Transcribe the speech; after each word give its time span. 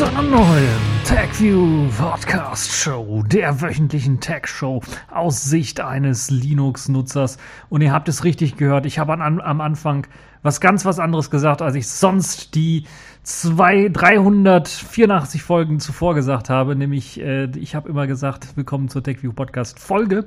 Zu 0.00 0.06
einer 0.06 0.22
neuen 0.22 0.80
TechView 1.04 1.86
Podcast 1.98 2.72
Show, 2.72 3.22
der 3.22 3.60
wöchentlichen 3.60 4.18
Tech 4.18 4.46
Show 4.46 4.80
aus 5.10 5.44
Sicht 5.44 5.80
eines 5.80 6.30
Linux-Nutzers. 6.30 7.36
Und 7.68 7.82
ihr 7.82 7.92
habt 7.92 8.08
es 8.08 8.24
richtig 8.24 8.56
gehört, 8.56 8.86
ich 8.86 8.98
habe 8.98 9.12
an, 9.12 9.42
am 9.42 9.60
Anfang 9.60 10.06
was 10.42 10.62
ganz 10.62 10.86
was 10.86 10.98
anderes 10.98 11.30
gesagt, 11.30 11.60
als 11.60 11.74
ich 11.74 11.86
sonst 11.86 12.54
die 12.54 12.86
zwei, 13.24 13.90
384 13.90 15.42
Folgen 15.42 15.80
zuvor 15.80 16.14
gesagt 16.14 16.48
habe. 16.48 16.76
Nämlich, 16.76 17.20
äh, 17.20 17.50
ich 17.58 17.74
habe 17.74 17.90
immer 17.90 18.06
gesagt, 18.06 18.56
willkommen 18.56 18.88
zur 18.88 19.02
TechView 19.02 19.34
Podcast 19.34 19.78
Folge. 19.78 20.24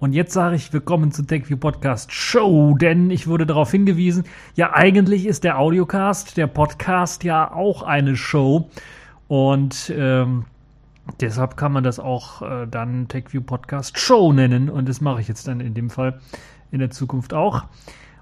Und 0.00 0.12
jetzt 0.12 0.32
sage 0.32 0.54
ich 0.54 0.72
willkommen 0.72 1.10
zu 1.10 1.24
TechView 1.24 1.56
Podcast 1.56 2.12
Show, 2.12 2.76
denn 2.80 3.10
ich 3.10 3.26
wurde 3.26 3.46
darauf 3.46 3.72
hingewiesen, 3.72 4.22
ja 4.54 4.72
eigentlich 4.72 5.26
ist 5.26 5.42
der 5.42 5.58
Audiocast, 5.58 6.36
der 6.36 6.46
Podcast 6.46 7.24
ja 7.24 7.52
auch 7.52 7.82
eine 7.82 8.14
Show. 8.14 8.70
Und 9.26 9.92
ähm, 9.92 10.44
deshalb 11.20 11.56
kann 11.56 11.72
man 11.72 11.82
das 11.82 11.98
auch 11.98 12.42
äh, 12.42 12.68
dann 12.70 13.08
TechView 13.08 13.40
Podcast 13.42 13.98
Show 13.98 14.32
nennen. 14.32 14.70
Und 14.70 14.88
das 14.88 15.00
mache 15.00 15.20
ich 15.20 15.26
jetzt 15.26 15.48
dann 15.48 15.58
in 15.58 15.74
dem 15.74 15.90
Fall 15.90 16.20
in 16.70 16.78
der 16.78 16.90
Zukunft 16.90 17.34
auch. 17.34 17.64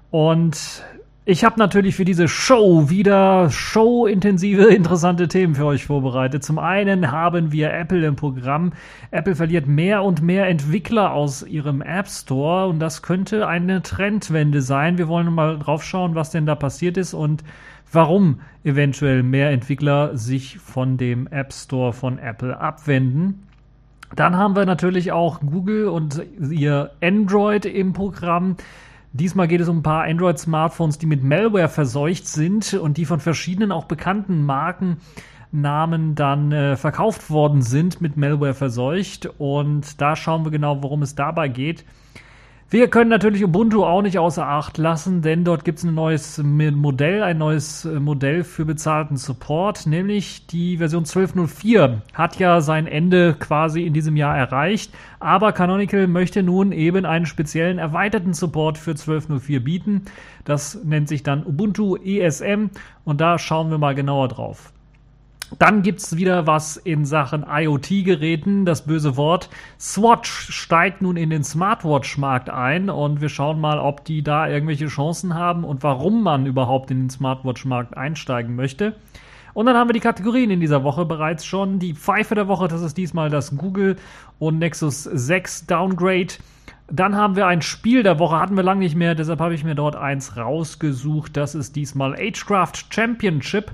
Und 0.09 0.83
ich 1.29 1.43
habe 1.43 1.59
natürlich 1.59 1.97
für 1.97 2.05
diese 2.05 2.29
Show 2.29 2.89
wieder 2.89 3.49
showintensive, 3.49 4.63
interessante 4.73 5.27
Themen 5.27 5.55
für 5.55 5.65
euch 5.65 5.85
vorbereitet. 5.85 6.41
Zum 6.41 6.57
einen 6.57 7.11
haben 7.11 7.51
wir 7.51 7.73
Apple 7.73 8.05
im 8.05 8.15
Programm. 8.15 8.71
Apple 9.11 9.35
verliert 9.35 9.67
mehr 9.67 10.03
und 10.03 10.21
mehr 10.21 10.47
Entwickler 10.47 11.11
aus 11.11 11.43
ihrem 11.43 11.81
App 11.81 12.07
Store 12.07 12.67
und 12.67 12.79
das 12.79 13.01
könnte 13.01 13.45
eine 13.45 13.81
Trendwende 13.81 14.61
sein. 14.61 14.97
Wir 14.97 15.09
wollen 15.09 15.33
mal 15.33 15.59
drauf 15.59 15.83
schauen, 15.83 16.15
was 16.15 16.29
denn 16.29 16.45
da 16.45 16.55
passiert 16.55 16.95
ist 16.95 17.13
und 17.13 17.43
warum 17.91 18.39
eventuell 18.63 19.21
mehr 19.21 19.51
Entwickler 19.51 20.15
sich 20.15 20.59
von 20.59 20.95
dem 20.95 21.27
App 21.27 21.51
Store 21.51 21.91
von 21.91 22.19
Apple 22.19 22.57
abwenden. 22.57 23.43
Dann 24.15 24.37
haben 24.37 24.55
wir 24.55 24.65
natürlich 24.65 25.11
auch 25.11 25.41
Google 25.41 25.89
und 25.89 26.21
ihr 26.39 26.91
Android 27.01 27.65
im 27.65 27.91
Programm. 27.91 28.55
Diesmal 29.19 29.47
geht 29.47 29.61
es 29.61 29.67
um 29.67 29.79
ein 29.79 29.83
paar 29.83 30.03
Android-Smartphones, 30.03 30.99
die 30.99 31.07
mit 31.07 31.23
Malware 31.23 31.69
verseucht 31.69 32.27
sind 32.27 32.75
und 32.75 32.97
die 32.97 33.05
von 33.05 33.19
verschiedenen 33.19 33.71
auch 33.71 33.85
bekannten 33.85 34.45
Markennamen 34.45 36.13
dann 36.13 36.51
äh, 36.51 36.75
verkauft 36.75 37.31
worden 37.31 37.63
sind, 37.63 37.99
mit 37.99 38.15
Malware 38.15 38.53
verseucht. 38.53 39.27
Und 39.39 39.99
da 40.01 40.15
schauen 40.15 40.45
wir 40.45 40.51
genau, 40.51 40.83
worum 40.83 41.01
es 41.01 41.15
dabei 41.15 41.47
geht. 41.47 41.83
Wir 42.69 42.89
können 42.89 43.09
natürlich 43.09 43.45
Ubuntu 43.45 43.85
auch 43.85 44.01
nicht 44.01 44.19
außer 44.19 44.45
Acht 44.45 44.77
lassen, 44.77 45.21
denn 45.21 45.45
dort 45.45 45.63
gibt 45.63 45.77
es 45.77 45.85
ein 45.85 45.95
neues 45.95 46.37
Modell, 46.43 47.23
ein 47.23 47.37
neues 47.37 47.85
äh, 47.85 48.01
Modell 48.01 48.43
für 48.43 48.65
bezahlten 48.65 49.15
Support, 49.15 49.87
nämlich 49.87 50.47
die 50.47 50.75
Version 50.75 51.05
12.04 51.05 51.99
hat 52.13 52.39
ja 52.39 52.59
sein 52.59 52.85
Ende 52.85 53.37
quasi 53.39 53.83
in 53.83 53.93
diesem 53.93 54.17
Jahr 54.17 54.37
erreicht, 54.37 54.91
aber 55.21 55.53
Canonical 55.53 56.07
möchte 56.07 56.43
nun 56.43 56.73
eben 56.73 57.05
einen 57.05 57.25
speziellen 57.25 57.77
erweiterten 57.77 58.33
Support 58.33 58.77
für 58.77 58.91
12.04 58.91 59.61
bieten. 59.61 60.01
Das 60.43 60.83
nennt 60.83 61.07
sich 61.07 61.23
dann 61.23 61.45
Ubuntu 61.45 61.95
ESM 61.95 62.71
und 63.05 63.21
da 63.21 63.39
schauen 63.39 63.71
wir 63.71 63.77
mal 63.77 63.95
genauer 63.95 64.27
drauf. 64.27 64.73
Dann 65.59 65.81
gibt's 65.81 66.17
wieder 66.17 66.45
was 66.45 66.75
in 66.75 67.05
Sachen 67.05 67.45
IoT-Geräten. 67.49 68.65
Das 68.65 68.85
böse 68.85 69.15
Wort 69.15 69.49
Swatch 69.79 70.29
steigt 70.29 71.01
nun 71.01 71.15
in 71.15 71.29
den 71.29 71.43
Smartwatch-Markt 71.43 72.49
ein 72.49 72.89
und 72.89 73.21
wir 73.21 73.29
schauen 73.29 73.59
mal, 73.59 73.79
ob 73.79 74.03
die 74.03 74.23
da 74.23 74.47
irgendwelche 74.47 74.87
Chancen 74.87 75.35
haben 75.35 75.63
und 75.63 75.83
warum 75.83 76.21
man 76.21 76.45
überhaupt 76.45 76.91
in 76.91 77.03
den 77.03 77.09
Smartwatch-Markt 77.09 77.95
einsteigen 77.95 78.55
möchte. 78.55 78.95
Und 79.53 79.65
dann 79.65 79.75
haben 79.75 79.89
wir 79.89 79.93
die 79.93 80.01
Kategorien 80.01 80.51
in 80.51 80.59
dieser 80.59 80.83
Woche 80.83 81.05
bereits 81.05 81.45
schon. 81.45 81.79
Die 81.79 81.95
Pfeife 81.95 82.35
der 82.35 82.47
Woche, 82.47 82.67
das 82.67 82.81
ist 82.81 82.97
diesmal 82.97 83.29
das 83.29 83.55
Google 83.57 83.95
und 84.37 84.59
Nexus 84.59 85.03
6 85.03 85.65
Downgrade. 85.65 86.35
Dann 86.91 87.15
haben 87.15 87.35
wir 87.35 87.47
ein 87.47 87.61
Spiel 87.61 88.03
der 88.03 88.19
Woche, 88.19 88.39
hatten 88.39 88.55
wir 88.55 88.63
lange 88.63 88.81
nicht 88.81 88.95
mehr, 88.95 89.15
deshalb 89.15 89.39
habe 89.39 89.53
ich 89.53 89.63
mir 89.63 89.75
dort 89.75 89.95
eins 89.95 90.37
rausgesucht. 90.37 91.35
Das 91.35 91.55
ist 91.55 91.75
diesmal 91.75 92.13
Agecraft 92.13 92.73
Championship. 92.91 93.71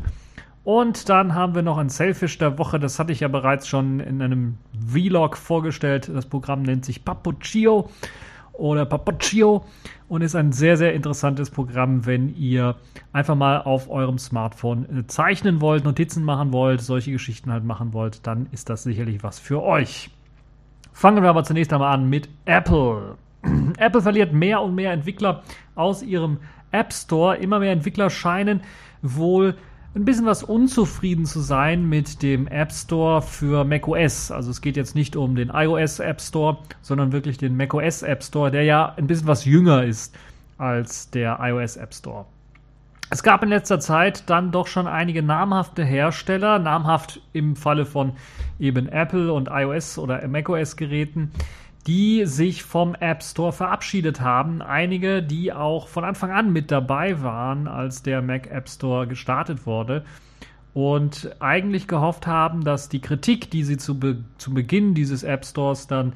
Und 0.63 1.09
dann 1.09 1.35
haben 1.35 1.55
wir 1.55 1.61
noch 1.61 1.77
ein 1.77 1.89
Selfish 1.89 2.37
der 2.37 2.57
Woche. 2.57 2.79
Das 2.79 2.97
hatte 2.97 3.11
ich 3.11 3.19
ja 3.19 3.27
bereits 3.27 3.67
schon 3.67 3.99
in 3.99 4.21
einem 4.21 4.57
Vlog 4.87 5.35
vorgestellt. 5.35 6.09
Das 6.13 6.25
Programm 6.25 6.61
nennt 6.61 6.85
sich 6.85 7.03
Papuccio 7.03 7.89
oder 8.53 8.85
Papuccio 8.85 9.65
und 10.07 10.21
ist 10.21 10.35
ein 10.35 10.51
sehr, 10.51 10.77
sehr 10.77 10.93
interessantes 10.93 11.49
Programm, 11.49 12.05
wenn 12.05 12.33
ihr 12.35 12.75
einfach 13.11 13.35
mal 13.35 13.61
auf 13.61 13.89
eurem 13.89 14.19
Smartphone 14.19 14.99
äh, 14.99 15.07
zeichnen 15.07 15.59
wollt, 15.59 15.83
Notizen 15.83 16.23
machen 16.23 16.53
wollt, 16.53 16.81
solche 16.81 17.11
Geschichten 17.11 17.51
halt 17.51 17.65
machen 17.65 17.93
wollt, 17.93 18.25
dann 18.27 18.47
ist 18.51 18.69
das 18.69 18.83
sicherlich 18.83 19.23
was 19.23 19.39
für 19.39 19.63
euch. 19.63 20.11
Fangen 20.93 21.23
wir 21.23 21.29
aber 21.29 21.43
zunächst 21.43 21.73
einmal 21.73 21.93
an 21.93 22.07
mit 22.07 22.29
Apple. 22.45 23.15
Apple 23.77 24.01
verliert 24.01 24.31
mehr 24.31 24.61
und 24.61 24.75
mehr 24.75 24.93
Entwickler 24.93 25.41
aus 25.73 26.03
ihrem 26.03 26.37
App 26.71 26.93
Store. 26.93 27.35
Immer 27.37 27.59
mehr 27.59 27.71
Entwickler 27.71 28.11
scheinen 28.11 28.61
wohl 29.01 29.55
ein 29.95 30.05
bisschen 30.05 30.25
was 30.25 30.41
unzufrieden 30.41 31.25
zu 31.25 31.39
sein 31.39 31.87
mit 31.87 32.23
dem 32.23 32.47
App 32.47 32.71
Store 32.71 33.21
für 33.21 33.63
macOS. 33.63 34.31
Also 34.31 34.49
es 34.49 34.61
geht 34.61 34.75
jetzt 34.75 34.95
nicht 34.95 35.15
um 35.15 35.35
den 35.35 35.49
iOS 35.49 35.99
App 35.99 36.19
Store, 36.19 36.57
sondern 36.81 37.11
wirklich 37.11 37.37
den 37.37 37.55
macOS 37.55 38.01
App 38.01 38.23
Store, 38.23 38.49
der 38.49 38.63
ja 38.63 38.93
ein 38.97 39.05
bisschen 39.05 39.27
was 39.27 39.45
jünger 39.45 39.83
ist 39.83 40.15
als 40.57 41.11
der 41.11 41.37
iOS 41.41 41.77
App 41.77 41.93
Store. 41.93 42.25
Es 43.11 43.21
gab 43.21 43.43
in 43.43 43.49
letzter 43.49 43.79
Zeit 43.79 44.27
dann 44.31 44.51
doch 44.51 44.65
schon 44.65 44.87
einige 44.87 45.21
namhafte 45.21 45.83
Hersteller, 45.83 46.57
namhaft 46.57 47.21
im 47.31 47.55
Falle 47.55 47.85
von 47.85 48.13
eben 48.59 48.87
Apple 48.87 49.31
und 49.31 49.49
iOS 49.51 49.99
oder 49.99 50.27
macOS 50.27 50.75
Geräten, 50.75 51.31
die 51.87 52.25
sich 52.25 52.63
vom 52.63 52.95
App 52.95 53.23
Store 53.23 53.51
verabschiedet 53.51 54.21
haben. 54.21 54.61
Einige, 54.61 55.21
die 55.21 55.51
auch 55.51 55.87
von 55.87 56.03
Anfang 56.03 56.31
an 56.31 56.53
mit 56.53 56.71
dabei 56.71 57.21
waren, 57.21 57.67
als 57.67 58.03
der 58.03 58.21
Mac 58.21 58.49
App 58.49 58.69
Store 58.69 59.07
gestartet 59.07 59.65
wurde. 59.65 60.03
Und 60.73 61.35
eigentlich 61.39 61.87
gehofft 61.87 62.25
haben, 62.25 62.63
dass 62.63 62.89
die 62.89 63.01
Kritik, 63.01 63.51
die 63.51 63.63
sie 63.63 63.77
zu, 63.77 63.99
be 63.99 64.23
zu 64.37 64.53
Beginn 64.53 64.95
dieses 64.95 65.23
App 65.23 65.45
Stores 65.45 65.87
dann 65.87 66.13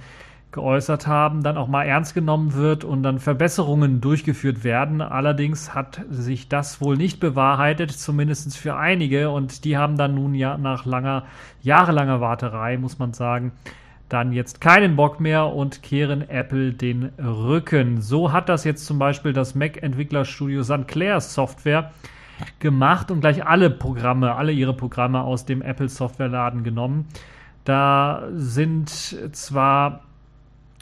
geäußert 0.51 1.05
haben, 1.05 1.44
dann 1.44 1.57
auch 1.57 1.67
mal 1.67 1.84
ernst 1.84 2.16
genommen 2.16 2.53
wird 2.53 2.84
und 2.84 3.03
dann 3.03 3.19
Verbesserungen 3.19 4.01
durchgeführt 4.01 4.63
werden. 4.63 5.01
Allerdings 5.01 5.75
hat 5.75 6.03
sich 6.09 6.47
das 6.47 6.81
wohl 6.81 6.97
nicht 6.97 7.19
bewahrheitet, 7.19 7.91
zumindest 7.91 8.57
für 8.57 8.75
einige. 8.75 9.29
Und 9.29 9.66
die 9.66 9.78
haben 9.78 9.97
dann 9.97 10.16
nun 10.16 10.34
ja 10.34 10.57
nach 10.57 10.85
langer, 10.85 11.25
jahrelanger 11.61 12.22
Warterei, 12.22 12.78
muss 12.78 12.97
man 12.97 13.13
sagen, 13.13 13.51
dann 14.09 14.31
jetzt 14.31 14.62
keinen 14.62 14.95
Bock 14.95 15.19
mehr 15.19 15.47
und 15.47 15.84
kehren 15.84 16.29
Apple 16.29 16.73
den 16.73 17.12
Rücken. 17.19 18.01
So 18.01 18.31
hat 18.31 18.50
das 18.50 18.63
jetzt 18.63 18.85
zum 18.85 19.00
Beispiel 19.00 19.34
das 19.34 19.56
Mac-Entwicklerstudio 19.56 20.63
St. 20.63 20.88
Clair 20.88 21.19
Software 21.19 21.91
gemacht 22.59 23.12
und 23.12 23.22
gleich 23.22 23.46
alle 23.46 23.69
Programme, 23.69 24.35
alle 24.35 24.51
ihre 24.51 24.73
Programme 24.73 25.22
aus 25.22 25.46
dem 25.46 25.62
Apple 25.62 25.90
Softwareladen 25.90 26.63
genommen. 26.63 27.07
Da 27.63 28.23
sind 28.34 28.90
zwar 28.90 30.03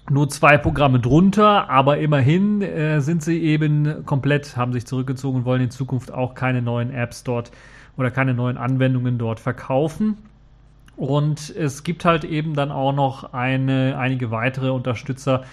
nur 0.09 0.29
zwei 0.29 0.57
Programme 0.59 0.99
drunter, 0.99 1.69
aber 1.69 1.97
immerhin 1.97 2.61
äh, 2.61 3.01
sind 3.01 3.23
sie 3.23 3.41
eben 3.41 4.05
komplett, 4.05 4.55
haben 4.55 4.71
sich 4.71 4.85
zurückgezogen 4.85 5.39
und 5.39 5.45
wollen 5.45 5.63
in 5.63 5.71
Zukunft 5.71 6.13
auch 6.13 6.35
keine 6.35 6.61
neuen 6.61 6.93
Apps 6.93 7.23
dort 7.23 7.51
oder 7.97 8.11
keine 8.11 8.35
neuen 8.35 8.57
Anwendungen 8.57 9.17
dort 9.17 9.39
verkaufen. 9.39 10.17
Und 10.97 11.49
es 11.49 11.83
gibt 11.83 12.05
halt 12.05 12.23
eben 12.23 12.53
dann 12.53 12.71
auch 12.71 12.93
noch 12.93 13.33
eine, 13.33 13.97
einige 13.97 14.31
weitere 14.31 14.69
Unterstützer 14.69 15.43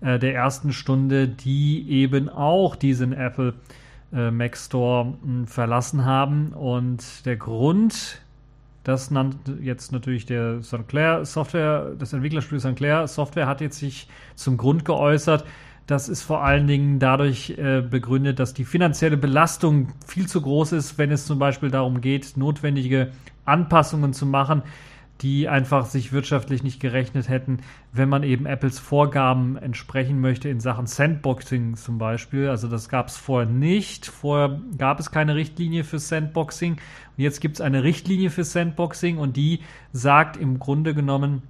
äh, 0.00 0.18
der 0.18 0.34
ersten 0.34 0.72
Stunde, 0.72 1.28
die 1.28 1.88
eben 1.90 2.28
auch 2.28 2.76
diesen 2.76 3.12
Apple 3.12 3.54
äh, 4.12 4.30
Mac 4.30 4.56
Store 4.56 5.06
mh, 5.06 5.14
hm, 5.22 5.46
verlassen 5.46 6.04
haben. 6.04 6.52
Und 6.52 7.26
der 7.26 7.36
Grund, 7.36 8.22
das 8.84 9.10
nannte 9.10 9.58
jetzt 9.60 9.92
natürlich 9.92 10.26
der 10.26 10.62
St. 10.62 10.86
Clair 10.88 11.24
Software, 11.24 11.92
das 11.98 12.12
Entwicklerstudio 12.12 12.60
St. 12.60 12.76
Clair 12.76 13.08
Software 13.08 13.46
hat 13.46 13.60
jetzt 13.60 13.78
sich 13.78 14.08
zum 14.34 14.56
Grund 14.56 14.84
geäußert, 14.84 15.44
das 15.86 16.08
ist 16.08 16.22
vor 16.22 16.44
allen 16.44 16.68
Dingen 16.68 17.00
dadurch 17.00 17.50
äh, 17.58 17.80
begründet, 17.82 18.38
dass 18.38 18.54
die 18.54 18.64
finanzielle 18.64 19.16
Belastung 19.16 19.88
viel 20.06 20.28
zu 20.28 20.40
groß 20.40 20.72
ist, 20.72 20.96
wenn 20.96 21.10
es 21.10 21.26
zum 21.26 21.38
Beispiel 21.38 21.70
darum 21.70 22.00
geht, 22.00 22.36
notwendige 22.36 23.10
Anpassungen 23.44 24.12
zu 24.12 24.24
machen, 24.24 24.62
die 25.20 25.48
einfach 25.48 25.86
sich 25.86 26.12
wirtschaftlich 26.12 26.64
nicht 26.64 26.80
gerechnet 26.80 27.28
hätten, 27.28 27.58
wenn 27.92 28.08
man 28.08 28.24
eben 28.24 28.46
Apples 28.46 28.80
Vorgaben 28.80 29.56
entsprechen 29.56 30.20
möchte 30.20 30.48
in 30.48 30.58
Sachen 30.58 30.86
Sandboxing 30.86 31.76
zum 31.76 31.98
Beispiel. 31.98 32.48
Also 32.48 32.66
das 32.66 32.88
gab 32.88 33.08
es 33.08 33.16
vorher 33.16 33.48
nicht. 33.48 34.06
Vorher 34.06 34.60
gab 34.78 34.98
es 34.98 35.12
keine 35.12 35.36
Richtlinie 35.36 35.84
für 35.84 36.00
Sandboxing. 36.00 36.72
Und 36.72 36.80
jetzt 37.16 37.40
gibt 37.40 37.56
es 37.56 37.60
eine 37.60 37.84
Richtlinie 37.84 38.30
für 38.30 38.42
Sandboxing 38.42 39.18
und 39.18 39.36
die 39.36 39.60
sagt 39.92 40.36
im 40.36 40.58
Grunde 40.58 40.94
genommen, 40.94 41.42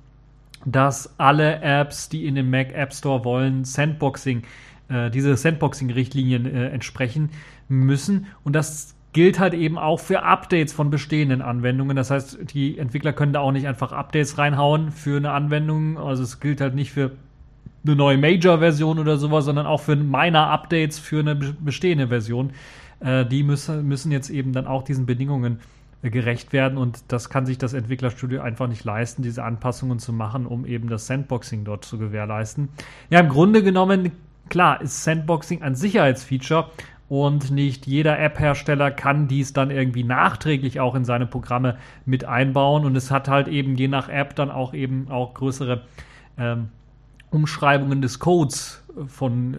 dass 0.65 1.19
alle 1.19 1.61
Apps, 1.63 2.09
die 2.09 2.27
in 2.27 2.35
den 2.35 2.51
Mac 2.51 2.73
App 2.73 2.93
Store 2.93 3.25
wollen, 3.25 3.65
Sandboxing, 3.65 4.43
äh, 4.89 5.11
diese 5.11 5.37
Sandboxing-Richtlinien 5.37 6.47
äh, 6.47 6.69
entsprechen 6.69 7.31
müssen. 7.69 8.27
Und 8.45 8.55
das 8.55 8.95
gilt 9.13 9.39
halt 9.39 9.55
eben 9.55 9.79
auch 9.79 10.01
für 10.01 10.23
Updates 10.23 10.73
von 10.73 10.91
bestehenden 10.91 11.43
Anwendungen. 11.43 11.97
Das 11.97 12.11
heißt, 12.11 12.39
die 12.55 12.79
Entwickler 12.79 13.13
können 13.13 13.33
da 13.33 13.41
auch 13.41 13.53
nicht 13.53 13.67
einfach 13.67 13.93
Updates 13.93 14.39
reinhauen 14.39 14.91
für 14.91 15.19
eine 15.19 15.33
Anwendung. 15.33 15.99
Also 15.99 16.23
es 16.23 16.41
gilt 16.41 16.61
halt 16.61 16.75
nicht 16.75 16.93
für 16.93 17.13
eine 17.85 17.97
neue 17.97 18.17
Major-Version 18.17 18.99
oder 18.99 19.17
sowas, 19.19 19.45
sondern 19.45 19.67
auch 19.67 19.81
für 19.81 19.97
Minor-Updates 19.97 20.99
für 20.99 21.21
eine 21.21 21.35
bestehende 21.35 22.09
Version. 22.09 22.53
Äh, 23.01 23.27
die 23.27 23.43
müssen, 23.43 23.87
müssen 23.87 24.13
jetzt 24.13 24.31
eben 24.31 24.53
dann 24.53 24.67
auch 24.67 24.83
diesen 24.83 25.05
Bedingungen 25.05 25.59
äh, 26.03 26.11
gerecht 26.11 26.53
werden 26.53 26.79
und 26.79 27.01
das 27.09 27.29
kann 27.29 27.45
sich 27.45 27.59
das 27.59 27.73
Entwicklerstudio 27.73 28.41
einfach 28.41 28.69
nicht 28.69 28.85
leisten, 28.85 29.23
diese 29.23 29.45
Anpassungen 29.45 29.99
zu 29.99 30.13
machen, 30.13 30.47
um 30.47 30.65
eben 30.65 30.89
das 30.89 31.07
Sandboxing 31.07 31.65
dort 31.65 31.85
zu 31.85 31.99
gewährleisten. 31.99 32.69
Ja, 33.11 33.21
im 33.21 33.29
Grunde 33.29 33.63
genommen, 33.63 34.13
klar, 34.49 34.81
ist 34.81 35.05
Sandboxing 35.05 35.63
ein 35.63 35.75
Sicherheitsfeature 35.75 36.71
und 37.13 37.51
nicht 37.51 37.87
jeder 37.87 38.19
App-Hersteller 38.19 38.91
kann 38.91 39.29
dies 39.29 39.53
dann 39.53 39.71
irgendwie 39.71 40.03
nachträglich 40.03 40.81
auch 40.81 40.95
in 40.95 41.05
seine 41.05 41.27
Programme 41.27 41.77
mit 42.07 42.25
einbauen 42.25 42.87
und 42.87 42.97
es 42.97 43.11
hat 43.11 43.29
halt 43.29 43.49
eben 43.49 43.77
je 43.77 43.87
nach 43.87 44.09
App 44.09 44.35
dann 44.35 44.51
auch 44.51 44.73
eben 44.73 45.11
auch 45.11 45.35
größere 45.35 45.83
ähm, 46.39 46.71
Umschreibungen 47.29 48.01
des 48.01 48.19
Codes 48.19 48.83
von 49.09 49.53
äh, 49.53 49.59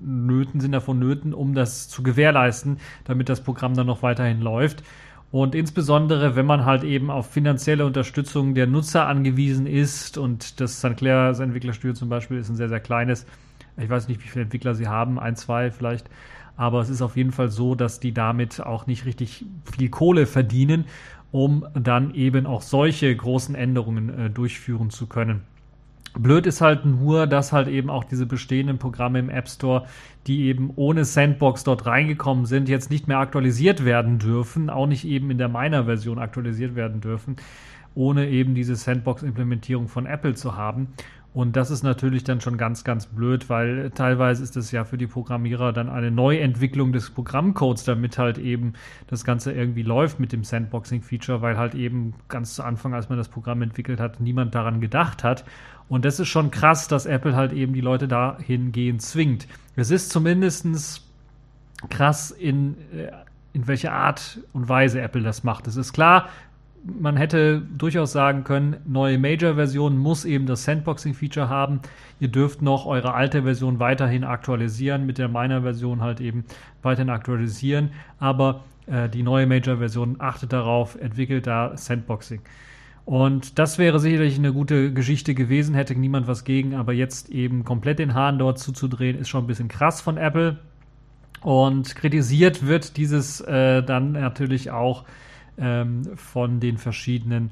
Nöten, 0.00 0.60
sind 0.60 0.70
davon 0.70 1.00
Nöten, 1.00 1.34
um 1.34 1.56
das 1.56 1.88
zu 1.88 2.04
gewährleisten, 2.04 2.76
damit 3.02 3.28
das 3.28 3.40
Programm 3.40 3.74
dann 3.74 3.88
noch 3.88 4.04
weiterhin 4.04 4.40
läuft. 4.40 4.84
Und 5.32 5.56
insbesondere, 5.56 6.36
wenn 6.36 6.46
man 6.46 6.64
halt 6.64 6.84
eben 6.84 7.10
auf 7.10 7.28
finanzielle 7.28 7.84
Unterstützung 7.84 8.54
der 8.54 8.68
Nutzer 8.68 9.08
angewiesen 9.08 9.66
ist 9.66 10.18
und 10.18 10.60
das 10.60 10.78
St. 10.78 10.96
Clair, 10.96 11.30
das 11.30 11.40
Entwicklerstudio 11.40 11.94
zum 11.94 12.08
Beispiel, 12.08 12.36
ist 12.36 12.48
ein 12.48 12.54
sehr, 12.54 12.68
sehr 12.68 12.78
kleines. 12.78 13.26
Ich 13.76 13.90
weiß 13.90 14.06
nicht, 14.06 14.22
wie 14.22 14.28
viele 14.28 14.44
Entwickler 14.44 14.76
sie 14.76 14.86
haben, 14.86 15.18
ein, 15.18 15.34
zwei 15.34 15.72
vielleicht. 15.72 16.08
Aber 16.62 16.78
es 16.78 16.90
ist 16.90 17.02
auf 17.02 17.16
jeden 17.16 17.32
Fall 17.32 17.48
so, 17.48 17.74
dass 17.74 17.98
die 17.98 18.14
damit 18.14 18.60
auch 18.60 18.86
nicht 18.86 19.04
richtig 19.04 19.44
viel 19.76 19.88
Kohle 19.88 20.26
verdienen, 20.26 20.84
um 21.32 21.66
dann 21.74 22.14
eben 22.14 22.46
auch 22.46 22.62
solche 22.62 23.12
großen 23.16 23.56
Änderungen 23.56 24.16
äh, 24.16 24.30
durchführen 24.30 24.88
zu 24.88 25.08
können. 25.08 25.40
Blöd 26.16 26.46
ist 26.46 26.60
halt 26.60 26.86
nur, 26.86 27.26
dass 27.26 27.52
halt 27.52 27.66
eben 27.66 27.90
auch 27.90 28.04
diese 28.04 28.26
bestehenden 28.26 28.78
Programme 28.78 29.18
im 29.18 29.28
App 29.28 29.48
Store, 29.48 29.86
die 30.28 30.42
eben 30.42 30.70
ohne 30.76 31.04
Sandbox 31.04 31.64
dort 31.64 31.84
reingekommen 31.84 32.46
sind, 32.46 32.68
jetzt 32.68 32.92
nicht 32.92 33.08
mehr 33.08 33.18
aktualisiert 33.18 33.84
werden 33.84 34.20
dürfen, 34.20 34.70
auch 34.70 34.86
nicht 34.86 35.04
eben 35.04 35.32
in 35.32 35.38
der 35.38 35.48
Miner-Version 35.48 36.20
aktualisiert 36.20 36.76
werden 36.76 37.00
dürfen, 37.00 37.34
ohne 37.96 38.28
eben 38.28 38.54
diese 38.54 38.76
Sandbox-Implementierung 38.76 39.88
von 39.88 40.06
Apple 40.06 40.34
zu 40.34 40.56
haben. 40.56 40.92
Und 41.34 41.56
das 41.56 41.70
ist 41.70 41.82
natürlich 41.82 42.24
dann 42.24 42.42
schon 42.42 42.58
ganz, 42.58 42.84
ganz 42.84 43.06
blöd, 43.06 43.48
weil 43.48 43.90
teilweise 43.90 44.42
ist 44.42 44.54
es 44.56 44.70
ja 44.70 44.84
für 44.84 44.98
die 44.98 45.06
Programmierer 45.06 45.72
dann 45.72 45.88
eine 45.88 46.10
Neuentwicklung 46.10 46.92
des 46.92 47.10
Programmcodes, 47.10 47.84
damit 47.84 48.18
halt 48.18 48.36
eben 48.36 48.74
das 49.06 49.24
Ganze 49.24 49.52
irgendwie 49.52 49.82
läuft 49.82 50.20
mit 50.20 50.32
dem 50.32 50.44
Sandboxing-Feature, 50.44 51.40
weil 51.40 51.56
halt 51.56 51.74
eben 51.74 52.12
ganz 52.28 52.54
zu 52.54 52.62
Anfang, 52.62 52.92
als 52.92 53.08
man 53.08 53.16
das 53.16 53.28
Programm 53.28 53.62
entwickelt 53.62 53.98
hat, 53.98 54.20
niemand 54.20 54.54
daran 54.54 54.82
gedacht 54.82 55.24
hat. 55.24 55.44
Und 55.88 56.04
das 56.04 56.20
ist 56.20 56.28
schon 56.28 56.50
krass, 56.50 56.86
dass 56.86 57.06
Apple 57.06 57.34
halt 57.34 57.54
eben 57.54 57.72
die 57.72 57.80
Leute 57.80 58.08
dahingehend 58.08 59.00
zwingt. 59.00 59.48
Es 59.74 59.90
ist 59.90 60.10
zumindest 60.10 61.02
krass, 61.88 62.30
in, 62.30 62.76
äh, 62.92 63.10
in 63.54 63.66
welcher 63.66 63.92
Art 63.92 64.38
und 64.52 64.68
Weise 64.68 65.00
Apple 65.00 65.22
das 65.22 65.44
macht. 65.44 65.66
Es 65.66 65.76
ist 65.76 65.94
klar, 65.94 66.28
man 66.84 67.16
hätte 67.16 67.60
durchaus 67.60 68.12
sagen 68.12 68.44
können, 68.44 68.76
neue 68.84 69.18
Major-Version 69.18 69.96
muss 69.98 70.24
eben 70.24 70.46
das 70.46 70.64
Sandboxing-Feature 70.64 71.48
haben. 71.48 71.80
Ihr 72.18 72.28
dürft 72.28 72.62
noch 72.62 72.86
eure 72.86 73.14
alte 73.14 73.42
Version 73.42 73.78
weiterhin 73.78 74.24
aktualisieren, 74.24 75.06
mit 75.06 75.18
der 75.18 75.28
Minor-Version 75.28 76.00
halt 76.00 76.20
eben 76.20 76.44
weiterhin 76.82 77.10
aktualisieren. 77.10 77.90
Aber 78.18 78.64
äh, 78.86 79.08
die 79.08 79.22
neue 79.22 79.46
Major-Version 79.46 80.16
achtet 80.18 80.52
darauf, 80.52 81.00
entwickelt 81.00 81.46
da 81.46 81.76
Sandboxing. 81.76 82.40
Und 83.04 83.58
das 83.58 83.78
wäre 83.78 83.98
sicherlich 83.98 84.38
eine 84.38 84.52
gute 84.52 84.92
Geschichte 84.92 85.34
gewesen, 85.34 85.74
hätte 85.74 85.94
niemand 85.94 86.28
was 86.28 86.44
gegen, 86.44 86.74
aber 86.74 86.92
jetzt 86.92 87.30
eben 87.30 87.64
komplett 87.64 87.98
den 87.98 88.14
Hahn 88.14 88.38
dort 88.38 88.58
zuzudrehen, 88.58 89.18
ist 89.18 89.28
schon 89.28 89.44
ein 89.44 89.48
bisschen 89.48 89.68
krass 89.68 90.00
von 90.00 90.16
Apple. 90.16 90.58
Und 91.42 91.96
kritisiert 91.96 92.64
wird 92.66 92.96
dieses 92.96 93.40
äh, 93.40 93.82
dann 93.82 94.12
natürlich 94.12 94.70
auch 94.70 95.04
ähm, 95.58 96.02
von 96.16 96.60
den 96.60 96.78
verschiedenen 96.78 97.50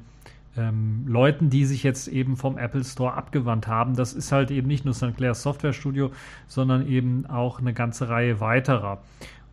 ähm, 0.57 1.05
Leuten, 1.07 1.49
die 1.49 1.65
sich 1.65 1.83
jetzt 1.83 2.07
eben 2.07 2.35
vom 2.35 2.57
Apple 2.57 2.83
Store 2.83 3.13
abgewandt 3.13 3.67
haben. 3.67 3.95
Das 3.95 4.13
ist 4.13 4.31
halt 4.31 4.51
eben 4.51 4.67
nicht 4.67 4.85
nur 4.85 4.93
St. 4.93 5.15
Clair's 5.15 5.41
Software 5.41 5.73
Studio, 5.73 6.11
sondern 6.47 6.87
eben 6.87 7.25
auch 7.25 7.59
eine 7.59 7.73
ganze 7.73 8.09
Reihe 8.09 8.39
weiterer. 8.39 9.01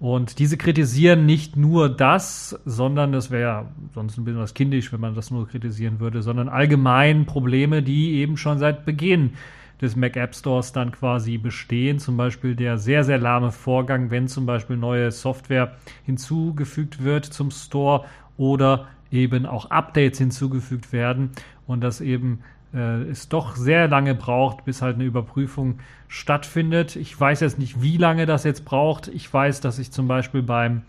Und 0.01 0.39
diese 0.39 0.57
kritisieren 0.57 1.27
nicht 1.27 1.57
nur 1.57 1.89
das, 1.89 2.59
sondern 2.65 3.11
das 3.11 3.31
wäre 3.33 3.43
ja 3.43 3.67
sonst 3.95 4.17
ein 4.17 4.25
bisschen 4.25 4.41
was 4.41 4.55
kindisch, 4.55 4.93
wenn 4.93 5.01
man 5.01 5.17
das 5.17 5.33
nur 5.33 5.49
kritisieren 5.49 5.99
würde, 5.99 6.23
sondern 6.23 6.49
allgemein 6.49 7.27
Probleme, 7.27 7.83
die 7.83 8.15
eben 8.15 8.37
schon 8.37 8.59
seit 8.59 8.85
Beginn 8.85 9.33
des 9.81 9.97
Mac 9.97 10.17
App 10.17 10.35
Stores 10.35 10.73
dann 10.73 10.93
quasi 10.93 11.37
bestehen. 11.39 11.99
Zum 11.99 12.17
Beispiel 12.17 12.55
der 12.55 12.79
sehr, 12.79 13.03
sehr 13.03 13.19
lahme 13.19 13.51
Vorgang, 13.51 14.11
wenn 14.11 14.29
zum 14.29 14.47
Beispiel 14.47 14.77
neue 14.77 15.11
Software 15.11 15.77
hinzugefügt 16.05 17.03
wird 17.03 17.25
zum 17.25 17.51
Store 17.51 18.05
oder 18.39 18.87
eben 19.11 19.45
auch 19.45 19.71
Updates 19.71 20.19
hinzugefügt 20.19 20.93
werden 20.93 21.33
und 21.67 21.83
das 21.83 22.01
eben 22.01 22.41
äh, 22.73 23.03
es 23.03 23.29
doch 23.29 23.57
sehr 23.57 23.89
lange 23.89 24.15
braucht, 24.15 24.65
bis 24.65 24.83
halt 24.83 24.97
eine 24.97 25.05
Überprüfung 25.05 25.79
stattfindet. 26.09 26.97
Ich 26.97 27.19
weiß 27.19 27.41
jetzt 27.41 27.59
nicht, 27.59 27.83
wie 27.83 27.97
lange 27.97 28.27
das 28.27 28.45
jetzt 28.45 28.65
braucht. 28.65 29.09
Ich 29.09 29.33
weiß, 29.33 29.61
dass 29.61 29.79
ich 29.79 29.91
zum 29.91 30.09
Beispiel 30.09 30.43
beim 30.43 30.83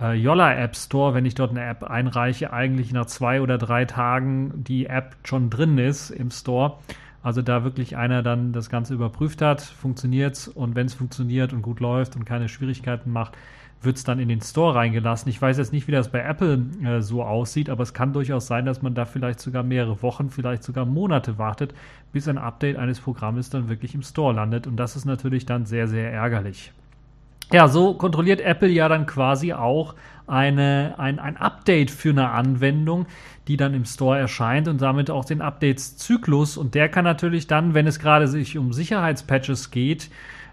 äh, 0.00 0.14
Yolla 0.14 0.54
App 0.54 0.76
Store, 0.76 1.14
wenn 1.14 1.26
ich 1.26 1.34
dort 1.34 1.50
eine 1.50 1.64
App 1.64 1.84
einreiche, 1.84 2.52
eigentlich 2.52 2.92
nach 2.92 3.06
zwei 3.06 3.40
oder 3.40 3.58
drei 3.58 3.84
Tagen 3.84 4.64
die 4.64 4.86
App 4.86 5.16
schon 5.24 5.50
drin 5.50 5.78
ist 5.78 6.10
im 6.10 6.30
Store. 6.30 6.78
Also 7.22 7.42
da 7.42 7.64
wirklich 7.64 7.96
einer 7.96 8.22
dann 8.22 8.52
das 8.52 8.70
Ganze 8.70 8.94
überprüft 8.94 9.42
hat, 9.42 9.60
funktioniert 9.60 10.50
und 10.54 10.74
wenn 10.74 10.86
es 10.86 10.94
funktioniert 10.94 11.52
und 11.52 11.60
gut 11.60 11.80
läuft 11.80 12.16
und 12.16 12.24
keine 12.24 12.48
Schwierigkeiten 12.48 13.12
macht, 13.12 13.36
wird 13.82 13.96
es 13.96 14.04
dann 14.04 14.18
in 14.18 14.28
den 14.28 14.40
Store 14.40 14.74
reingelassen. 14.74 15.30
Ich 15.30 15.40
weiß 15.40 15.56
jetzt 15.58 15.72
nicht, 15.72 15.88
wie 15.88 15.92
das 15.92 16.10
bei 16.10 16.20
Apple 16.20 16.66
äh, 16.84 17.00
so 17.00 17.22
aussieht, 17.22 17.70
aber 17.70 17.82
es 17.82 17.94
kann 17.94 18.12
durchaus 18.12 18.46
sein, 18.46 18.66
dass 18.66 18.82
man 18.82 18.94
da 18.94 19.06
vielleicht 19.06 19.40
sogar 19.40 19.62
mehrere 19.62 20.02
Wochen, 20.02 20.28
vielleicht 20.28 20.62
sogar 20.62 20.84
Monate 20.84 21.38
wartet, 21.38 21.74
bis 22.12 22.28
ein 22.28 22.38
Update 22.38 22.76
eines 22.76 23.00
Programmes 23.00 23.48
dann 23.48 23.68
wirklich 23.68 23.94
im 23.94 24.02
Store 24.02 24.34
landet. 24.34 24.66
Und 24.66 24.76
das 24.76 24.96
ist 24.96 25.06
natürlich 25.06 25.46
dann 25.46 25.64
sehr, 25.64 25.88
sehr 25.88 26.12
ärgerlich. 26.12 26.72
Ja, 27.52 27.66
so 27.66 27.94
kontrolliert 27.94 28.40
Apple 28.40 28.68
ja 28.68 28.88
dann 28.88 29.06
quasi 29.06 29.52
auch 29.52 29.96
eine, 30.28 30.94
ein, 30.98 31.18
ein 31.18 31.36
Update 31.36 31.90
für 31.90 32.10
eine 32.10 32.30
Anwendung, 32.30 33.06
die 33.48 33.56
dann 33.56 33.74
im 33.74 33.84
Store 33.84 34.16
erscheint 34.16 34.68
und 34.68 34.80
damit 34.80 35.10
auch 35.10 35.24
den 35.24 35.42
Updates-Zyklus. 35.42 36.56
Und 36.56 36.76
der 36.76 36.88
kann 36.88 37.04
natürlich 37.04 37.48
dann, 37.48 37.74
wenn 37.74 37.88
es 37.88 37.98
gerade 37.98 38.28
sich 38.28 38.56
um 38.56 38.72
Sicherheitspatches 38.72 39.72
geht, 39.72 40.10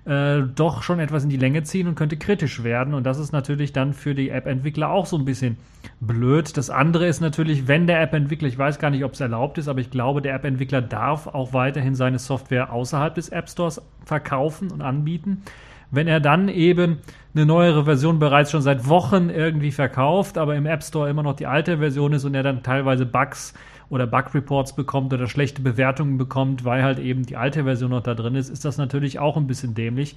äh, 0.07 0.43
doch 0.55 0.83
schon 0.83 0.99
etwas 0.99 1.23
in 1.23 1.29
die 1.29 1.37
Länge 1.37 1.63
ziehen 1.63 1.87
und 1.87 1.95
könnte 1.95 2.15
kritisch 2.15 2.63
werden. 2.63 2.93
Und 2.93 3.03
das 3.03 3.19
ist 3.19 3.33
natürlich 3.33 3.73
dann 3.73 3.93
für 3.93 4.15
die 4.15 4.29
App-Entwickler 4.29 4.89
auch 4.89 5.05
so 5.05 5.17
ein 5.17 5.25
bisschen 5.25 5.57
blöd. 5.99 6.55
Das 6.55 6.69
andere 6.69 7.07
ist 7.07 7.19
natürlich, 7.19 7.67
wenn 7.67 7.87
der 7.87 8.01
App-Entwickler, 8.01 8.47
ich 8.47 8.57
weiß 8.57 8.79
gar 8.79 8.89
nicht, 8.89 9.03
ob 9.03 9.13
es 9.13 9.19
erlaubt 9.19 9.57
ist, 9.57 9.67
aber 9.67 9.79
ich 9.79 9.91
glaube, 9.91 10.21
der 10.21 10.33
App-Entwickler 10.35 10.81
darf 10.81 11.27
auch 11.27 11.51
weiterhin 11.51 11.93
seine 11.93 12.19
Software 12.19 12.71
außerhalb 12.71 13.15
des 13.15 13.29
App 13.29 13.49
Stores 13.49 13.81
verkaufen 14.05 14.71
und 14.71 14.81
anbieten. 14.81 15.43
Wenn 15.91 16.07
er 16.07 16.19
dann 16.19 16.49
eben 16.49 16.99
eine 17.35 17.45
neuere 17.45 17.85
Version 17.85 18.19
bereits 18.19 18.51
schon 18.51 18.61
seit 18.61 18.87
Wochen 18.87 19.29
irgendwie 19.29 19.71
verkauft, 19.71 20.37
aber 20.37 20.55
im 20.55 20.65
App 20.65 20.83
Store 20.83 21.09
immer 21.09 21.23
noch 21.23 21.35
die 21.35 21.47
alte 21.47 21.77
Version 21.79 22.13
ist 22.13 22.25
und 22.25 22.33
er 22.33 22.43
dann 22.43 22.63
teilweise 22.63 23.05
Bugs 23.05 23.53
oder 23.89 24.07
Bug-Reports 24.07 24.75
bekommt 24.75 25.13
oder 25.13 25.27
schlechte 25.27 25.61
Bewertungen 25.61 26.17
bekommt, 26.17 26.65
weil 26.65 26.83
halt 26.83 26.99
eben 26.99 27.25
die 27.25 27.37
alte 27.37 27.63
Version 27.63 27.91
noch 27.91 28.03
da 28.03 28.13
drin 28.13 28.35
ist, 28.35 28.49
ist 28.49 28.65
das 28.65 28.77
natürlich 28.77 29.19
auch 29.19 29.37
ein 29.37 29.47
bisschen 29.47 29.73
dämlich 29.73 30.15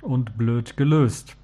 und 0.00 0.38
blöd 0.38 0.76
gelöst. 0.76 1.36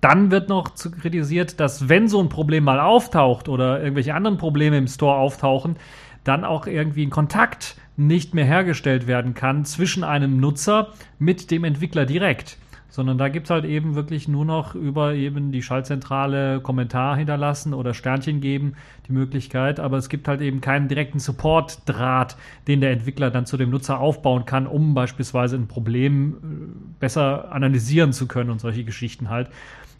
Dann 0.00 0.32
wird 0.32 0.48
noch 0.48 0.74
kritisiert, 1.00 1.60
dass 1.60 1.88
wenn 1.88 2.08
so 2.08 2.20
ein 2.20 2.28
Problem 2.28 2.64
mal 2.64 2.80
auftaucht 2.80 3.48
oder 3.48 3.80
irgendwelche 3.80 4.14
anderen 4.14 4.36
Probleme 4.36 4.76
im 4.76 4.88
Store 4.88 5.16
auftauchen, 5.16 5.76
dann 6.24 6.44
auch 6.44 6.66
irgendwie 6.66 7.06
ein 7.06 7.10
Kontakt 7.10 7.76
nicht 7.96 8.34
mehr 8.34 8.44
hergestellt 8.44 9.06
werden 9.06 9.34
kann 9.34 9.64
zwischen 9.64 10.02
einem 10.02 10.38
Nutzer 10.38 10.88
mit 11.18 11.50
dem 11.50 11.62
Entwickler 11.62 12.06
direkt 12.06 12.58
sondern 12.92 13.16
da 13.16 13.30
gibt 13.30 13.46
es 13.46 13.50
halt 13.50 13.64
eben 13.64 13.94
wirklich 13.94 14.28
nur 14.28 14.44
noch 14.44 14.74
über 14.74 15.14
eben 15.14 15.50
die 15.50 15.62
Schaltzentrale 15.62 16.60
Kommentar 16.60 17.16
hinterlassen 17.16 17.72
oder 17.72 17.94
Sternchen 17.94 18.42
geben, 18.42 18.74
die 19.08 19.12
Möglichkeit, 19.12 19.80
aber 19.80 19.96
es 19.96 20.10
gibt 20.10 20.28
halt 20.28 20.42
eben 20.42 20.60
keinen 20.60 20.88
direkten 20.88 21.18
Support-Draht, 21.18 22.36
den 22.68 22.82
der 22.82 22.90
Entwickler 22.90 23.30
dann 23.30 23.46
zu 23.46 23.56
dem 23.56 23.70
Nutzer 23.70 23.98
aufbauen 23.98 24.44
kann, 24.44 24.66
um 24.66 24.92
beispielsweise 24.92 25.56
ein 25.56 25.68
Problem 25.68 26.34
äh, 26.34 27.00
besser 27.00 27.50
analysieren 27.50 28.12
zu 28.12 28.28
können 28.28 28.50
und 28.50 28.60
solche 28.60 28.84
Geschichten 28.84 29.30
halt. 29.30 29.48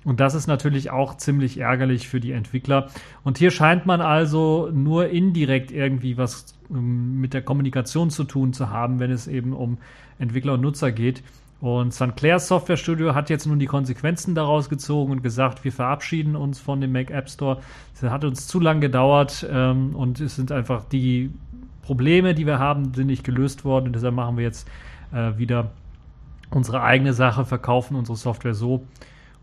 Und 0.05 0.21
das 0.21 0.35
ist 0.35 0.47
natürlich 0.47 0.91
auch 0.91 1.17
ziemlich 1.17 1.59
ärgerlich 1.59 2.09
für 2.09 2.21
die 2.21 2.33
Entwickler. 2.33 2.89
Und 3.25 3.39
hier 3.39 3.51
scheint 3.51 3.87
man 3.87 4.03
also 4.03 4.69
nur 4.71 5.09
indirekt 5.09 5.71
irgendwie 5.71 6.19
was 6.19 6.59
ähm, 6.71 7.23
mit 7.23 7.33
der 7.33 7.41
Kommunikation 7.41 8.11
zu 8.11 8.25
tun 8.25 8.53
zu 8.53 8.69
haben, 8.69 9.01
wenn 9.01 9.11
es 9.11 9.29
eben 9.29 9.55
um 9.55 9.79
Entwickler 10.19 10.55
und 10.55 10.61
Nutzer 10.61 10.93
geht. 10.93 11.23
Und 11.63 11.95
St. 11.95 12.17
Clair 12.17 12.41
Software 12.41 12.77
Studio 12.77 13.15
hat 13.15 13.31
jetzt 13.31 13.47
nun 13.47 13.61
die 13.61 13.67
Konsequenzen 13.67 14.35
daraus 14.35 14.69
gezogen 14.69 15.13
und 15.13 15.23
gesagt, 15.23 15.63
wir 15.63 15.71
verabschieden 15.71 16.35
uns 16.35 16.59
von 16.59 16.81
dem 16.81 16.91
Mac 16.91 17.13
App 17.13 17.31
Store. 17.31 17.61
Es 17.95 18.03
hat 18.03 18.25
uns 18.25 18.49
zu 18.49 18.59
lang 18.59 18.81
gedauert 18.81 19.47
ähm, 19.49 19.95
und 19.95 20.19
es 20.19 20.35
sind 20.35 20.51
einfach 20.51 20.85
die 20.87 21.31
Probleme, 21.83 22.35
die 22.35 22.47
wir 22.47 22.59
haben, 22.59 22.93
sind 22.95 23.07
nicht 23.07 23.23
gelöst 23.23 23.65
worden. 23.65 23.87
Und 23.87 23.93
deshalb 23.93 24.17
machen 24.17 24.37
wir 24.39 24.43
jetzt 24.43 24.69
äh, 25.13 25.39
wieder 25.39 25.71
unsere 26.51 26.83
eigene 26.83 27.13
Sache, 27.13 27.45
verkaufen 27.45 27.95
unsere 27.95 28.19
Software 28.19 28.55
so. 28.55 28.85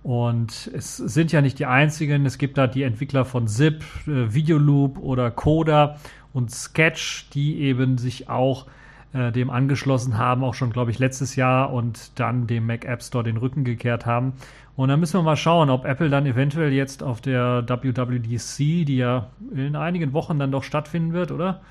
Und 0.04 0.70
es 0.74 0.98
sind 0.98 1.32
ja 1.32 1.40
nicht 1.40 1.58
die 1.58 1.68
einzigen. 1.68 2.26
Es 2.26 2.38
gibt 2.38 2.58
da 2.58 2.68
die 2.68 2.84
Entwickler 2.84 3.24
von 3.24 3.48
Zip, 3.48 3.82
äh, 4.08 4.34
Videoloop 4.34 5.00
oder 5.00 5.32
Coda 5.32 5.96
und 6.34 6.52
Sketch, 6.52 7.30
die 7.30 7.62
eben 7.62 7.98
sich 7.98 8.28
auch 8.28 8.66
äh, 9.14 9.32
dem 9.32 9.50
angeschlossen 9.50 10.18
haben, 10.18 10.44
auch 10.44 10.54
schon, 10.54 10.72
glaube 10.72 10.92
ich, 10.92 11.00
letztes 11.00 11.36
Jahr 11.36 11.74
und 11.74 12.20
dann 12.20 12.48
dem 12.48 12.66
Mac 12.66 12.86
App 12.86 13.02
Store 13.02 13.24
den 13.24 13.38
Rücken 13.38 13.64
gekehrt 13.64 14.06
haben. 14.06 14.34
Und 14.76 14.90
dann 14.90 15.00
müssen 15.00 15.20
wir 15.20 15.24
mal 15.24 15.36
schauen, 15.36 15.70
ob 15.70 15.86
Apple 15.86 16.10
dann 16.10 16.26
eventuell 16.26 16.72
jetzt 16.72 17.04
auf 17.04 17.20
der 17.20 17.68
WWDC, 17.68 18.86
die 18.86 18.98
ja 18.98 19.28
in 19.54 19.76
einigen 19.76 20.14
Wochen 20.14 20.40
dann 20.40 20.52
doch 20.52 20.64
stattfinden 20.64 21.14
wird, 21.14 21.32
oder? 21.32 21.62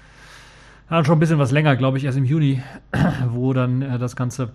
Ja, 0.91 1.05
schon 1.05 1.17
ein 1.17 1.21
bisschen 1.21 1.39
was 1.39 1.51
länger, 1.51 1.77
glaube 1.77 1.99
ich, 1.99 2.05
erst 2.05 2.19
im 2.19 2.25
Juni, 2.25 2.63
wo 3.29 3.53
dann 3.53 3.83
äh, 3.83 3.99
das 3.99 4.17
Ganze 4.17 4.51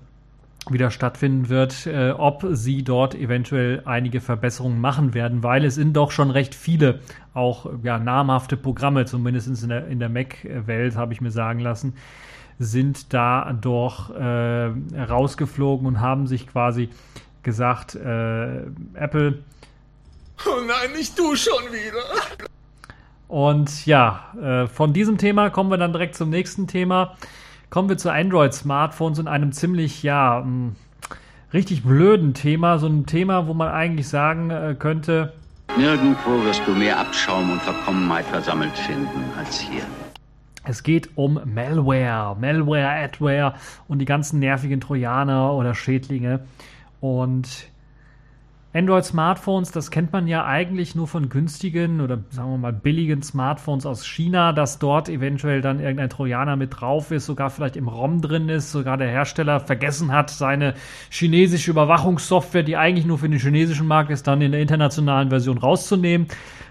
wieder 0.69 0.91
stattfinden 0.91 1.49
wird, 1.49 1.87
äh, 1.87 2.11
ob 2.11 2.45
sie 2.51 2.83
dort 2.83 3.15
eventuell 3.15 3.81
einige 3.85 4.21
Verbesserungen 4.21 4.79
machen 4.79 5.13
werden, 5.13 5.43
weil 5.43 5.65
es 5.65 5.75
sind 5.75 5.93
doch 5.93 6.11
schon 6.11 6.31
recht 6.31 6.55
viele 6.55 6.99
auch 7.33 7.69
ja, 7.83 7.99
namhafte 7.99 8.55
Programme, 8.55 9.05
zumindest 9.05 9.63
in 9.63 9.69
der, 9.69 9.87
in 9.87 9.99
der 9.99 10.09
Mac-Welt, 10.09 10.95
habe 10.95 11.13
ich 11.13 11.21
mir 11.21 11.31
sagen 11.31 11.59
lassen, 11.59 11.93
sind 12.59 13.13
da 13.13 13.53
doch 13.59 14.09
äh, 14.11 14.71
rausgeflogen 14.97 15.87
und 15.87 15.99
haben 15.99 16.27
sich 16.27 16.47
quasi 16.47 16.89
gesagt, 17.43 17.95
äh, 17.95 18.61
Apple. 18.93 19.39
Oh 20.45 20.61
nein, 20.65 20.93
nicht 20.95 21.17
du 21.17 21.35
schon 21.35 21.63
wieder. 21.71 22.03
Und 23.27 23.85
ja, 23.85 24.33
äh, 24.41 24.67
von 24.67 24.93
diesem 24.93 25.17
Thema 25.17 25.49
kommen 25.49 25.71
wir 25.71 25.77
dann 25.77 25.93
direkt 25.93 26.15
zum 26.15 26.29
nächsten 26.29 26.67
Thema. 26.67 27.15
Kommen 27.69 27.89
wir 27.89 27.97
zu 27.97 28.11
Android-Smartphones 28.11 29.19
und 29.19 29.27
einem 29.27 29.51
ziemlich, 29.51 30.03
ja, 30.03 30.41
mh, 30.41 30.45
hm, 30.45 30.75
richtig 31.53 31.83
blöden 31.83 32.33
Thema. 32.33 32.77
So 32.77 32.87
ein 32.87 33.05
Thema, 33.05 33.47
wo 33.47 33.53
man 33.53 33.69
eigentlich 33.69 34.07
sagen 34.07 34.49
äh, 34.49 34.75
könnte. 34.77 35.33
Nirgendwo 35.77 36.43
wirst 36.43 36.61
du 36.67 36.71
mehr 36.73 36.99
Abschaum 36.99 37.51
und 37.51 37.61
Verkommenheit 37.61 38.25
versammelt 38.25 38.77
finden 38.77 39.23
als 39.37 39.59
hier. 39.59 39.83
Es 40.65 40.83
geht 40.83 41.17
um 41.17 41.39
Malware, 41.45 42.37
Malware, 42.39 43.03
Adware 43.03 43.53
und 43.87 43.99
die 43.99 44.05
ganzen 44.05 44.39
nervigen 44.39 44.79
Trojaner 44.79 45.53
oder 45.53 45.75
Schädlinge. 45.75 46.41
Und 47.01 47.69
Android-Smartphones, 48.75 49.71
das 49.71 49.91
kennt 49.91 50.11
man 50.13 50.27
ja 50.27 50.45
eigentlich 50.45 50.95
nur 50.95 51.07
von 51.07 51.29
günstigen 51.29 52.01
oder 52.01 52.19
sagen 52.31 52.49
wir 52.49 52.57
mal 52.57 52.73
billigen 52.73 53.21
Smartphones 53.21 53.85
aus 53.85 54.07
China, 54.07 54.51
dass 54.51 54.79
dort 54.79 55.09
eventuell 55.09 55.61
dann 55.61 55.79
irgendein 55.79 56.09
Trojaner 56.09 56.55
mit 56.55 56.79
drauf 56.79 57.11
ist, 57.11 57.27
sogar 57.27 57.51
vielleicht 57.51 57.75
im 57.75 57.87
ROM 57.87 58.21
drin 58.21 58.49
ist, 58.49 58.71
sogar 58.71 58.97
der 58.97 59.09
Hersteller 59.09 59.59
vergessen 59.59 60.11
hat, 60.11 60.31
seine 60.31 60.73
chinesische 61.11 61.69
Überwachungssoftware, 61.69 62.63
die 62.63 62.75
eigentlich 62.75 63.05
nur 63.05 63.19
für 63.19 63.29
den 63.29 63.39
chinesischen 63.39 63.85
Markt 63.85 64.09
ist, 64.09 64.25
dann 64.25 64.41
in 64.41 64.53
der 64.53 64.61
internationalen 64.61 65.29
Version 65.29 65.59
rauszunehmen. 65.59 66.27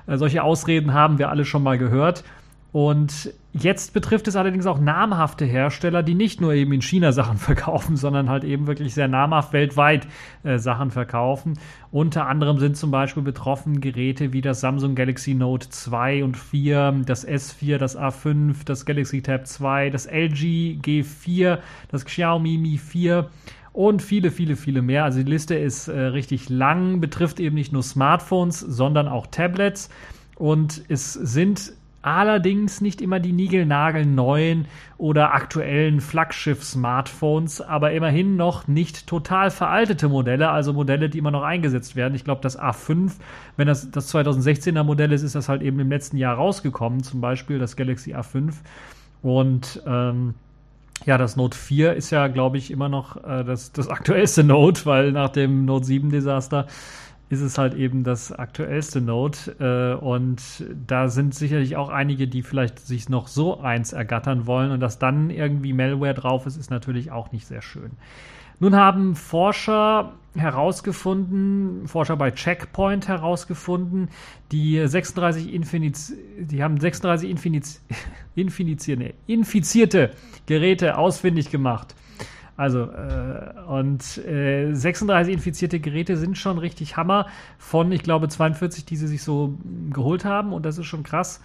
Äh, 0.08 0.16
solche 0.16 0.42
Ausreden 0.42 0.94
haben 0.94 1.18
wir 1.18 1.30
alle 1.30 1.44
schon 1.44 1.62
mal 1.62 1.78
gehört. 1.78 2.24
Und 2.72 3.34
jetzt 3.52 3.92
betrifft 3.92 4.28
es 4.28 4.36
allerdings 4.36 4.64
auch 4.64 4.80
namhafte 4.80 5.44
Hersteller, 5.44 6.02
die 6.02 6.14
nicht 6.14 6.40
nur 6.40 6.54
eben 6.54 6.72
in 6.72 6.80
China 6.80 7.12
Sachen 7.12 7.36
verkaufen, 7.38 7.96
sondern 7.96 8.30
halt 8.30 8.44
eben 8.44 8.66
wirklich 8.66 8.94
sehr 8.94 9.08
namhaft 9.08 9.52
weltweit 9.52 10.08
äh, 10.42 10.58
Sachen 10.58 10.90
verkaufen. 10.90 11.58
Unter 11.90 12.26
anderem 12.26 12.58
sind 12.58 12.78
zum 12.78 12.90
Beispiel 12.90 13.22
betroffen 13.22 13.82
Geräte 13.82 14.32
wie 14.32 14.40
das 14.40 14.60
Samsung 14.60 14.94
Galaxy 14.94 15.34
Note 15.34 15.68
2 15.68 16.24
und 16.24 16.38
4, 16.38 17.02
das 17.04 17.28
S4, 17.28 17.76
das 17.76 17.98
A5, 17.98 18.64
das 18.64 18.86
Galaxy 18.86 19.20
Tab 19.20 19.46
2, 19.46 19.90
das 19.90 20.06
LG 20.06 20.78
G4, 20.82 21.58
das 21.88 22.06
Xiaomi 22.06 22.56
Mi 22.56 22.78
4 22.78 23.28
und 23.74 24.00
viele, 24.00 24.30
viele, 24.30 24.56
viele 24.56 24.80
mehr. 24.80 25.04
Also 25.04 25.22
die 25.22 25.30
Liste 25.30 25.56
ist 25.56 25.88
äh, 25.88 25.98
richtig 25.98 26.48
lang, 26.48 27.00
betrifft 27.00 27.38
eben 27.38 27.54
nicht 27.54 27.72
nur 27.72 27.82
Smartphones, 27.82 28.60
sondern 28.60 29.08
auch 29.08 29.26
Tablets. 29.26 29.90
Und 30.36 30.82
es 30.88 31.12
sind 31.12 31.74
Allerdings 32.02 32.80
nicht 32.80 33.00
immer 33.00 33.20
die 33.20 33.32
niegelnagelneuen 33.32 34.66
oder 34.98 35.34
aktuellen 35.34 36.00
Flaggschiff-Smartphones, 36.00 37.60
aber 37.60 37.92
immerhin 37.92 38.34
noch 38.34 38.66
nicht 38.66 39.06
total 39.06 39.52
veraltete 39.52 40.08
Modelle, 40.08 40.50
also 40.50 40.72
Modelle, 40.72 41.08
die 41.08 41.18
immer 41.18 41.30
noch 41.30 41.44
eingesetzt 41.44 41.94
werden. 41.94 42.16
Ich 42.16 42.24
glaube, 42.24 42.40
das 42.40 42.58
A5, 42.58 43.12
wenn 43.56 43.68
das 43.68 43.92
das 43.92 44.12
2016er 44.12 44.82
Modell 44.82 45.12
ist, 45.12 45.22
ist 45.22 45.36
das 45.36 45.48
halt 45.48 45.62
eben 45.62 45.78
im 45.78 45.90
letzten 45.90 46.16
Jahr 46.16 46.34
rausgekommen, 46.34 47.04
zum 47.04 47.20
Beispiel 47.20 47.60
das 47.60 47.76
Galaxy 47.76 48.14
A5. 48.16 48.52
Und 49.22 49.80
ähm, 49.86 50.34
ja, 51.06 51.18
das 51.18 51.36
Note 51.36 51.56
4 51.56 51.94
ist 51.94 52.10
ja, 52.10 52.26
glaube 52.26 52.58
ich, 52.58 52.72
immer 52.72 52.88
noch 52.88 53.16
äh, 53.24 53.44
das, 53.44 53.70
das 53.70 53.88
aktuellste 53.90 54.42
Note, 54.42 54.86
weil 54.86 55.12
nach 55.12 55.30
dem 55.30 55.64
Note 55.66 55.86
7 55.86 56.10
Desaster 56.10 56.66
ist 57.32 57.40
es 57.40 57.56
halt 57.56 57.72
eben 57.72 58.04
das 58.04 58.30
aktuellste 58.30 59.00
Note. 59.00 59.56
Äh, 59.58 60.04
und 60.04 60.42
da 60.86 61.08
sind 61.08 61.34
sicherlich 61.34 61.76
auch 61.76 61.88
einige, 61.88 62.28
die 62.28 62.42
vielleicht 62.42 62.78
sich 62.78 63.08
noch 63.08 63.26
so 63.26 63.58
eins 63.58 63.94
ergattern 63.94 64.46
wollen. 64.46 64.70
Und 64.70 64.80
dass 64.80 64.98
dann 64.98 65.30
irgendwie 65.30 65.72
Malware 65.72 66.12
drauf 66.12 66.44
ist, 66.44 66.58
ist 66.58 66.70
natürlich 66.70 67.10
auch 67.10 67.32
nicht 67.32 67.46
sehr 67.46 67.62
schön. 67.62 67.92
Nun 68.60 68.76
haben 68.76 69.16
Forscher 69.16 70.12
herausgefunden, 70.34 71.88
Forscher 71.88 72.16
bei 72.16 72.32
Checkpoint 72.32 73.08
herausgefunden, 73.08 74.10
die 74.52 74.86
36 74.86 75.54
Infiniz, 75.54 76.12
die 76.38 76.62
haben 76.62 76.78
36 76.78 77.30
Infiniz, 77.30 77.82
infizierte, 78.34 79.14
infizierte 79.26 80.10
Geräte 80.44 80.98
ausfindig 80.98 81.50
gemacht. 81.50 81.94
Also, 82.56 82.90
äh, 82.90 83.54
und 83.68 84.18
äh, 84.18 84.74
36 84.74 85.32
infizierte 85.32 85.80
Geräte 85.80 86.16
sind 86.16 86.36
schon 86.36 86.58
richtig 86.58 86.96
Hammer 86.96 87.26
von, 87.58 87.90
ich 87.92 88.02
glaube, 88.02 88.28
42, 88.28 88.84
die 88.84 88.96
sie 88.96 89.06
sich 89.06 89.22
so 89.22 89.58
geholt 89.90 90.24
haben. 90.24 90.52
Und 90.52 90.66
das 90.66 90.78
ist 90.78 90.86
schon 90.86 91.02
krass. 91.02 91.40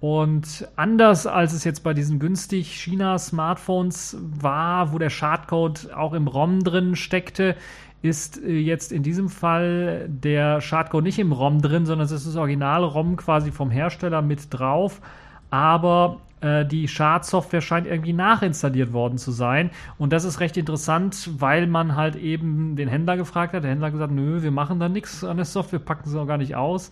Und 0.00 0.66
anders 0.76 1.26
als 1.26 1.52
es 1.52 1.64
jetzt 1.64 1.84
bei 1.84 1.92
diesen 1.92 2.18
günstig 2.18 2.72
China-Smartphones 2.72 4.16
war, 4.18 4.92
wo 4.92 4.98
der 4.98 5.10
Schadcode 5.10 5.92
auch 5.94 6.14
im 6.14 6.26
ROM 6.26 6.64
drin 6.64 6.96
steckte, 6.96 7.54
ist 8.02 8.42
äh, 8.42 8.58
jetzt 8.58 8.92
in 8.92 9.02
diesem 9.02 9.28
Fall 9.28 10.08
der 10.08 10.62
Schadcode 10.62 11.04
nicht 11.04 11.18
im 11.18 11.32
ROM 11.32 11.60
drin, 11.60 11.84
sondern 11.84 12.06
es 12.06 12.12
ist 12.12 12.26
das 12.26 12.36
originale 12.36 12.86
ROM 12.86 13.16
quasi 13.16 13.52
vom 13.52 13.70
Hersteller 13.70 14.22
mit 14.22 14.46
drauf. 14.50 15.02
Aber 15.50 16.20
äh, 16.40 16.64
die 16.64 16.88
Schadsoftware 16.88 17.60
scheint 17.60 17.86
irgendwie 17.86 18.12
nachinstalliert 18.12 18.92
worden 18.92 19.18
zu 19.18 19.30
sein. 19.30 19.70
Und 19.98 20.12
das 20.12 20.24
ist 20.24 20.40
recht 20.40 20.56
interessant, 20.56 21.30
weil 21.38 21.66
man 21.66 21.96
halt 21.96 22.16
eben 22.16 22.76
den 22.76 22.88
Händler 22.88 23.16
gefragt 23.16 23.52
hat. 23.52 23.62
Der 23.64 23.70
Händler 23.70 23.88
hat 23.88 23.92
gesagt, 23.92 24.12
nö, 24.12 24.42
wir 24.42 24.50
machen 24.50 24.80
da 24.80 24.88
nichts 24.88 25.22
an 25.22 25.36
der 25.36 25.46
Software, 25.46 25.80
packen 25.80 26.08
sie 26.08 26.18
auch 26.18 26.26
gar 26.26 26.38
nicht 26.38 26.56
aus. 26.56 26.90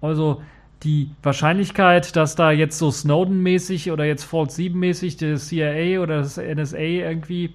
Also 0.00 0.42
die 0.82 1.10
Wahrscheinlichkeit, 1.22 2.16
dass 2.16 2.36
da 2.36 2.50
jetzt 2.50 2.78
so 2.78 2.90
Snowden-mäßig 2.90 3.92
oder 3.92 4.04
jetzt 4.04 4.24
Fault 4.24 4.50
7-mäßig 4.50 5.18
das 5.18 5.48
CIA 5.48 6.00
oder 6.00 6.18
das 6.18 6.36
NSA 6.36 6.78
irgendwie 6.78 7.54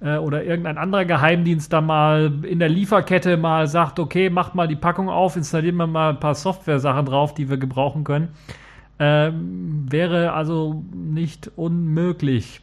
äh, 0.00 0.16
oder 0.16 0.44
irgendein 0.44 0.78
anderer 0.78 1.04
Geheimdienst 1.04 1.72
da 1.72 1.80
mal 1.80 2.32
in 2.44 2.58
der 2.58 2.68
Lieferkette 2.68 3.36
mal 3.36 3.66
sagt, 3.66 3.98
okay, 3.98 4.28
macht 4.30 4.54
mal 4.54 4.68
die 4.68 4.76
Packung 4.76 5.08
auf, 5.08 5.36
installieren 5.36 5.76
wir 5.76 5.86
mal 5.86 6.10
ein 6.10 6.20
paar 6.20 6.34
Software-Sachen 6.34 7.06
drauf, 7.06 7.34
die 7.34 7.48
wir 7.48 7.56
gebrauchen 7.56 8.04
können 8.04 8.28
ähm, 8.98 9.86
wäre 9.90 10.32
also 10.32 10.84
nicht 10.92 11.50
unmöglich. 11.56 12.60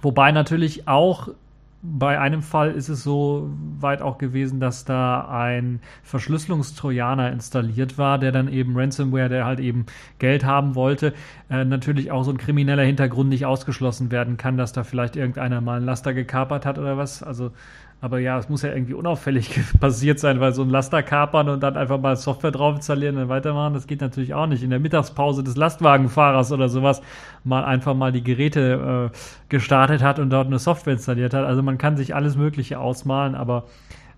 Wobei 0.00 0.32
natürlich 0.32 0.88
auch 0.88 1.28
bei 1.82 2.18
einem 2.18 2.42
Fall 2.42 2.72
ist 2.72 2.90
es 2.90 3.02
so 3.02 3.48
weit 3.78 4.02
auch 4.02 4.18
gewesen, 4.18 4.60
dass 4.60 4.84
da 4.84 5.26
ein 5.30 5.80
Verschlüsselungstrojaner 6.02 7.32
installiert 7.32 7.96
war, 7.96 8.18
der 8.18 8.32
dann 8.32 8.52
eben 8.52 8.76
Ransomware, 8.76 9.30
der 9.30 9.46
halt 9.46 9.60
eben 9.60 9.86
Geld 10.18 10.44
haben 10.44 10.74
wollte, 10.74 11.14
äh, 11.48 11.64
natürlich 11.64 12.10
auch 12.10 12.22
so 12.24 12.32
ein 12.32 12.38
krimineller 12.38 12.82
Hintergrund 12.82 13.30
nicht 13.30 13.46
ausgeschlossen 13.46 14.10
werden 14.10 14.36
kann, 14.36 14.58
dass 14.58 14.72
da 14.72 14.84
vielleicht 14.84 15.16
irgendeiner 15.16 15.62
mal 15.62 15.80
ein 15.80 15.86
Laster 15.86 16.12
gekapert 16.12 16.66
hat 16.66 16.78
oder 16.78 16.98
was. 16.98 17.22
Also 17.22 17.50
aber 18.02 18.18
ja, 18.18 18.38
es 18.38 18.48
muss 18.48 18.62
ja 18.62 18.72
irgendwie 18.72 18.94
unauffällig 18.94 19.60
passiert 19.80 20.18
sein, 20.18 20.40
weil 20.40 20.54
so 20.54 20.62
ein 20.62 20.70
Laster 20.70 21.02
kapern 21.02 21.48
und 21.48 21.62
dann 21.62 21.76
einfach 21.76 22.00
mal 22.00 22.16
Software 22.16 22.50
drauf 22.50 22.76
installieren 22.76 23.18
und 23.18 23.28
weitermachen, 23.28 23.74
das 23.74 23.86
geht 23.86 24.00
natürlich 24.00 24.32
auch 24.32 24.46
nicht. 24.46 24.62
In 24.62 24.70
der 24.70 24.80
Mittagspause 24.80 25.44
des 25.44 25.56
Lastwagenfahrers 25.56 26.52
oder 26.52 26.68
sowas 26.68 27.02
mal 27.44 27.64
einfach 27.64 27.94
mal 27.94 28.12
die 28.12 28.24
Geräte 28.24 29.10
äh, 29.12 29.16
gestartet 29.48 30.02
hat 30.02 30.18
und 30.18 30.30
dort 30.30 30.46
eine 30.46 30.58
Software 30.58 30.94
installiert 30.94 31.34
hat. 31.34 31.44
Also 31.44 31.62
man 31.62 31.76
kann 31.76 31.96
sich 31.96 32.14
alles 32.14 32.36
Mögliche 32.36 32.78
ausmalen, 32.78 33.34
aber 33.34 33.64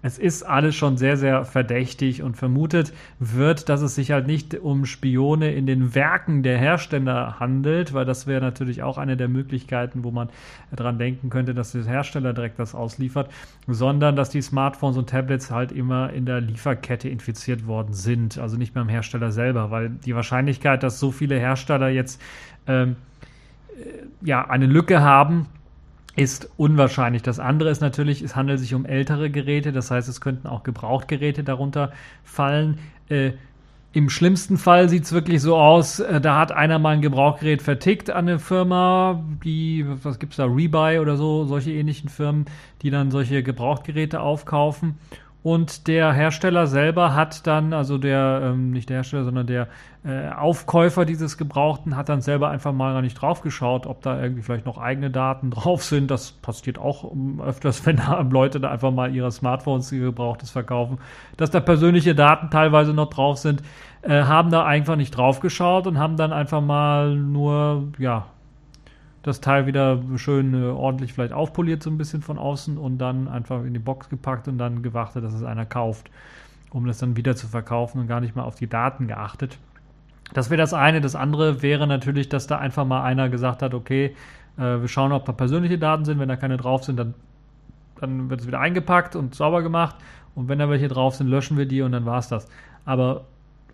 es 0.03 0.19
ist 0.19 0.43
alles 0.43 0.75
schon 0.75 0.97
sehr, 0.97 1.17
sehr 1.17 1.45
verdächtig 1.45 2.23
und 2.23 2.37
vermutet 2.37 2.93
wird, 3.21 3.69
dass 3.69 3.83
es 3.83 3.95
sich 3.95 4.11
halt 4.11 4.27
nicht 4.27 4.57
um 4.57 4.85
Spione 4.85 5.53
in 5.53 5.65
den 5.67 5.95
Werken 5.95 6.43
der 6.43 6.59
Hersteller 6.59 7.39
handelt, 7.39 7.95
weil 7.95 8.05
das 8.05 8.27
wäre 8.27 8.41
natürlich 8.41 8.83
auch 8.83 8.99
eine 8.99 9.17
der 9.17 9.29
Möglichkeiten, 9.29 10.03
wo 10.03 10.11
man 10.11 10.29
dran 10.75 10.99
denken 10.99 11.31
könnte, 11.31 11.55
dass 11.55 11.73
der 11.73 11.85
Hersteller 11.85 12.33
direkt 12.33 12.59
das 12.59 12.75
ausliefert, 12.75 13.31
sondern 13.69 14.17
dass 14.17 14.31
die 14.31 14.43
Smartphones 14.43 14.97
und 14.97 15.09
Tablets 15.09 15.53
halt 15.53 15.71
immer 15.71 16.13
in 16.13 16.27
der 16.27 16.41
Lieferkette 16.41 17.09
infiziert 17.09 17.69
worden 17.69 17.95
sind, 17.95 18.39
also 18.39 18.57
nicht 18.57 18.75
beim 18.75 18.89
Hersteller 18.89 19.31
selber, 19.31 19.71
weil 19.71 19.91
die 19.91 20.17
Wahrscheinlichkeit, 20.17 20.83
dass 20.83 20.99
so 20.99 21.13
viele 21.13 21.39
Hersteller 21.39 21.89
jetzt 21.89 22.21
ähm, 22.67 22.97
äh, 23.71 24.27
ja 24.27 24.49
eine 24.49 24.67
Lücke 24.67 25.01
haben, 25.01 25.47
ist 26.17 26.51
unwahrscheinlich. 26.57 27.23
Das 27.23 27.39
andere 27.39 27.71
ist 27.71 27.81
natürlich, 27.81 28.23
es 28.23 28.37
handelt 28.37 28.61
sich 28.61 28.75
um 28.75 28.85
ältere 28.85 29.31
Geräte, 29.31 29.73
das 29.73 29.91
heißt, 29.91 30.09
es 30.09 30.21
könnten 30.21 30.47
auch 30.47 30.63
Gebrauchtgeräte 30.63 31.43
darunter 31.43 31.93
fallen. 32.23 32.79
Äh, 33.09 33.33
Im 33.95 34.11
schlimmsten 34.11 34.59
Fall 34.59 34.89
sieht 34.89 35.05
es 35.05 35.13
wirklich 35.13 35.41
so 35.41 35.57
aus, 35.57 36.01
äh, 36.01 36.21
da 36.21 36.39
hat 36.39 36.53
einer 36.53 36.79
mal 36.79 36.91
ein 36.91 37.03
Gebrauchgerät 37.03 37.63
vertickt 37.63 38.11
an 38.11 38.29
eine 38.29 38.39
Firma, 38.39 39.23
die, 39.45 39.87
was 40.03 40.19
gibt 40.19 40.33
es 40.35 40.37
da, 40.37 40.45
Rebuy 40.45 40.99
oder 40.99 41.17
so, 41.17 41.45
solche 41.45 41.73
ähnlichen 41.73 42.09
Firmen, 42.09 42.45
die 42.83 42.91
dann 42.91 43.11
solche 43.11 43.43
Gebrauchtgeräte 43.43 44.21
aufkaufen 44.21 44.99
und 45.43 45.89
der 45.89 46.13
Hersteller 46.13 46.69
selber 46.69 47.15
hat 47.15 47.47
dann, 47.49 47.73
also 47.73 47.99
der, 47.99 48.41
ähm, 48.45 48.71
nicht 48.71 48.89
der 48.89 48.99
Hersteller, 48.99 49.25
sondern 49.25 49.47
der 49.49 49.67
äh, 50.05 50.29
Aufkäufer 50.31 51.05
dieses 51.05 51.37
Gebrauchten 51.37 51.97
hat 51.97 52.09
dann 52.09 52.21
selber 52.21 52.51
einfach 52.51 52.73
mal 52.73 52.93
gar 52.93 53.03
nicht 53.03 53.15
drauf 53.15 53.41
geschaut, 53.41 53.87
ob 53.87 54.03
da 54.03 54.21
irgendwie 54.21 54.43
vielleicht 54.43 54.67
noch 54.67 54.79
eigene 54.79 55.11
Daten 55.11 55.51
drauf 55.53 55.83
sind. 55.83 56.11
Das 56.13 56.31
passiert 56.31 56.79
auch 56.79 57.03
um, 57.03 57.41
öfters, 57.41 57.85
wenn 57.87 57.97
da 57.97 58.21
Leute 58.21 58.61
da 58.61 58.71
einfach 58.71 58.93
mal 58.93 59.13
ihre 59.13 59.33
Smartphones, 59.33 59.89
die 59.89 59.99
Gebrauchtes 59.99 60.51
verkaufen, 60.51 60.99
dass 61.37 61.51
da 61.51 61.59
persönliche 61.59 62.15
Daten 62.15 62.51
teilweise 62.51 62.95
noch 62.95 63.11
drauf 63.11 63.39
sind, 63.39 63.63
äh, 64.03 64.23
haben 64.23 64.51
da 64.51 64.65
einfach 64.65 64.95
nicht 64.97 65.17
drauf 65.17 65.41
geschaut 65.41 65.89
und 65.89 65.99
haben 65.99 66.17
dann 66.17 66.33
einfach 66.33 66.61
mal 66.61 67.17
nur, 67.17 67.89
ja, 67.99 68.27
das 69.23 69.41
Teil 69.41 69.67
wieder 69.67 70.03
schön 70.17 70.55
äh, 70.55 70.67
ordentlich 70.67 71.13
vielleicht 71.13 71.33
aufpoliert 71.33 71.83
so 71.83 71.91
ein 71.91 71.99
bisschen 71.99 72.23
von 72.23 72.39
außen 72.39 72.77
und 72.77 72.99
dann 72.99 73.29
einfach 73.29 73.65
in 73.65 73.73
die 73.73 73.79
Box 73.79 74.09
gepackt 74.09 74.49
und 74.49 74.59
dann 74.59 74.83
gewartet, 74.83 75.25
dass 75.25 75.33
es 75.33 75.43
einer 75.45 75.65
kauft, 75.65 76.11
um 76.71 76.87
das 76.87 76.99
dann 76.99 77.17
wieder 77.17 77.37
zu 77.37 77.47
verkaufen 77.47 78.01
und 78.01 78.09
gar 78.09 78.21
nicht 78.21 78.35
mal 78.35 78.43
auf 78.43 78.57
die 78.57 78.69
Daten 78.69 79.07
geachtet. 79.07 79.59
Das 80.35 80.51
wäre 80.51 80.61
das 80.61 80.75
eine. 80.75 81.01
Das 81.01 81.15
andere 81.15 81.63
wäre 81.63 81.87
natürlich, 81.87 82.29
dass 82.29 82.47
da 82.47 82.59
einfach 82.59 82.85
mal 82.85 83.03
einer 83.03 83.29
gesagt 83.29 83.63
hat, 83.63 83.75
okay, 83.75 84.17
äh, 84.57 84.81
wir 84.81 84.89
schauen, 84.89 85.13
ob 85.13 85.25
da 85.25 85.33
persönliche 85.33 85.79
Daten 85.79 86.05
sind. 86.05 86.19
Wenn 86.19 86.29
da 86.29 86.37
keine 86.37 86.57
drauf 86.57 86.85
sind, 86.85 86.99
dann, 86.99 87.15
dann 88.01 88.31
wird 88.31 88.41
es 88.41 88.47
wieder 88.47 88.61
eingepackt 88.61 89.15
und 89.15 89.35
sauber 89.35 89.63
gemacht. 89.63 89.97
Und 90.35 90.49
wenn 90.49 90.59
da 90.59 90.71
welche 90.71 90.89
drauf 90.89 91.15
sind, 91.15 91.29
löschen 91.29 91.59
wir 91.59 91.67
die 91.67 91.83
und 91.83 91.93
dann 91.93 92.07
war 92.07 92.19
es 92.19 92.29
das. 92.29 92.49
Aber 92.85 93.25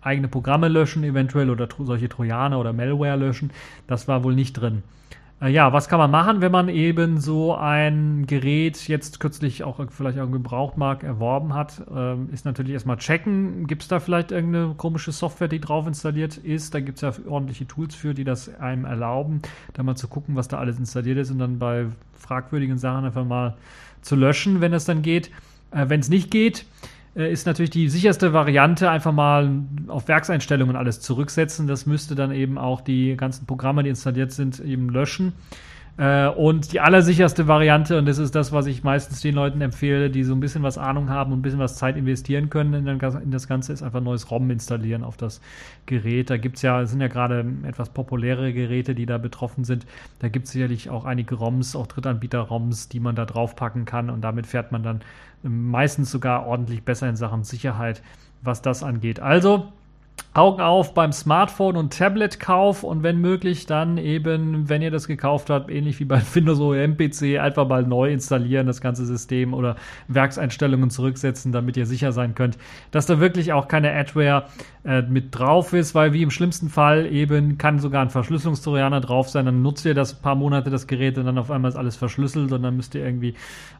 eigene 0.01 0.27
Programme 0.27 0.67
löschen 0.67 1.03
eventuell 1.03 1.49
oder 1.49 1.67
solche 1.79 2.09
Trojaner 2.09 2.59
oder 2.59 2.73
Malware 2.73 3.15
löschen, 3.15 3.51
das 3.87 4.07
war 4.07 4.23
wohl 4.23 4.35
nicht 4.35 4.53
drin. 4.53 4.83
Äh, 5.41 5.49
ja, 5.51 5.71
was 5.71 5.87
kann 5.87 5.99
man 5.99 6.11
machen, 6.11 6.41
wenn 6.41 6.51
man 6.51 6.69
eben 6.69 7.19
so 7.19 7.55
ein 7.55 8.25
Gerät 8.27 8.87
jetzt 8.87 9.19
kürzlich 9.19 9.63
auch 9.63 9.79
vielleicht 9.89 10.17
im 10.17 10.31
Gebrauchtmarkt 10.31 11.03
erworben 11.03 11.53
hat? 11.53 11.83
Ähm, 11.93 12.29
ist 12.31 12.45
natürlich 12.45 12.73
erstmal 12.73 12.97
checken. 12.97 13.65
Gibt 13.67 13.83
es 13.83 13.87
da 13.87 13.99
vielleicht 13.99 14.31
irgendeine 14.31 14.73
komische 14.75 15.11
Software, 15.11 15.47
die 15.47 15.61
drauf 15.61 15.87
installiert 15.87 16.37
ist? 16.37 16.73
Da 16.73 16.79
gibt 16.79 17.01
es 17.01 17.01
ja 17.01 17.13
ordentliche 17.29 17.67
Tools 17.67 17.95
für, 17.95 18.13
die 18.13 18.23
das 18.23 18.53
einem 18.59 18.85
erlauben, 18.85 19.41
da 19.73 19.83
mal 19.83 19.95
zu 19.95 20.07
gucken, 20.07 20.35
was 20.35 20.47
da 20.47 20.57
alles 20.57 20.77
installiert 20.77 21.17
ist 21.17 21.31
und 21.31 21.39
dann 21.39 21.59
bei 21.59 21.87
fragwürdigen 22.13 22.77
Sachen 22.77 23.05
einfach 23.05 23.25
mal 23.25 23.55
zu 24.01 24.15
löschen, 24.15 24.61
wenn 24.61 24.73
es 24.73 24.85
dann 24.85 25.01
geht. 25.01 25.31
Äh, 25.71 25.87
wenn 25.87 26.01
es 26.01 26.09
nicht 26.09 26.31
geht, 26.31 26.65
ist 27.15 27.45
natürlich 27.45 27.71
die 27.71 27.89
sicherste 27.89 28.33
Variante, 28.33 28.89
einfach 28.89 29.11
mal 29.11 29.49
auf 29.87 30.07
Werkseinstellungen 30.07 30.75
alles 30.75 31.01
zurücksetzen. 31.01 31.67
Das 31.67 31.85
müsste 31.85 32.15
dann 32.15 32.31
eben 32.31 32.57
auch 32.57 32.81
die 32.81 33.15
ganzen 33.17 33.45
Programme, 33.45 33.83
die 33.83 33.89
installiert 33.89 34.31
sind, 34.31 34.59
eben 34.59 34.89
löschen. 34.89 35.33
Äh, 35.99 36.29
und 36.29 36.71
die 36.71 36.79
allersicherste 36.79 37.49
Variante, 37.49 37.97
und 37.97 38.05
das 38.05 38.19
ist 38.19 38.33
das, 38.33 38.53
was 38.53 38.67
ich 38.67 38.85
meistens 38.85 39.19
den 39.19 39.35
Leuten 39.35 39.59
empfehle, 39.59 40.09
die 40.09 40.23
so 40.23 40.33
ein 40.33 40.39
bisschen 40.39 40.63
was 40.63 40.77
Ahnung 40.77 41.09
haben 41.09 41.33
und 41.33 41.39
ein 41.39 41.41
bisschen 41.41 41.59
was 41.59 41.75
Zeit 41.75 41.97
investieren 41.97 42.49
können 42.49 42.87
in 42.87 43.31
das 43.31 43.47
Ganze, 43.49 43.73
ist 43.73 43.83
einfach 43.83 43.99
neues 43.99 44.31
ROM 44.31 44.49
installieren 44.49 45.03
auf 45.03 45.17
das 45.17 45.41
Gerät. 45.87 46.29
Da 46.29 46.37
gibt 46.37 46.55
es 46.55 46.61
ja, 46.61 46.85
sind 46.85 47.01
ja 47.01 47.09
gerade 47.09 47.45
etwas 47.63 47.89
populärere 47.89 48.53
Geräte, 48.53 48.95
die 48.95 49.05
da 49.05 49.17
betroffen 49.17 49.65
sind. 49.65 49.85
Da 50.19 50.29
gibt 50.29 50.45
es 50.45 50.53
sicherlich 50.53 50.89
auch 50.89 51.03
einige 51.03 51.35
ROMs, 51.35 51.75
auch 51.75 51.87
Drittanbieter-ROMs, 51.87 52.87
die 52.87 53.01
man 53.01 53.15
da 53.15 53.25
draufpacken 53.25 53.83
kann 53.83 54.09
und 54.09 54.21
damit 54.21 54.47
fährt 54.47 54.71
man 54.71 54.83
dann 54.83 55.01
meistens 55.43 56.11
sogar 56.11 56.45
ordentlich 56.47 56.83
besser 56.83 57.09
in 57.09 57.17
Sachen 57.17 57.43
Sicherheit, 57.43 58.01
was 58.41 58.61
das 58.61 58.83
angeht. 58.83 59.19
Also, 59.19 59.73
Augen 60.33 60.61
auf 60.61 60.93
beim 60.93 61.11
Smartphone- 61.11 61.75
und 61.75 61.97
Tablet-Kauf 61.97 62.83
und 62.83 63.03
wenn 63.03 63.19
möglich 63.19 63.65
dann 63.65 63.97
eben, 63.97 64.69
wenn 64.69 64.81
ihr 64.81 64.91
das 64.91 65.07
gekauft 65.07 65.49
habt, 65.49 65.69
ähnlich 65.71 65.99
wie 65.99 66.05
bei 66.05 66.21
Windows 66.33 66.59
OEM 66.59 66.97
PC, 66.97 67.39
einfach 67.39 67.67
mal 67.67 67.83
neu 67.83 68.11
installieren, 68.11 68.67
das 68.67 68.79
ganze 68.79 69.05
System 69.05 69.53
oder 69.53 69.75
Werkseinstellungen 70.07 70.89
zurücksetzen, 70.89 71.51
damit 71.51 71.77
ihr 71.77 71.85
sicher 71.85 72.11
sein 72.11 72.35
könnt, 72.35 72.57
dass 72.91 73.05
da 73.05 73.19
wirklich 73.19 73.53
auch 73.53 73.67
keine 73.67 73.91
Adware 73.93 74.45
äh, 74.85 75.01
mit 75.01 75.37
drauf 75.37 75.73
ist, 75.73 75.93
weil 75.93 76.13
wie 76.13 76.23
im 76.23 76.31
schlimmsten 76.31 76.69
Fall 76.69 77.05
eben 77.05 77.57
kann 77.57 77.79
sogar 77.79 78.01
ein 78.01 78.09
Verschlüsselungstrojaner 78.09 79.01
drauf 79.01 79.29
sein, 79.29 79.45
dann 79.45 79.61
nutzt 79.61 79.85
ihr 79.85 79.93
das 79.93 80.13
paar 80.13 80.35
Monate 80.35 80.69
das 80.69 80.87
Gerät 80.87 81.17
und 81.17 81.25
dann 81.25 81.37
auf 81.37 81.51
einmal 81.51 81.69
ist 81.69 81.75
alles 81.75 81.97
verschlüsselt 81.97 82.51
und 82.51 82.63
dann 82.63 82.77
müsst 82.77 82.95
ihr 82.95 83.03
irgendwie 83.03 83.33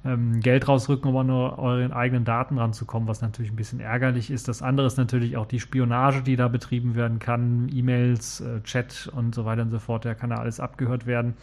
ähm, 0.04 0.42
Geld 0.42 0.68
rausrücken, 0.68 1.10
um 1.10 1.18
an 1.18 1.30
euren 1.30 1.94
eigenen 1.94 2.26
Daten 2.26 2.58
ranzukommen, 2.58 3.08
was 3.08 3.22
natürlich 3.22 3.52
ein 3.52 3.56
bisschen 3.56 3.80
ärgerlich 3.80 4.30
ist. 4.30 4.48
Das 4.48 4.62
andere 4.62 4.88
ist 4.88 4.98
natürlich 4.98 5.38
auch 5.38 5.46
die 5.46 5.60
Spionage, 5.60 6.22
die 6.22 6.29
da 6.36 6.48
betrieben 6.48 6.96
werden 6.96 7.20
kann, 7.20 7.70
E-Mails, 7.74 8.42
äh, 8.42 8.62
Chat 8.64 9.10
und 9.16 9.36
so 9.36 9.46
weiter 9.46 9.62
und 9.62 9.72
so 9.72 9.80
fort, 9.80 10.06
da 10.06 10.14
kann 10.14 10.30
ja 10.32 10.38
alles 10.38 10.60
abgehört 10.60 11.06
werden, 11.06 11.34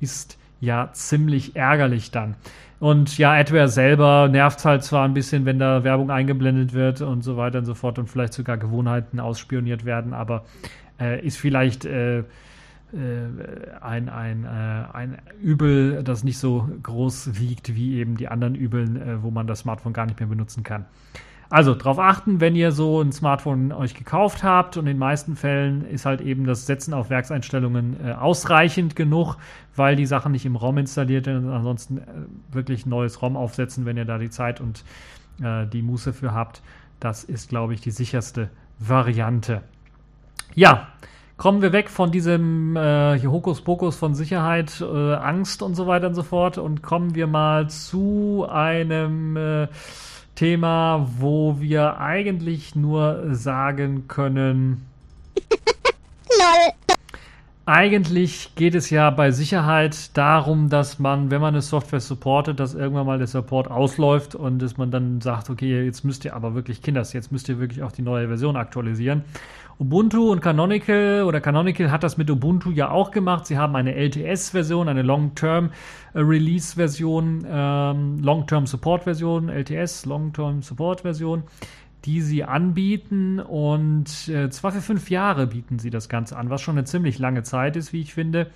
ist 0.00 0.38
ja 0.60 0.90
ziemlich 0.92 1.56
ärgerlich 1.56 2.10
dann. 2.10 2.36
Und 2.80 3.16
ja, 3.18 3.32
Adware 3.32 3.68
selber 3.68 4.28
nervt 4.28 4.64
halt 4.64 4.82
zwar 4.82 5.04
ein 5.04 5.14
bisschen, 5.14 5.44
wenn 5.44 5.58
da 5.58 5.84
Werbung 5.84 6.10
eingeblendet 6.10 6.72
wird 6.72 7.00
und 7.00 7.22
so 7.22 7.36
weiter 7.36 7.58
und 7.58 7.64
so 7.64 7.74
fort 7.74 7.98
und 7.98 8.08
vielleicht 8.08 8.34
sogar 8.34 8.58
Gewohnheiten 8.58 9.20
ausspioniert 9.20 9.84
werden, 9.84 10.12
aber 10.12 10.44
äh, 11.00 11.24
ist 11.24 11.38
vielleicht 11.38 11.84
äh, 11.84 12.18
äh 12.18 12.24
ein, 13.80 14.08
ein, 14.08 14.44
äh, 14.44 14.48
ein 14.92 15.18
Übel, 15.40 16.02
das 16.02 16.24
nicht 16.24 16.38
so 16.38 16.68
groß 16.82 17.38
wiegt 17.38 17.74
wie 17.74 17.96
eben 17.96 18.16
die 18.16 18.28
anderen 18.28 18.54
Übeln, 18.54 19.00
äh, 19.00 19.22
wo 19.22 19.30
man 19.30 19.46
das 19.46 19.60
Smartphone 19.60 19.92
gar 19.92 20.06
nicht 20.06 20.18
mehr 20.20 20.28
benutzen 20.28 20.62
kann. 20.62 20.84
Also 21.54 21.72
darauf 21.76 22.00
achten, 22.00 22.40
wenn 22.40 22.56
ihr 22.56 22.72
so 22.72 23.00
ein 23.00 23.12
Smartphone 23.12 23.70
euch 23.70 23.94
gekauft 23.94 24.42
habt 24.42 24.76
und 24.76 24.86
in 24.86 24.94
den 24.94 24.98
meisten 24.98 25.36
Fällen 25.36 25.86
ist 25.86 26.04
halt 26.04 26.20
eben 26.20 26.46
das 26.46 26.66
Setzen 26.66 26.92
auf 26.92 27.10
Werkseinstellungen 27.10 27.96
äh, 28.04 28.10
ausreichend 28.10 28.96
genug, 28.96 29.36
weil 29.76 29.94
die 29.94 30.04
Sachen 30.04 30.32
nicht 30.32 30.46
im 30.46 30.56
ROM 30.56 30.78
installiert 30.78 31.26
sind. 31.26 31.48
Ansonsten 31.48 31.98
äh, 31.98 32.02
wirklich 32.50 32.86
neues 32.86 33.22
ROM 33.22 33.36
aufsetzen, 33.36 33.86
wenn 33.86 33.96
ihr 33.96 34.04
da 34.04 34.18
die 34.18 34.30
Zeit 34.30 34.60
und 34.60 34.82
äh, 35.44 35.64
die 35.68 35.82
Muße 35.82 36.12
für 36.12 36.34
habt. 36.34 36.60
Das 36.98 37.22
ist, 37.22 37.50
glaube 37.50 37.72
ich, 37.72 37.80
die 37.80 37.92
sicherste 37.92 38.50
Variante. 38.80 39.62
Ja, 40.56 40.88
kommen 41.36 41.62
wir 41.62 41.72
weg 41.72 41.88
von 41.88 42.10
diesem 42.10 42.74
äh, 42.74 43.24
Hokuspokus 43.24 43.94
von 43.94 44.16
Sicherheit, 44.16 44.80
äh, 44.80 45.14
Angst 45.14 45.62
und 45.62 45.76
so 45.76 45.86
weiter 45.86 46.08
und 46.08 46.14
so 46.14 46.24
fort 46.24 46.58
und 46.58 46.82
kommen 46.82 47.14
wir 47.14 47.28
mal 47.28 47.70
zu 47.70 48.44
einem 48.50 49.36
äh, 49.36 49.68
Thema, 50.34 51.08
wo 51.18 51.60
wir 51.60 51.98
eigentlich 51.98 52.74
nur 52.74 53.34
sagen 53.34 54.08
können. 54.08 54.86
Eigentlich 57.66 58.54
geht 58.56 58.74
es 58.74 58.90
ja 58.90 59.08
bei 59.08 59.30
Sicherheit 59.30 60.14
darum, 60.18 60.68
dass 60.68 60.98
man, 60.98 61.30
wenn 61.30 61.40
man 61.40 61.54
eine 61.54 61.62
Software 61.62 62.00
supportet, 62.00 62.60
dass 62.60 62.74
irgendwann 62.74 63.06
mal 63.06 63.16
der 63.16 63.26
Support 63.26 63.70
ausläuft 63.70 64.34
und 64.34 64.58
dass 64.58 64.76
man 64.76 64.90
dann 64.90 65.22
sagt, 65.22 65.48
okay, 65.48 65.82
jetzt 65.82 66.04
müsst 66.04 66.26
ihr 66.26 66.36
aber 66.36 66.54
wirklich, 66.54 66.82
Kinders, 66.82 67.14
jetzt 67.14 67.32
müsst 67.32 67.48
ihr 67.48 67.58
wirklich 67.58 67.82
auch 67.82 67.92
die 67.92 68.02
neue 68.02 68.28
Version 68.28 68.56
aktualisieren. 68.56 69.24
Ubuntu 69.78 70.30
und 70.30 70.40
Canonical 70.40 71.24
oder 71.24 71.40
Canonical 71.40 71.90
hat 71.90 72.04
das 72.04 72.16
mit 72.16 72.30
Ubuntu 72.30 72.70
ja 72.70 72.90
auch 72.90 73.10
gemacht. 73.10 73.46
Sie 73.46 73.58
haben 73.58 73.74
eine 73.74 73.94
LTS-Version, 73.94 74.88
eine 74.88 75.02
Long-Term 75.02 75.70
Release-Version, 76.14 77.46
ähm, 77.48 78.18
Long-Term 78.22 78.66
Support-Version, 78.66 79.48
LTS, 79.48 80.06
Long-Term 80.06 80.62
Support-Version, 80.62 81.42
die 82.04 82.20
sie 82.20 82.44
anbieten 82.44 83.40
und 83.40 84.28
äh, 84.28 84.50
zwar 84.50 84.72
für 84.72 84.80
fünf 84.80 85.10
Jahre 85.10 85.46
bieten 85.46 85.78
sie 85.78 85.90
das 85.90 86.08
Ganze 86.08 86.36
an, 86.36 86.50
was 86.50 86.60
schon 86.60 86.76
eine 86.76 86.84
ziemlich 86.84 87.18
lange 87.18 87.42
Zeit 87.42 87.76
ist, 87.76 87.92
wie 87.92 88.00
ich 88.00 88.14
finde. 88.14 88.50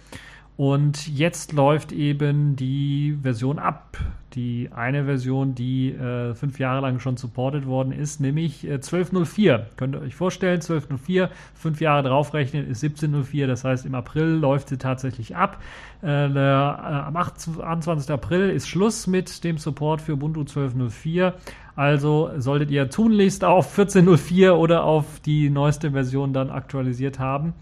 Und 0.58 1.06
jetzt 1.06 1.52
läuft 1.52 1.92
eben 1.92 2.56
die 2.56 3.16
Version 3.22 3.60
ab. 3.60 3.96
Die 4.34 4.68
eine 4.74 5.04
Version, 5.04 5.54
die 5.54 5.92
äh, 5.92 6.34
fünf 6.34 6.58
Jahre 6.58 6.80
lang 6.80 6.98
schon 6.98 7.16
supported 7.16 7.64
worden 7.64 7.92
ist, 7.92 8.20
nämlich 8.20 8.66
äh, 8.66 8.74
12.04. 8.74 9.60
Könnt 9.76 9.94
ihr 9.94 10.00
euch 10.00 10.16
vorstellen, 10.16 10.60
12.04, 10.60 11.28
fünf 11.54 11.80
Jahre 11.80 12.08
draufrechnen, 12.08 12.68
ist 12.68 12.82
17.04. 12.82 13.46
Das 13.46 13.62
heißt, 13.62 13.86
im 13.86 13.94
April 13.94 14.24
läuft 14.24 14.70
sie 14.70 14.78
tatsächlich 14.78 15.36
ab. 15.36 15.62
Äh, 16.02 16.28
der, 16.28 17.06
am 17.06 17.16
28. 17.16 18.10
April 18.10 18.50
ist 18.50 18.66
Schluss 18.66 19.06
mit 19.06 19.44
dem 19.44 19.58
Support 19.58 20.00
für 20.00 20.14
Ubuntu 20.14 20.40
12.04. 20.40 21.34
Also 21.76 22.32
solltet 22.36 22.72
ihr 22.72 22.90
tunlichst 22.90 23.44
auf 23.44 23.78
14.04 23.78 24.50
oder 24.50 24.82
auf 24.82 25.20
die 25.20 25.50
neueste 25.50 25.92
Version 25.92 26.32
dann 26.32 26.50
aktualisiert 26.50 27.20
haben. 27.20 27.54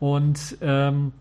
Und 0.00 0.56
ähm, 0.62 1.12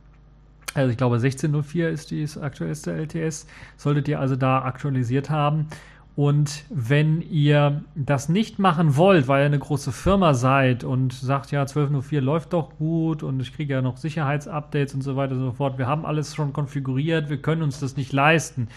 also 0.74 0.90
ich 0.92 0.98
glaube 0.98 1.18
16.04 1.18 1.88
ist 1.88 2.12
die 2.12 2.28
aktuellste 2.42 2.92
LTS. 2.94 3.48
Solltet 3.78 4.08
ihr 4.08 4.20
also 4.20 4.36
da 4.36 4.64
aktualisiert 4.64 5.30
haben. 5.30 5.68
Und 6.16 6.66
wenn 6.70 7.22
ihr 7.22 7.84
das 7.96 8.28
nicht 8.28 8.60
machen 8.60 8.98
wollt, 8.98 9.28
weil 9.28 9.44
ihr 9.44 9.46
eine 9.46 9.60
große 9.60 9.94
Firma 9.94 10.34
seid 10.34 10.84
und 10.84 11.14
sagt, 11.14 11.52
ja, 11.52 11.64
12.04 11.64 12.20
läuft 12.20 12.54
doch 12.54 12.78
gut 12.78 13.24
und 13.24 13.40
ich 13.40 13.54
kriege 13.56 13.74
ja 13.76 13.82
noch 13.82 13.96
Sicherheitsupdates 13.96 14.94
und 14.94 15.02
so 15.02 15.16
weiter 15.16 15.34
und 15.36 15.40
so 15.40 15.52
fort, 15.54 15.78
wir 15.78 15.88
haben 15.88 16.06
alles 16.06 16.36
schon 16.36 16.52
konfiguriert, 16.52 17.30
wir 17.30 17.42
können 17.42 17.62
uns 17.62 17.80
das 17.80 17.96
nicht 17.96 18.12
leisten. 18.12 18.68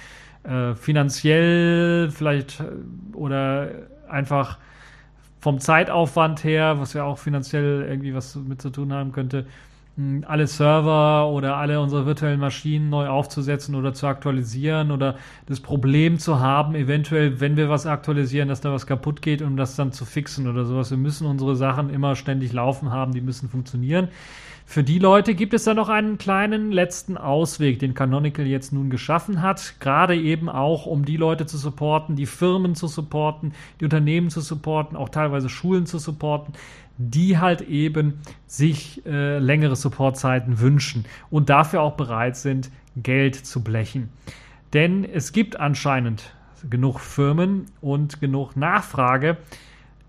Äh, 0.44 0.74
finanziell 0.74 2.10
vielleicht 2.10 2.60
äh, 2.60 3.16
oder 3.16 3.70
einfach 4.08 4.58
vom 5.40 5.58
Zeitaufwand 5.58 6.44
her, 6.44 6.78
was 6.78 6.92
ja 6.92 7.04
auch 7.04 7.18
finanziell 7.18 7.86
irgendwie 7.88 8.14
was 8.14 8.36
mit 8.36 8.62
zu 8.62 8.70
tun 8.70 8.92
haben 8.92 9.12
könnte, 9.12 9.46
alle 10.26 10.48
Server 10.48 11.28
oder 11.28 11.56
alle 11.56 11.80
unsere 11.80 12.04
virtuellen 12.04 12.40
Maschinen 12.40 12.90
neu 12.90 13.06
aufzusetzen 13.06 13.76
oder 13.76 13.94
zu 13.94 14.08
aktualisieren 14.08 14.90
oder 14.90 15.16
das 15.46 15.60
Problem 15.60 16.18
zu 16.18 16.40
haben, 16.40 16.74
eventuell, 16.74 17.40
wenn 17.40 17.56
wir 17.56 17.68
was 17.68 17.86
aktualisieren, 17.86 18.48
dass 18.48 18.60
da 18.60 18.72
was 18.72 18.86
kaputt 18.86 19.22
geht, 19.22 19.40
um 19.40 19.56
das 19.56 19.76
dann 19.76 19.92
zu 19.92 20.04
fixen 20.04 20.48
oder 20.48 20.64
sowas. 20.64 20.90
Wir 20.90 20.98
müssen 20.98 21.26
unsere 21.28 21.54
Sachen 21.54 21.90
immer 21.90 22.16
ständig 22.16 22.52
laufen 22.52 22.90
haben, 22.90 23.12
die 23.12 23.20
müssen 23.20 23.48
funktionieren. 23.48 24.08
Für 24.66 24.82
die 24.82 24.98
Leute 24.98 25.34
gibt 25.34 25.52
es 25.52 25.64
da 25.64 25.74
noch 25.74 25.90
einen 25.90 26.16
kleinen 26.16 26.72
letzten 26.72 27.18
Ausweg, 27.18 27.78
den 27.78 27.92
Canonical 27.92 28.46
jetzt 28.46 28.72
nun 28.72 28.88
geschaffen 28.88 29.42
hat, 29.42 29.74
gerade 29.78 30.16
eben 30.16 30.48
auch, 30.48 30.86
um 30.86 31.04
die 31.04 31.18
Leute 31.18 31.44
zu 31.44 31.58
supporten, 31.58 32.16
die 32.16 32.26
Firmen 32.26 32.74
zu 32.74 32.88
supporten, 32.88 33.52
die 33.78 33.84
Unternehmen 33.84 34.30
zu 34.30 34.40
supporten, 34.40 34.96
auch 34.96 35.10
teilweise 35.10 35.50
Schulen 35.50 35.84
zu 35.84 35.98
supporten, 35.98 36.54
die 36.98 37.38
halt 37.38 37.62
eben 37.62 38.20
sich 38.46 39.04
äh, 39.06 39.38
längere 39.38 39.76
Supportzeiten 39.76 40.60
wünschen 40.60 41.04
und 41.30 41.50
dafür 41.50 41.82
auch 41.82 41.96
bereit 41.96 42.36
sind, 42.36 42.70
Geld 42.96 43.34
zu 43.34 43.64
blechen. 43.64 44.10
Denn 44.72 45.04
es 45.04 45.32
gibt 45.32 45.58
anscheinend 45.58 46.34
genug 46.68 47.00
Firmen 47.00 47.66
und 47.80 48.20
genug 48.20 48.56
Nachfrage, 48.56 49.36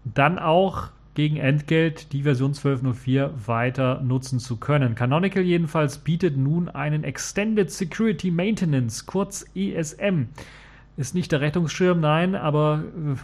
dann 0.04 0.39
auch 0.39 0.89
gegen 1.15 1.38
Entgelt 1.38 2.12
die 2.12 2.24
Version 2.24 2.54
12.04 2.54 3.48
weiter 3.48 4.02
nutzen 4.02 4.39
zu 4.39 4.58
können. 4.58 4.95
Canonical 4.95 5.41
jedenfalls 5.41 5.98
bietet 5.98 6.38
nun 6.38 6.69
einen 6.69 7.04
Extended 7.04 7.71
Security 7.71 8.32
Maintenance, 8.32 9.06
kurz 9.06 9.45
ESM. 9.56 10.28
Ist 10.98 11.15
nicht 11.15 11.32
der 11.32 11.41
Rettungsschirm, 11.41 12.00
nein, 12.00 12.36
aber 12.36 12.84
äh, 12.84 13.15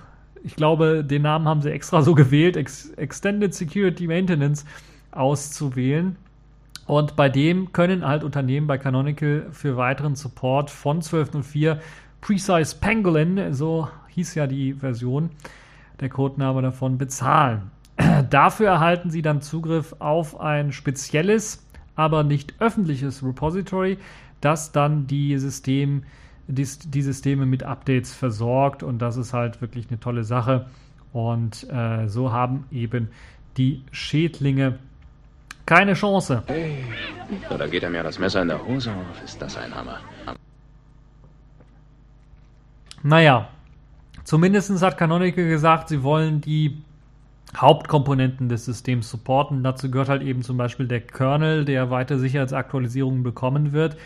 ich 0.43 0.56
glaube, 0.56 1.04
den 1.04 1.21
Namen 1.21 1.47
haben 1.47 1.62
sie 1.62 1.71
extra 1.71 2.01
so 2.01 2.15
gewählt, 2.15 2.58
Ex 2.58 2.89
Extended 2.91 3.54
Security 3.54 4.08
Maintenance 4.08 4.65
auszuwählen. 5.12 6.15
Und 6.88 7.15
bei 7.15 7.30
dem 7.30 7.71
können 7.73 8.06
halt 8.06 8.23
Unternehmen 8.23 8.67
bei 8.67 8.77
Canonical 8.77 9.47
für 9.51 9.77
weiteren 9.77 10.15
Support 10.15 10.69
von 10.69 11.01
12.04 11.01 11.77
Precise 12.21 12.75
Pangolin, 12.80 13.54
so 13.54 13.88
hieß 14.10 14.36
ja 14.36 14.47
die 14.47 14.73
Version, 14.73 15.30
der 15.99 16.10
Codename 16.10 16.62
davon, 16.62 16.97
bezahlen. 16.97 17.71
Dafür 18.30 18.67
erhalten 18.69 19.10
sie 19.10 19.21
dann 19.21 19.41
Zugriff 19.41 19.95
auf 19.99 20.39
ein 20.39 20.71
spezielles, 20.71 21.65
aber 21.95 22.23
nicht 22.23 22.56
öffentliches 22.60 23.23
Repository, 23.23 23.97
das 24.39 24.71
dann 24.71 25.08
die 25.08 25.38
System 25.38 26.04
die, 26.47 26.67
die 26.86 27.01
Systeme 27.01 27.45
mit 27.45 27.63
Updates 27.63 28.13
versorgt 28.13 28.84
und 28.84 28.99
das 28.99 29.17
ist 29.17 29.34
halt 29.34 29.62
wirklich 29.62 29.89
eine 29.89 29.99
tolle 29.99 30.23
Sache. 30.23 30.67
Und 31.13 31.69
äh, 31.69 32.08
so 32.08 32.32
haben 32.32 32.65
eben 32.71 33.10
die 33.58 33.84
Schädlinge 33.91 34.80
keine 35.65 35.93
Chance. 35.93 36.43
Hey, 36.47 36.84
so, 37.49 37.58
da 37.58 37.67
geht 37.67 37.84
er 37.84 37.89
mir 37.89 38.04
das 38.04 38.19
Messer 38.19 38.41
in 38.41 38.47
der 38.47 38.65
Hose 38.65 38.91
auf. 38.91 39.23
Ist 39.23 39.41
das 39.41 39.58
ein 39.58 39.73
Hammer? 39.73 39.99
Naja, 43.04 43.47
zumindest 44.23 44.82
hat 44.82 44.97
Canonical 44.97 45.47
gesagt, 45.47 45.89
sie 45.89 46.04
wollen 46.04 46.41
die 46.41 46.82
Hauptkomponenten 47.56 48.47
des 48.49 48.65
Systems 48.65 49.10
supporten. 49.10 49.63
Dazu 49.63 49.91
gehört 49.91 50.10
halt 50.10 50.21
eben 50.21 50.41
zum 50.41 50.58
Beispiel 50.58 50.88
der 50.88 51.01
Kernel, 51.01 51.65
der 51.65 51.89
weiter 51.89 52.17
Sicherheitsaktualisierungen 52.17 53.23
bekommen 53.23 53.71
wird. 53.73 53.97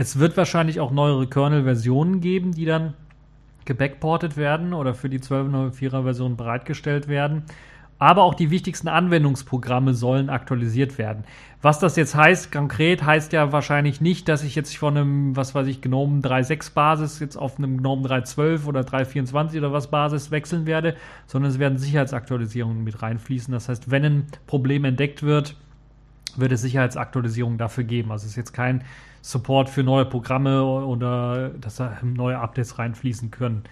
Es 0.00 0.20
wird 0.20 0.36
wahrscheinlich 0.36 0.78
auch 0.78 0.92
neuere 0.92 1.26
Kernel-Versionen 1.26 2.20
geben, 2.20 2.52
die 2.52 2.64
dann 2.64 2.94
gebackportet 3.64 4.36
werden 4.36 4.72
oder 4.72 4.94
für 4.94 5.08
die 5.08 5.18
12.04er 5.18 6.04
Version 6.04 6.36
bereitgestellt 6.36 7.08
werden. 7.08 7.42
Aber 7.98 8.22
auch 8.22 8.34
die 8.34 8.52
wichtigsten 8.52 8.86
Anwendungsprogramme 8.86 9.94
sollen 9.94 10.30
aktualisiert 10.30 10.98
werden. 10.98 11.24
Was 11.62 11.80
das 11.80 11.96
jetzt 11.96 12.14
heißt, 12.14 12.52
konkret 12.52 13.02
heißt 13.04 13.32
ja 13.32 13.50
wahrscheinlich 13.50 14.00
nicht, 14.00 14.28
dass 14.28 14.44
ich 14.44 14.54
jetzt 14.54 14.76
von 14.76 14.96
einem, 14.96 15.34
was 15.34 15.56
weiß 15.56 15.66
ich, 15.66 15.80
GNOME 15.80 16.20
3.6 16.20 16.74
Basis 16.74 17.18
jetzt 17.18 17.34
auf 17.34 17.58
einem 17.58 17.78
GNOME 17.78 18.06
3.12 18.06 18.66
oder 18.66 18.82
3.24 18.82 19.58
oder 19.58 19.72
was 19.72 19.90
Basis 19.90 20.30
wechseln 20.30 20.64
werde, 20.64 20.94
sondern 21.26 21.50
es 21.50 21.58
werden 21.58 21.76
Sicherheitsaktualisierungen 21.76 22.84
mit 22.84 23.02
reinfließen. 23.02 23.50
Das 23.50 23.68
heißt, 23.68 23.90
wenn 23.90 24.04
ein 24.04 24.26
Problem 24.46 24.84
entdeckt 24.84 25.24
wird, 25.24 25.56
wird 26.36 26.52
es 26.52 26.62
Sicherheitsaktualisierungen 26.62 27.58
dafür 27.58 27.82
geben. 27.82 28.12
Also 28.12 28.26
es 28.26 28.30
ist 28.30 28.36
jetzt 28.36 28.52
kein 28.52 28.84
Support 29.28 29.68
für 29.68 29.82
neue 29.82 30.06
Programme 30.06 30.64
oder 30.64 31.50
dass 31.50 31.76
da 31.76 31.98
neue 32.02 32.38
Updates 32.38 32.78
reinfließen 32.78 33.30
können. 33.30 33.64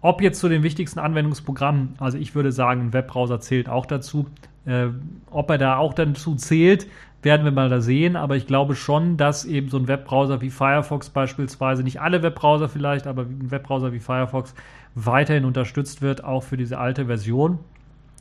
Ob 0.00 0.20
jetzt 0.20 0.40
zu 0.40 0.48
den 0.48 0.64
wichtigsten 0.64 0.98
Anwendungsprogrammen, 0.98 1.94
also 2.00 2.18
ich 2.18 2.34
würde 2.34 2.50
sagen, 2.50 2.86
ein 2.86 2.92
Webbrowser 2.92 3.38
zählt 3.38 3.68
auch 3.68 3.86
dazu. 3.86 4.26
Äh, 4.66 4.88
ob 5.30 5.50
er 5.50 5.58
da 5.58 5.76
auch 5.76 5.94
dazu 5.94 6.34
zählt, 6.34 6.88
werden 7.22 7.44
wir 7.44 7.52
mal 7.52 7.68
da 7.68 7.80
sehen. 7.80 8.16
Aber 8.16 8.34
ich 8.34 8.48
glaube 8.48 8.74
schon, 8.74 9.16
dass 9.16 9.44
eben 9.44 9.68
so 9.68 9.78
ein 9.78 9.86
Webbrowser 9.86 10.40
wie 10.40 10.50
Firefox 10.50 11.10
beispielsweise, 11.10 11.84
nicht 11.84 12.00
alle 12.00 12.24
Webbrowser 12.24 12.68
vielleicht, 12.68 13.06
aber 13.06 13.22
ein 13.22 13.52
Webbrowser 13.52 13.92
wie 13.92 14.00
Firefox 14.00 14.52
weiterhin 14.96 15.44
unterstützt 15.44 16.02
wird, 16.02 16.24
auch 16.24 16.42
für 16.42 16.56
diese 16.56 16.78
alte 16.78 17.06
Version. 17.06 17.60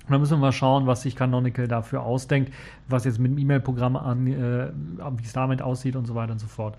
Und 0.06 0.12
dann 0.12 0.20
müssen 0.20 0.34
wir 0.34 0.38
mal 0.38 0.52
schauen, 0.52 0.86
was 0.86 1.04
sich 1.04 1.16
Canonical 1.16 1.68
dafür 1.68 2.04
ausdenkt, 2.04 2.52
was 2.90 3.06
jetzt 3.06 3.20
mit 3.20 3.32
dem 3.32 3.38
E-Mail-Programm 3.38 3.96
an, 3.96 4.28
äh, 4.28 4.70
wie 5.18 5.24
es 5.24 5.32
damit 5.32 5.62
aussieht 5.62 5.96
und 5.96 6.06
so 6.06 6.16
weiter 6.16 6.34
und 6.34 6.40
so 6.40 6.48
fort. 6.48 6.78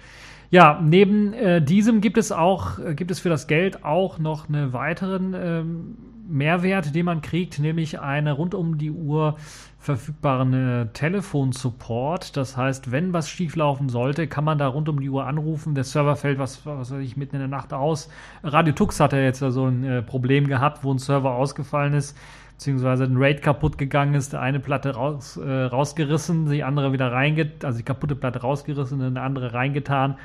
Ja, 0.50 0.78
neben 0.82 1.32
äh, 1.32 1.62
diesem 1.62 2.00
gibt 2.02 2.18
es 2.18 2.32
auch, 2.32 2.78
äh, 2.78 2.94
gibt 2.94 3.10
es 3.10 3.20
für 3.20 3.30
das 3.30 3.46
Geld 3.46 3.82
auch 3.84 4.18
noch 4.18 4.48
einen 4.48 4.74
weiteren 4.74 5.34
ähm, 5.34 5.96
Mehrwert, 6.28 6.94
den 6.94 7.06
man 7.06 7.22
kriegt, 7.22 7.58
nämlich 7.58 8.00
eine 8.00 8.32
rund 8.32 8.54
um 8.54 8.78
die 8.78 8.90
Uhr 8.90 9.36
verfügbaren 9.78 10.54
äh, 10.54 10.86
Telefonsupport. 10.92 12.36
Das 12.36 12.56
heißt, 12.56 12.92
wenn 12.92 13.12
was 13.12 13.28
schieflaufen 13.28 13.88
sollte, 13.88 14.26
kann 14.26 14.44
man 14.44 14.58
da 14.58 14.68
rund 14.68 14.88
um 14.88 15.00
die 15.00 15.10
Uhr 15.10 15.26
anrufen. 15.26 15.74
Der 15.74 15.84
Server 15.84 16.16
fällt, 16.16 16.38
was, 16.38 16.64
was 16.64 16.90
weiß 16.90 17.00
ich, 17.00 17.16
mitten 17.16 17.36
in 17.36 17.40
der 17.40 17.48
Nacht 17.48 17.72
aus. 17.72 18.08
Radio 18.42 18.74
Tux 18.74 19.00
hat 19.00 19.12
ja 19.12 19.20
jetzt 19.20 19.40
so 19.40 19.46
also 19.46 19.66
ein 19.66 19.84
äh, 19.84 20.02
Problem 20.02 20.46
gehabt, 20.46 20.84
wo 20.84 20.92
ein 20.92 20.98
Server 20.98 21.34
ausgefallen 21.34 21.94
ist 21.94 22.16
beziehungsweise 22.56 23.04
ein 23.04 23.16
RAID 23.16 23.42
kaputt 23.42 23.78
gegangen 23.78 24.14
ist, 24.14 24.34
eine 24.34 24.60
Platte 24.60 24.94
raus, 24.94 25.36
äh, 25.36 25.64
rausgerissen, 25.64 26.50
die 26.50 26.62
andere 26.62 26.92
wieder 26.92 27.12
reingetan, 27.12 27.66
also 27.66 27.78
die 27.78 27.84
kaputte 27.84 28.14
Platte 28.14 28.40
rausgerissen 28.40 29.02
eine 29.02 29.20
andere 29.20 29.54
reingetan, 29.54 30.16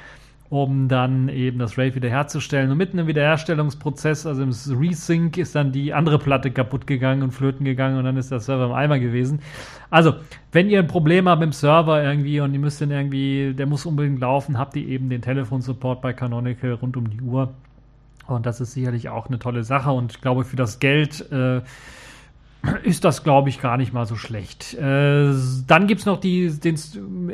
um 0.50 0.88
dann 0.88 1.30
eben 1.30 1.60
das 1.60 1.78
RAID 1.78 1.96
wiederherzustellen. 1.96 2.72
Und 2.72 2.78
mitten 2.78 3.00
im 3.00 3.08
Wiederherstellungsprozess, 3.08 4.26
also 4.26 4.44
im 4.44 4.50
Resync, 4.80 5.38
ist 5.38 5.56
dann 5.56 5.72
die 5.72 5.94
andere 5.94 6.20
Platte 6.20 6.52
kaputt 6.52 6.88
gegangen 6.88 7.24
und 7.24 7.32
flöten 7.32 7.66
gegangen 7.66 7.98
und 7.98 8.06
dann 8.06 8.18
ist 8.18 8.32
der 8.32 8.40
Server 8.40 8.66
im 8.66 8.74
Eimer 8.74 9.00
gewesen. 9.00 9.42
Also, 9.90 10.14
wenn 10.52 10.70
ihr 10.70 10.80
ein 10.80 10.88
Problem 10.88 11.28
habt 11.28 11.40
mit 11.40 11.50
dem 11.50 11.54
Server 11.54 12.04
irgendwie 12.04 12.42
und 12.42 12.54
ihr 12.54 12.60
müsst 12.60 12.80
den 12.82 12.92
irgendwie, 12.92 13.54
der 13.56 13.66
muss 13.66 13.86
unbedingt 13.86 14.20
laufen, 14.20 14.58
habt 14.58 14.76
ihr 14.76 14.88
eben 14.88 15.10
den 15.10 15.22
Telefonsupport 15.22 16.02
bei 16.02 16.14
Canonical 16.14 16.74
rund 16.74 16.96
um 16.96 17.10
die 17.10 17.22
Uhr. 17.22 17.54
Und 18.28 18.46
das 18.46 18.62
ist 18.62 18.74
sicherlich 18.74 19.10
auch 19.10 19.28
eine 19.28 19.40
tolle 19.40 19.64
Sache 19.64 19.92
und 19.92 20.12
ich 20.12 20.22
glaube, 20.22 20.44
für 20.44 20.56
das 20.56 20.80
Geld 20.80 21.32
äh, 21.32 21.62
ist 22.84 23.06
das, 23.06 23.24
glaube 23.24 23.50
ich, 23.50 23.62
gar 23.62 23.78
nicht 23.78 23.94
mal 23.94 24.06
so 24.06 24.16
schlecht. 24.16 24.74
Äh, 24.74 25.34
dann 25.68 25.88
gibt 25.88 26.02
es 26.02 26.06
noch 26.06 26.20
die, 26.20 26.50
den, 26.50 26.78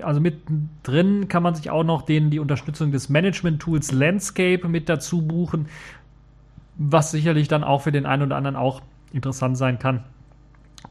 also 0.04 0.20
mittendrin 0.20 1.28
kann 1.28 1.42
man 1.42 1.56
sich 1.56 1.70
auch 1.70 1.84
noch 1.84 2.04
den, 2.04 2.30
die 2.30 2.40
Unterstützung 2.40 2.92
des 2.92 3.10
Management-Tools 3.10 3.92
Landscape 3.92 4.68
mit 4.68 4.88
dazu 4.88 5.22
buchen, 5.22 5.68
was 6.78 7.12
sicherlich 7.12 7.48
dann 7.48 7.64
auch 7.64 7.82
für 7.82 7.92
den 7.92 8.06
einen 8.06 8.24
oder 8.24 8.36
anderen 8.36 8.56
auch 8.56 8.82
interessant 9.14 9.58
sein 9.58 9.80
kann. 9.80 10.04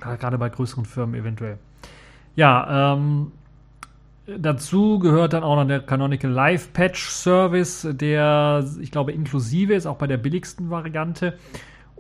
Gerade 0.01 0.39
bei 0.39 0.49
größeren 0.49 0.85
Firmen 0.85 1.15
eventuell. 1.15 1.59
Ja, 2.35 2.95
ähm, 2.95 3.33
Dazu 4.27 4.99
gehört 5.01 5.35
dann 5.35 5.43
auch 5.43 5.57
noch 5.57 5.67
der 5.67 5.81
Canonical 5.81 6.31
Live 6.31 6.73
Patch 6.73 7.09
Service, 7.09 7.87
der, 7.91 8.65
ich 8.81 8.91
glaube, 8.91 9.13
inklusive 9.13 9.75
ist, 9.75 9.85
auch 9.85 9.97
bei 9.97 10.07
der 10.07 10.17
billigsten 10.17 10.71
Variante. 10.71 11.35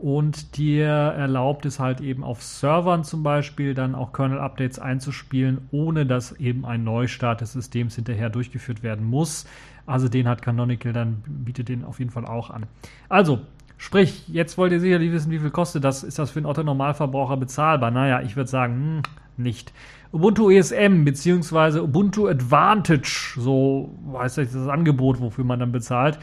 Und 0.04 0.58
dir 0.58 0.86
erlaubt 0.86 1.64
es 1.64 1.80
halt 1.80 2.02
eben 2.02 2.24
auf 2.24 2.42
Servern 2.42 3.04
zum 3.04 3.22
Beispiel 3.22 3.72
dann 3.72 3.94
auch 3.94 4.12
Kernel-Updates 4.12 4.78
einzuspielen, 4.78 5.62
ohne 5.70 6.04
dass 6.04 6.32
eben 6.32 6.66
ein 6.66 6.84
Neustart 6.84 7.40
des 7.40 7.54
Systems 7.54 7.94
hinterher 7.94 8.28
durchgeführt 8.28 8.82
werden 8.82 9.06
muss. 9.06 9.46
Also 9.86 10.10
den 10.10 10.28
hat 10.28 10.42
Canonical 10.42 10.92
dann, 10.92 11.22
bietet 11.26 11.70
den 11.70 11.86
auf 11.86 12.00
jeden 12.00 12.10
Fall 12.10 12.26
auch 12.26 12.50
an. 12.50 12.66
Also, 13.08 13.40
sprich, 13.78 14.28
jetzt 14.28 14.58
wollt 14.58 14.72
ihr 14.72 14.80
sicherlich 14.80 15.10
wissen, 15.10 15.30
wie 15.30 15.38
viel 15.38 15.50
kostet 15.50 15.84
das? 15.84 16.02
Ist 16.02 16.18
das 16.18 16.32
für 16.32 16.40
einen 16.40 16.46
Otto-Normalverbraucher 16.46 17.38
bezahlbar? 17.38 17.90
Naja, 17.90 18.20
ich 18.20 18.36
würde 18.36 18.50
sagen, 18.50 18.74
hm, 18.74 19.02
nicht. 19.42 19.72
Ubuntu 20.12 20.50
ESM 20.50 21.06
bzw. 21.06 21.78
Ubuntu 21.78 22.28
Advantage, 22.28 23.36
so 23.38 23.98
heißt 24.12 24.36
das 24.36 24.68
Angebot, 24.68 25.18
wofür 25.18 25.44
man 25.44 25.60
dann 25.60 25.72
bezahlt. 25.72 26.18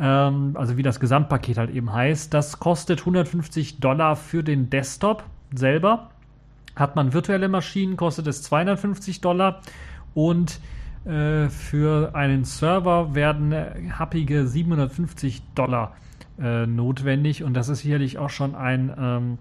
Ähm, 0.00 0.52
also 0.54 0.76
wie 0.76 0.82
das 0.82 1.00
Gesamtpaket 1.00 1.58
halt 1.58 1.70
eben 1.70 1.92
heißt. 1.92 2.32
Das 2.32 2.58
kostet 2.58 3.00
150 3.00 3.80
Dollar 3.80 4.16
für 4.16 4.42
den 4.42 4.70
Desktop 4.70 5.24
selber. 5.54 6.10
Hat 6.76 6.96
man 6.96 7.12
virtuelle 7.12 7.48
Maschinen, 7.48 7.96
kostet 7.96 8.26
es 8.26 8.42
250 8.42 9.20
Dollar. 9.20 9.60
Und 10.14 10.60
äh, 11.04 11.48
für 11.48 12.14
einen 12.14 12.44
Server 12.44 13.14
werden 13.14 13.54
happige 13.98 14.46
750 14.46 15.42
Dollar 15.54 15.96
äh, 16.40 16.66
notwendig. 16.66 17.42
Und 17.42 17.54
das 17.54 17.68
ist 17.68 17.80
sicherlich 17.80 18.18
auch 18.18 18.30
schon 18.30 18.54
ein 18.54 18.94
ähm, 18.98 19.38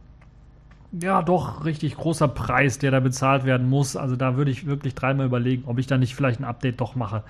ja, 0.91 1.21
doch 1.21 1.65
richtig 1.65 1.95
großer 1.97 2.27
Preis, 2.27 2.79
der 2.79 2.91
da 2.91 2.99
bezahlt 2.99 3.45
werden 3.45 3.69
muss. 3.69 3.95
Also 3.95 4.15
da 4.15 4.37
würde 4.37 4.51
ich 4.51 4.65
wirklich 4.65 4.95
dreimal 4.95 5.25
überlegen, 5.25 5.63
ob 5.67 5.77
ich 5.79 5.87
da 5.87 5.97
nicht 5.97 6.15
vielleicht 6.15 6.39
ein 6.39 6.45
Update 6.45 6.79
doch 6.79 6.95
mache. 6.95 7.23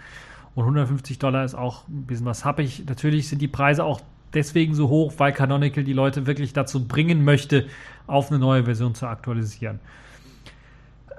Und 0.57 0.63
150 0.63 1.19
Dollar 1.19 1.45
ist 1.45 1.53
auch 1.53 1.87
ein 1.87 2.07
bisschen 2.07 2.25
was 2.25 2.43
happig. 2.43 2.83
Natürlich 2.89 3.29
sind 3.29 3.43
die 3.43 3.47
Preise 3.47 3.83
auch 3.83 4.01
deswegen 4.33 4.73
so 4.73 4.89
hoch, 4.89 5.13
weil 5.17 5.31
Canonical 5.31 5.83
die 5.83 5.93
Leute 5.93 6.25
wirklich 6.25 6.51
dazu 6.51 6.87
bringen 6.87 7.23
möchte, 7.23 7.67
auf 8.07 8.31
eine 8.31 8.39
neue 8.39 8.63
Version 8.63 8.95
zu 8.95 9.05
aktualisieren. 9.05 9.79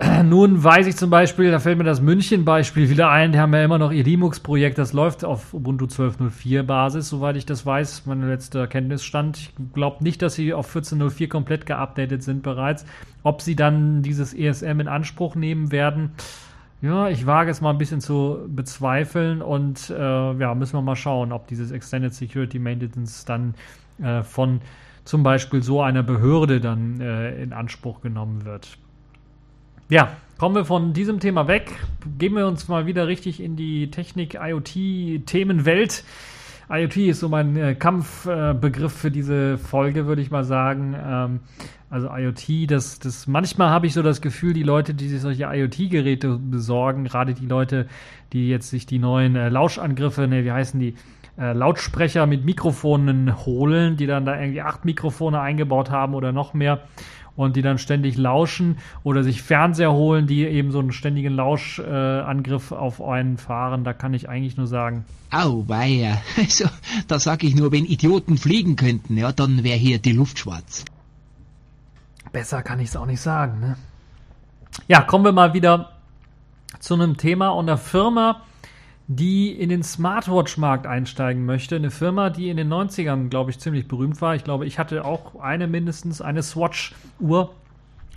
Nun 0.25 0.65
weiß 0.65 0.89
ich 0.89 0.97
zum 0.97 1.11
Beispiel, 1.11 1.53
da 1.53 1.61
fällt 1.61 1.79
mir 1.79 1.85
das 1.85 2.01
München-Beispiel 2.01 2.91
wieder 2.91 3.11
ein, 3.11 3.31
die 3.31 3.39
haben 3.39 3.55
ja 3.55 3.63
immer 3.63 3.79
noch 3.79 3.93
ihr 3.93 4.03
Linux-Projekt, 4.03 4.77
das 4.77 4.93
läuft 4.93 5.25
auf 5.25 5.55
Ubuntu 5.55 5.85
12.04 5.85 6.65
Basis, 6.65 7.09
soweit 7.09 7.37
ich 7.37 7.47
das 7.47 7.65
weiß, 7.65 8.07
mein 8.07 8.27
letzter 8.27 8.67
Kenntnisstand. 8.67 9.39
Ich 9.39 9.53
glaube 9.73 10.03
nicht, 10.03 10.21
dass 10.21 10.35
sie 10.35 10.53
auf 10.53 10.75
14.04 10.75 11.29
komplett 11.29 11.65
geupdatet 11.65 12.25
sind 12.25 12.43
bereits. 12.43 12.85
Ob 13.23 13.41
sie 13.41 13.55
dann 13.55 14.03
dieses 14.03 14.35
ESM 14.35 14.81
in 14.81 14.89
Anspruch 14.89 15.37
nehmen 15.37 15.71
werden, 15.71 16.11
ja, 16.81 17.09
ich 17.09 17.27
wage 17.27 17.51
es 17.51 17.61
mal 17.61 17.71
ein 17.71 17.79
bisschen 17.79 18.01
zu 18.01 18.47
bezweifeln 18.49 19.43
und 19.43 19.91
äh, 19.91 20.33
ja, 20.35 20.55
müssen 20.55 20.75
wir 20.75 20.83
mal 20.83 20.95
schauen, 20.97 21.33
ob 21.33 21.49
dieses 21.49 21.73
Extended 21.73 22.15
Security 22.15 22.61
Maintenance 22.61 23.25
dann 23.25 23.55
äh, 24.01 24.23
von 24.23 24.61
zum 25.05 25.23
Beispiel 25.23 25.63
so 25.63 25.83
einer 25.83 26.03
Behörde 26.03 26.61
dann 26.61 27.01
äh, 27.01 27.41
in 27.43 27.53
Anspruch 27.53 28.01
genommen 28.01 28.45
wird. 28.45 28.79
Ja, 29.89 30.17
kommen 30.37 30.55
wir 30.55 30.67
von 30.67 30.93
diesem 30.93 31.19
Thema 31.19 31.49
weg, 31.49 31.73
gehen 32.19 32.37
wir 32.37 32.47
uns 32.47 32.69
mal 32.69 32.87
wieder 32.87 33.09
richtig 33.09 33.41
in 33.41 33.57
die 33.57 33.91
Technik-IoT-Themenwelt. 33.91 36.05
IoT 36.71 36.97
ist 36.99 37.21
so 37.21 37.29
mein 37.29 37.57
äh, 37.57 37.75
Kampfbegriff 37.75 38.93
für 38.93 39.11
diese 39.11 39.57
Folge, 39.59 40.07
würde 40.07 40.21
ich 40.21 40.31
mal 40.31 40.45
sagen. 40.45 40.95
Ähm, 40.99 41.41
also 41.91 42.09
IoT, 42.11 42.71
das, 42.71 42.99
das 42.99 43.27
manchmal 43.27 43.71
habe 43.71 43.87
ich 43.87 43.95
so 43.95 44.03
das 44.03 44.21
Gefühl, 44.21 44.53
die 44.53 44.63
Leute, 44.63 44.93
die 44.93 45.09
sich 45.09 45.23
solche 45.23 45.45
IoT-Geräte 45.45 46.39
besorgen, 46.39 47.05
gerade 47.05 47.33
die 47.33 47.47
Leute, 47.47 47.87
die 48.35 48.49
jetzt 48.49 48.69
sich 48.69 48.85
die 48.85 48.99
neuen 48.99 49.37
äh, 49.37 49.49
Lauschangriffe, 49.49 50.29
ne, 50.29 50.45
wie 50.45 50.53
heißen 50.53 50.79
die, 50.79 50.95
äh, 51.39 51.53
Lautsprecher 51.53 52.27
mit 52.27 52.45
Mikrofonen 52.45 53.47
holen, 53.47 53.97
die 53.97 54.07
dann 54.07 54.27
da 54.27 54.39
irgendwie 54.39 54.61
acht 54.61 54.85
Mikrofone 54.85 55.41
eingebaut 55.41 55.89
haben 55.91 56.15
oder 56.15 56.33
noch 56.33 56.53
mehr 56.53 56.81
und 57.39 57.55
die 57.55 57.63
dann 57.63 57.79
ständig 57.79 58.17
lauschen 58.17 58.79
oder 59.05 59.23
sich 59.23 59.43
Fernseher 59.43 59.93
holen, 59.93 60.27
die 60.27 60.43
eben 60.43 60.73
so 60.73 60.81
einen 60.81 60.91
ständigen 60.91 61.35
Lauschangriff 61.35 62.73
äh, 62.73 62.75
auf 62.75 63.01
einen 63.01 63.39
fahren. 63.39 63.85
Da 63.85 63.93
kann 63.93 64.13
ich 64.13 64.29
eigentlich 64.29 64.57
nur 64.57 64.67
sagen. 64.67 65.05
Au, 65.31 65.63
weia. 65.69 66.21
Also, 66.37 66.65
da 67.07 67.21
sag 67.21 67.45
ich 67.45 67.55
nur, 67.55 67.71
wenn 67.71 67.85
Idioten 67.85 68.39
fliegen 68.39 68.75
könnten, 68.75 69.17
ja, 69.17 69.31
dann 69.31 69.63
wäre 69.63 69.79
hier 69.79 70.01
die 70.01 70.13
Luft 70.13 70.41
schwarz. 70.41 70.85
Besser 72.33 72.63
kann 72.63 72.81
ich 72.81 72.89
es 72.89 72.97
auch 72.97 73.07
nicht 73.07 73.21
sagen, 73.21 73.61
ne? 73.61 73.77
Ja, 74.89 75.03
kommen 75.03 75.25
wir 75.25 75.33
mal 75.33 75.55
wieder 75.55 75.93
zu 76.81 76.95
einem 76.95 77.17
Thema 77.17 77.51
und 77.51 77.69
einer 77.69 77.79
Firma, 77.79 78.43
die 79.09 79.51
in 79.53 79.71
den 79.71 79.83
Smartwatch-Markt 79.83 80.87
einsteigen 80.87 81.47
möchte. 81.47 81.77
Eine 81.77 81.91
Firma, 81.91 82.29
die 82.29 82.51
in 82.51 82.59
den 82.59 82.69
90ern, 82.69 83.31
glaube 83.31 83.51
ich, 83.51 83.59
ziemlich 83.59 83.89
berühmt 83.89 84.21
war. 84.21 84.35
Ich 84.35 84.45
glaube, 84.45 84.67
ich 84.67 84.79
hatte 84.79 85.05
auch 85.05 85.41
eine 85.41 85.67
mindestens, 85.67 86.21
eine 86.21 86.43
Swatch-Uhr. 86.43 87.55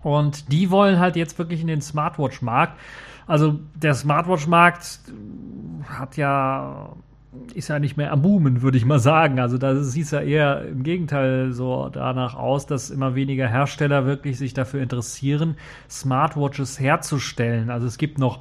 Und 0.04 0.52
die 0.52 0.70
wollen 0.70 1.00
halt 1.00 1.16
jetzt 1.16 1.40
wirklich 1.40 1.62
in 1.62 1.68
den 1.68 1.82
Smartwatch-Markt. 1.82 2.78
Also 3.26 3.60
der 3.74 3.94
Smartwatch-Markt 3.94 5.00
hat 5.88 6.18
ja 6.18 6.94
ist 7.54 7.70
ja 7.70 7.80
nicht 7.80 7.96
mehr 7.96 8.12
am 8.12 8.22
Boomen, 8.22 8.62
würde 8.62 8.78
ich 8.78 8.84
mal 8.84 9.00
sagen. 9.00 9.40
Also 9.40 9.58
da 9.58 9.76
sieht 9.76 10.04
es 10.04 10.12
ja 10.12 10.20
eher 10.20 10.68
im 10.68 10.84
Gegenteil 10.84 11.54
so 11.54 11.88
danach 11.88 12.36
aus, 12.36 12.66
dass 12.66 12.90
immer 12.90 13.16
weniger 13.16 13.48
Hersteller 13.48 14.06
wirklich 14.06 14.38
sich 14.38 14.54
dafür 14.54 14.82
interessieren, 14.82 15.56
Smartwatches 15.90 16.80
herzustellen. 16.80 17.70
Also 17.70 17.88
es 17.88 17.98
gibt 17.98 18.18
noch 18.18 18.40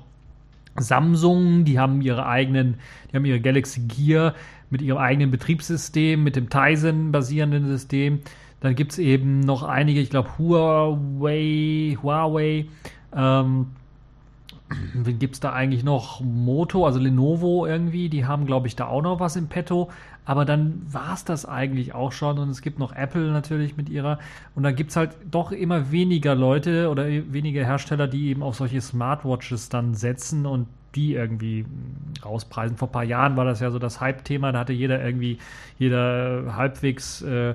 Samsung, 0.81 1.65
die 1.65 1.79
haben 1.79 2.01
ihre 2.03 2.27
eigenen, 2.27 2.77
die 3.11 3.17
haben 3.17 3.25
ihre 3.25 3.41
Galaxy 3.41 3.81
Gear 3.81 4.35
mit 4.71 4.83
ihrem 4.83 4.99
eigenen 4.99 5.31
Betriebssystem, 5.31 6.23
mit 6.23 6.37
dem 6.37 6.49
Tizen 6.49 7.13
basierenden 7.13 7.67
System. 7.67 8.21
Dann 8.61 8.75
gibt 8.75 8.93
es 8.93 8.99
eben 8.99 9.41
noch 9.41 9.63
einige, 9.63 10.01
ich 10.01 10.11
glaube 10.11 10.39
Huawei, 10.39 11.97
Huawei. 12.03 12.67
Ähm, 13.15 13.67
wen 14.95 15.19
gibt 15.19 15.35
es 15.35 15.41
da 15.41 15.53
eigentlich 15.53 15.83
noch? 15.83 16.21
Moto, 16.21 16.87
also 16.87 16.99
Lenovo 17.01 17.67
irgendwie, 17.67 18.09
die 18.09 18.27
haben, 18.27 18.47
glaube 18.47 18.69
ich, 18.69 18.77
da 18.77 18.87
auch 18.87 19.03
noch 19.03 19.19
was 19.19 19.37
im 19.37 19.49
Petto. 19.49 19.89
Aber 20.25 20.45
dann 20.45 20.83
war 20.91 21.15
es 21.15 21.25
das 21.25 21.47
eigentlich 21.47 21.95
auch 21.95 22.13
schon. 22.13 22.39
Und 22.39 22.51
es 22.51 22.63
gibt 22.63 22.79
noch 22.79 22.95
Apple 22.95 23.33
natürlich 23.33 23.77
mit 23.77 23.89
ihrer. 23.89 24.19
Und 24.55 24.63
dann 24.63 24.77
gibt 24.77 24.91
es 24.91 24.97
halt 24.97 25.17
doch 25.31 25.53
immer 25.53 25.91
weniger 25.91 26.35
Leute 26.35 26.89
oder 26.89 27.07
weniger 27.07 27.65
Hersteller, 27.65 28.07
die 28.07 28.29
eben 28.29 28.43
auf 28.43 28.57
solche 28.57 28.81
Smartwatches 28.81 29.69
dann 29.69 29.95
setzen 29.95 30.47
und 30.47 30.67
die 30.95 31.15
irgendwie 31.15 31.65
rauspreisen. 32.25 32.77
Vor 32.77 32.89
ein 32.89 32.93
paar 32.93 33.05
Jahren 33.05 33.37
war 33.37 33.45
das 33.45 33.61
ja 33.61 33.71
so 33.71 33.79
das 33.79 34.01
Hype-Thema. 34.01 34.53
Da 34.53 34.61
hatte 34.61 34.73
jeder 34.73 35.03
irgendwie, 35.05 35.39
jeder 35.79 36.57
halbwegs 36.57 37.23
äh, 37.23 37.55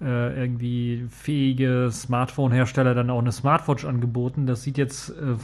äh, 0.00 0.40
irgendwie 0.40 1.06
fähige 1.10 1.90
Smartphone-Hersteller 1.90 2.94
dann 2.94 3.10
auch 3.10 3.18
eine 3.18 3.32
Smartwatch 3.32 3.84
angeboten. 3.84 4.46
Das 4.46 4.62
sieht 4.62 4.78
jetzt 4.78 5.10
äh, 5.10 5.36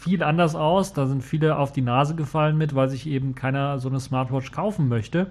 viel 0.00 0.22
anders 0.22 0.54
aus. 0.54 0.92
Da 0.92 1.06
sind 1.06 1.22
viele 1.22 1.56
auf 1.56 1.72
die 1.72 1.82
Nase 1.82 2.14
gefallen 2.14 2.58
mit, 2.58 2.74
weil 2.74 2.88
sich 2.90 3.06
eben 3.06 3.34
keiner 3.34 3.78
so 3.78 3.88
eine 3.88 4.00
Smartwatch 4.00 4.52
kaufen 4.52 4.88
möchte. 4.88 5.28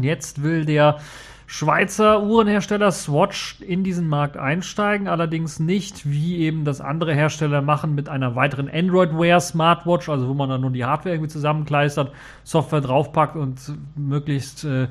Und 0.00 0.04
jetzt 0.04 0.42
will 0.42 0.64
der 0.64 0.98
Schweizer 1.46 2.22
Uhrenhersteller 2.22 2.90
Swatch 2.90 3.60
in 3.60 3.84
diesen 3.84 4.08
Markt 4.08 4.38
einsteigen, 4.38 5.08
allerdings 5.08 5.60
nicht 5.60 6.08
wie 6.10 6.38
eben 6.38 6.64
das 6.64 6.80
andere 6.80 7.14
Hersteller 7.14 7.60
machen 7.60 7.94
mit 7.94 8.08
einer 8.08 8.34
weiteren 8.34 8.70
Android 8.70 9.12
Wear 9.12 9.40
Smartwatch, 9.40 10.08
also 10.08 10.26
wo 10.28 10.32
man 10.32 10.48
dann 10.48 10.62
nur 10.62 10.70
die 10.70 10.86
Hardware 10.86 11.16
irgendwie 11.16 11.28
zusammenkleistert, 11.28 12.12
Software 12.44 12.80
draufpackt 12.80 13.36
und 13.36 13.60
möglichst 13.94 14.64
äh, 14.64 14.88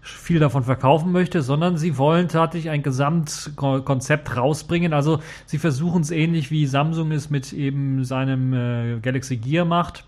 viel 0.00 0.38
davon 0.38 0.62
verkaufen 0.62 1.10
möchte, 1.10 1.42
sondern 1.42 1.76
sie 1.76 1.98
wollen 1.98 2.28
tatsächlich 2.28 2.70
ein 2.70 2.84
Gesamtkonzept 2.84 4.36
rausbringen. 4.36 4.92
Also 4.92 5.18
sie 5.46 5.58
versuchen 5.58 6.02
es 6.02 6.12
ähnlich 6.12 6.52
wie 6.52 6.66
Samsung 6.66 7.10
es 7.10 7.30
mit 7.30 7.52
eben 7.52 8.04
seinem 8.04 8.52
äh, 8.52 9.00
Galaxy 9.00 9.38
Gear 9.38 9.64
macht. 9.64 10.04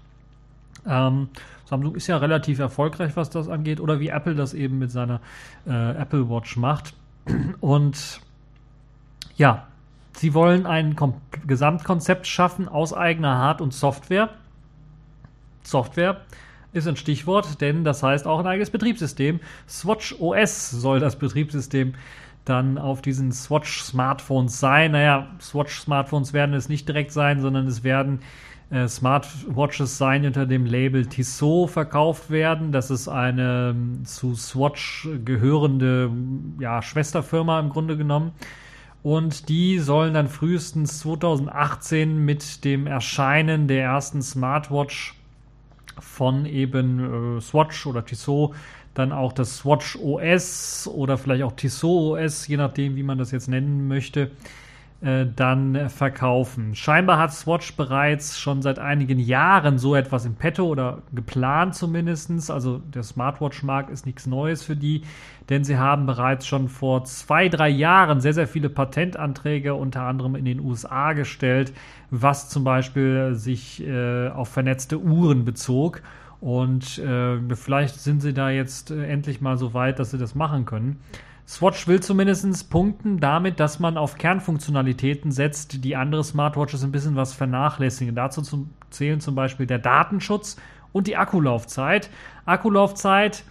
Ähm, 0.87 1.27
Samsung 1.65 1.95
ist 1.95 2.07
ja 2.07 2.19
relativ 2.19 2.59
erfolgreich, 2.59 3.17
was 3.17 3.31
das 3.31 3.49
angeht, 3.49 3.81
oder 3.81 4.01
wie 4.01 4.09
Apple 4.09 4.35
das 4.35 4.55
eben 4.55 4.79
mit 4.79 4.91
seiner 4.91 5.21
äh, 5.67 5.93
Apple 5.93 6.29
Watch 6.29 6.57
macht. 6.57 6.95
Und 7.61 8.21
ja, 9.37 9.67
sie 10.17 10.35
wollen 10.35 10.67
ein 10.67 10.95
Kom 10.97 11.15
Gesamtkonzept 11.47 12.27
schaffen 12.27 12.69
aus 12.69 12.93
eigener 12.93 13.39
Hard- 13.39 13.61
und 13.61 13.73
Software. 13.73 14.31
Software 15.63 16.21
ist 16.73 16.87
ein 16.87 16.97
Stichwort, 16.97 17.61
denn 17.61 17.85
das 17.85 18.03
heißt 18.03 18.27
auch 18.27 18.41
ein 18.41 18.47
eigenes 18.47 18.71
Betriebssystem. 18.71 19.41
Swatch 19.69 20.15
OS 20.21 20.71
soll 20.71 21.01
das 21.01 21.17
Betriebssystem 21.17 21.95
dann 22.45 22.77
auf 22.77 23.01
diesen 23.01 23.33
Swatch 23.33 23.83
Smartphones 23.83 24.61
sein. 24.61 24.93
Naja, 24.93 25.29
Swatch 25.41 25.81
Smartphones 25.81 26.33
werden 26.33 26.55
es 26.55 26.69
nicht 26.69 26.87
direkt 26.87 27.13
sein, 27.13 27.41
sondern 27.41 27.67
es 27.67 27.85
werden 27.85 28.21
äh, 28.71 28.89
Smartwatches 28.89 29.99
sein 29.99 30.25
unter 30.27 30.47
dem 30.47 30.67
Label 30.67 31.07
Tissot 31.07 31.71
verkauft 31.71 32.31
werden. 32.31 32.73
Das 32.73 32.91
ist 32.91 33.09
eine 33.09 33.75
ähm, 33.75 34.05
zu 34.05 34.35
Swatch 34.35 35.09
gehörende 35.25 36.11
ja, 36.59 36.83
Schwesterfirma 36.83 37.61
im 37.61 37.71
Grunde 37.71 37.97
genommen. 37.97 38.33
Und 39.03 39.51
die 39.51 39.79
sollen 39.81 40.15
dann 40.15 40.29
frühestens 40.29 41.01
2018 41.01 42.25
mit 42.25 42.65
dem 42.65 42.87
Erscheinen 42.87 43.69
der 43.69 43.85
ersten 43.85 44.23
Smartwatch 44.23 45.15
von 46.01 46.47
eben 46.47 47.37
äh, 47.39 47.41
Swatch 47.41 47.87
oder 47.87 48.05
Tissot 48.05 48.55
dann 48.95 49.13
auch 49.13 49.33
das 49.33 49.59
Swatch 49.59 49.97
OS 49.97 50.89
oder 50.89 51.19
vielleicht 51.19 51.43
auch 51.43 51.53
Tissot 51.53 52.19
OS, 52.19 52.47
je 52.47 52.57
nachdem, 52.57 52.97
wie 52.97 53.03
man 53.03 53.19
das 53.19 53.31
jetzt 53.31 53.49
nennen 53.49 53.89
möchte, 53.89 54.31
äh, 55.01 55.27
dann 55.35 55.91
verkaufen. 55.91 56.75
Scheinbar 56.75 57.19
hat 57.19 57.33
Swatch 57.33 57.77
bereits 57.77 58.39
schon 58.39 58.63
seit 58.63 58.79
einigen 58.79 59.19
Jahren 59.19 59.77
so 59.79 59.95
etwas 59.95 60.25
im 60.25 60.35
Petto 60.35 60.65
oder 60.67 61.03
geplant 61.13 61.75
zumindest. 61.75 62.51
Also 62.51 62.79
der 62.79 63.03
Smartwatch-Markt 63.03 63.91
ist 63.91 64.07
nichts 64.07 64.27
Neues 64.27 64.63
für 64.63 64.77
die, 64.77 65.03
denn 65.51 65.65
sie 65.65 65.77
haben 65.77 66.07
bereits 66.07 66.47
schon 66.47 66.69
vor 66.69 67.05
zwei, 67.05 67.49
drei 67.49 67.69
Jahren 67.69 68.21
sehr, 68.21 68.33
sehr 68.33 68.49
viele 68.49 68.71
Patentanträge 68.71 69.75
unter 69.75 70.03
anderem 70.03 70.37
in 70.37 70.45
den 70.45 70.61
USA 70.61 71.13
gestellt, 71.13 71.73
was 72.11 72.49
zum 72.49 72.65
Beispiel 72.65 73.35
sich 73.35 73.87
äh, 73.87 74.29
auf 74.29 74.49
vernetzte 74.49 74.99
Uhren 74.99 75.45
bezog. 75.45 76.03
Und 76.41 76.99
äh, 76.99 77.39
vielleicht 77.55 78.01
sind 78.01 78.21
sie 78.21 78.35
da 78.35 78.51
jetzt 78.51 78.91
äh, 78.91 79.07
endlich 79.07 79.41
mal 79.41 79.57
so 79.57 79.75
weit, 79.75 79.99
dass 79.99 80.11
sie 80.11 80.19
das 80.19 80.35
machen 80.35 80.65
können. 80.67 81.01
Swatch 81.47 81.87
will 81.87 82.01
zumindest 82.01 82.71
punkten 82.71 83.21
damit, 83.21 83.61
dass 83.61 83.79
man 83.79 83.99
auf 83.99 84.17
Kernfunktionalitäten 84.17 85.31
setzt, 85.31 85.85
die 85.85 85.95
andere 85.95 86.25
Smartwatches 86.25 86.83
ein 86.85 86.93
bisschen 86.93 87.17
was 87.17 87.35
vernachlässigen. 87.35 88.15
Dazu 88.15 88.41
zum, 88.41 88.71
zählen 88.91 89.21
zum 89.21 89.35
Beispiel 89.35 89.67
der 89.67 89.79
Datenschutz 89.79 90.57
und 90.93 91.07
die 91.07 91.17
Akkulaufzeit. 91.17 92.09
Akkulaufzeit, 92.47 93.45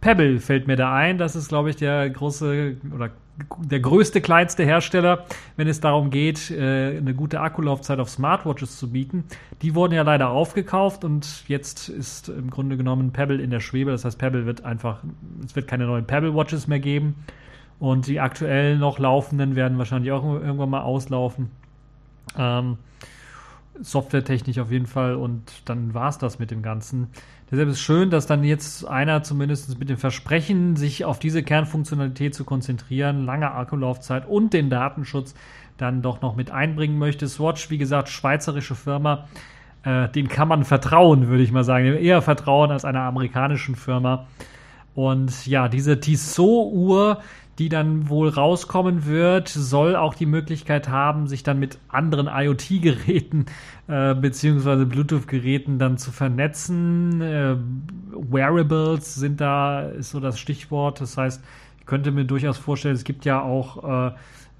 Pebble 0.00 0.38
fällt 0.38 0.68
mir 0.68 0.76
da 0.76 0.94
ein. 0.94 1.18
Das 1.18 1.34
ist, 1.34 1.48
glaube 1.48 1.70
ich, 1.70 1.76
der 1.76 2.08
große 2.08 2.76
oder 2.94 3.10
der 3.58 3.80
größte, 3.80 4.20
kleinste 4.20 4.64
Hersteller, 4.64 5.24
wenn 5.56 5.68
es 5.68 5.80
darum 5.80 6.10
geht, 6.10 6.50
äh, 6.50 6.98
eine 6.98 7.14
gute 7.14 7.40
Akkulaufzeit 7.40 7.98
auf 7.98 8.10
Smartwatches 8.10 8.78
zu 8.78 8.90
bieten. 8.90 9.24
Die 9.62 9.74
wurden 9.74 9.94
ja 9.94 10.02
leider 10.02 10.30
aufgekauft 10.30 11.04
und 11.04 11.44
jetzt 11.48 11.88
ist 11.88 12.28
im 12.28 12.50
Grunde 12.50 12.76
genommen 12.76 13.12
Pebble 13.12 13.40
in 13.40 13.50
der 13.50 13.60
Schwebe. 13.60 13.90
Das 13.90 14.04
heißt, 14.04 14.18
Pebble 14.18 14.46
wird 14.46 14.64
einfach, 14.64 15.02
es 15.44 15.56
wird 15.56 15.68
keine 15.68 15.86
neuen 15.86 16.06
Pebble 16.06 16.34
Watches 16.34 16.66
mehr 16.66 16.80
geben. 16.80 17.14
Und 17.78 18.06
die 18.06 18.20
aktuell 18.20 18.76
noch 18.76 18.98
laufenden 18.98 19.56
werden 19.56 19.78
wahrscheinlich 19.78 20.12
auch 20.12 20.22
irgendwann 20.22 20.68
mal 20.68 20.82
auslaufen. 20.82 21.50
Ähm, 22.36 22.76
softwaretechnisch 23.80 24.58
auf 24.58 24.70
jeden 24.70 24.86
Fall. 24.86 25.14
Und 25.14 25.62
dann 25.64 25.94
war 25.94 26.10
es 26.10 26.18
das 26.18 26.38
mit 26.38 26.50
dem 26.50 26.62
Ganzen. 26.62 27.08
Deshalb 27.50 27.68
ist 27.68 27.76
es 27.76 27.80
schön, 27.80 28.10
dass 28.10 28.26
dann 28.26 28.44
jetzt 28.44 28.86
einer 28.86 29.24
zumindest 29.24 29.78
mit 29.78 29.90
dem 29.90 29.96
Versprechen, 29.96 30.76
sich 30.76 31.04
auf 31.04 31.18
diese 31.18 31.42
Kernfunktionalität 31.42 32.34
zu 32.34 32.44
konzentrieren, 32.44 33.24
lange 33.24 33.50
Akkulaufzeit 33.50 34.28
und 34.28 34.52
den 34.52 34.70
Datenschutz 34.70 35.34
dann 35.76 36.00
doch 36.00 36.20
noch 36.20 36.36
mit 36.36 36.52
einbringen 36.52 36.98
möchte. 36.98 37.26
Swatch, 37.26 37.70
wie 37.70 37.78
gesagt, 37.78 38.08
schweizerische 38.08 38.76
Firma, 38.76 39.26
äh, 39.82 40.08
den 40.10 40.28
kann 40.28 40.46
man 40.46 40.64
vertrauen, 40.64 41.26
würde 41.28 41.42
ich 41.42 41.50
mal 41.50 41.64
sagen. 41.64 41.86
Eher 41.86 42.22
vertrauen 42.22 42.70
als 42.70 42.84
einer 42.84 43.00
amerikanischen 43.00 43.74
Firma. 43.74 44.26
Und 44.94 45.46
ja, 45.46 45.68
diese 45.68 45.98
Tissot-Uhr, 45.98 47.20
die 47.60 47.68
dann 47.68 48.08
wohl 48.08 48.30
rauskommen 48.30 49.04
wird, 49.04 49.48
soll 49.48 49.94
auch 49.94 50.14
die 50.14 50.24
Möglichkeit 50.24 50.88
haben, 50.88 51.26
sich 51.26 51.42
dann 51.42 51.58
mit 51.58 51.76
anderen 51.88 52.26
IoT-Geräten 52.26 53.44
äh, 53.86 54.14
beziehungsweise 54.14 54.86
Bluetooth-Geräten 54.86 55.78
dann 55.78 55.98
zu 55.98 56.10
vernetzen. 56.10 57.20
Äh, 57.20 57.56
Wearables 58.14 59.14
sind 59.14 59.42
da, 59.42 59.82
ist 59.82 60.08
so 60.08 60.20
das 60.20 60.40
Stichwort. 60.40 61.02
Das 61.02 61.18
heißt, 61.18 61.44
ich 61.78 61.84
könnte 61.84 62.12
mir 62.12 62.24
durchaus 62.24 62.56
vorstellen, 62.56 62.94
es 62.94 63.04
gibt 63.04 63.26
ja 63.26 63.42
auch 63.42 64.08
äh, 64.08 64.12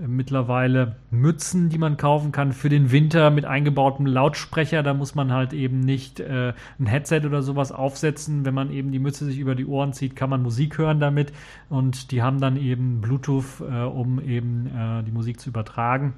mittlerweile 0.06 0.96
Mützen, 1.10 1.68
die 1.68 1.78
man 1.78 1.96
kaufen 1.96 2.32
kann 2.32 2.52
für 2.52 2.68
den 2.68 2.90
Winter 2.90 3.30
mit 3.30 3.44
eingebautem 3.44 4.06
Lautsprecher. 4.06 4.82
Da 4.82 4.94
muss 4.94 5.14
man 5.14 5.32
halt 5.32 5.52
eben 5.52 5.80
nicht 5.80 6.20
äh, 6.20 6.54
ein 6.78 6.86
Headset 6.86 7.22
oder 7.26 7.42
sowas 7.42 7.72
aufsetzen. 7.72 8.44
Wenn 8.44 8.54
man 8.54 8.72
eben 8.72 8.92
die 8.92 8.98
Mütze 8.98 9.24
sich 9.24 9.38
über 9.38 9.54
die 9.54 9.66
Ohren 9.66 9.92
zieht, 9.92 10.16
kann 10.16 10.30
man 10.30 10.42
Musik 10.42 10.78
hören 10.78 11.00
damit. 11.00 11.32
Und 11.68 12.10
die 12.12 12.22
haben 12.22 12.40
dann 12.40 12.56
eben 12.56 13.00
Bluetooth, 13.00 13.60
äh, 13.60 13.82
um 13.82 14.20
eben 14.20 14.66
äh, 14.66 15.02
die 15.02 15.12
Musik 15.12 15.40
zu 15.40 15.50
übertragen. 15.50 16.14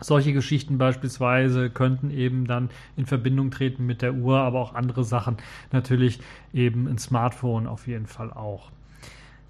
Solche 0.00 0.32
Geschichten 0.32 0.76
beispielsweise 0.76 1.70
könnten 1.70 2.10
eben 2.10 2.46
dann 2.46 2.70
in 2.96 3.06
Verbindung 3.06 3.50
treten 3.50 3.86
mit 3.86 4.02
der 4.02 4.14
Uhr, 4.14 4.38
aber 4.38 4.60
auch 4.60 4.74
andere 4.74 5.04
Sachen 5.04 5.36
natürlich 5.70 6.18
eben 6.52 6.88
ein 6.88 6.98
Smartphone 6.98 7.66
auf 7.66 7.86
jeden 7.86 8.06
Fall 8.06 8.32
auch. 8.32 8.70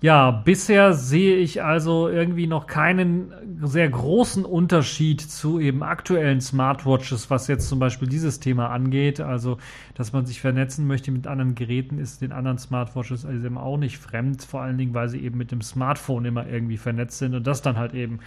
Ja, 0.04 0.30
bisher 0.30 0.92
sehe 0.92 1.38
ich 1.38 1.62
also 1.62 2.10
irgendwie 2.10 2.46
noch 2.46 2.66
keinen 2.66 3.32
sehr 3.62 3.88
großen 3.88 4.44
Unterschied 4.44 5.22
zu 5.22 5.58
eben 5.58 5.82
aktuellen 5.82 6.42
Smartwatches, 6.42 7.30
was 7.30 7.48
jetzt 7.48 7.70
zum 7.70 7.78
Beispiel 7.78 8.06
dieses 8.06 8.38
Thema 8.38 8.68
angeht. 8.68 9.20
Also, 9.20 9.56
dass 9.94 10.12
man 10.12 10.26
sich 10.26 10.42
vernetzen 10.42 10.86
möchte 10.86 11.10
mit 11.10 11.26
anderen 11.26 11.54
Geräten, 11.54 11.96
ist 11.96 12.20
den 12.20 12.32
anderen 12.32 12.58
Smartwatches 12.58 13.24
also 13.24 13.46
eben 13.46 13.56
auch 13.56 13.78
nicht 13.78 13.96
fremd. 13.96 14.42
Vor 14.42 14.60
allen 14.60 14.76
Dingen, 14.76 14.92
weil 14.92 15.08
sie 15.08 15.20
eben 15.20 15.38
mit 15.38 15.52
dem 15.52 15.62
Smartphone 15.62 16.26
immer 16.26 16.46
irgendwie 16.46 16.76
vernetzt 16.76 17.16
sind 17.16 17.34
und 17.34 17.46
das 17.46 17.62
dann 17.62 17.78
halt 17.78 17.94
eben 17.94 18.18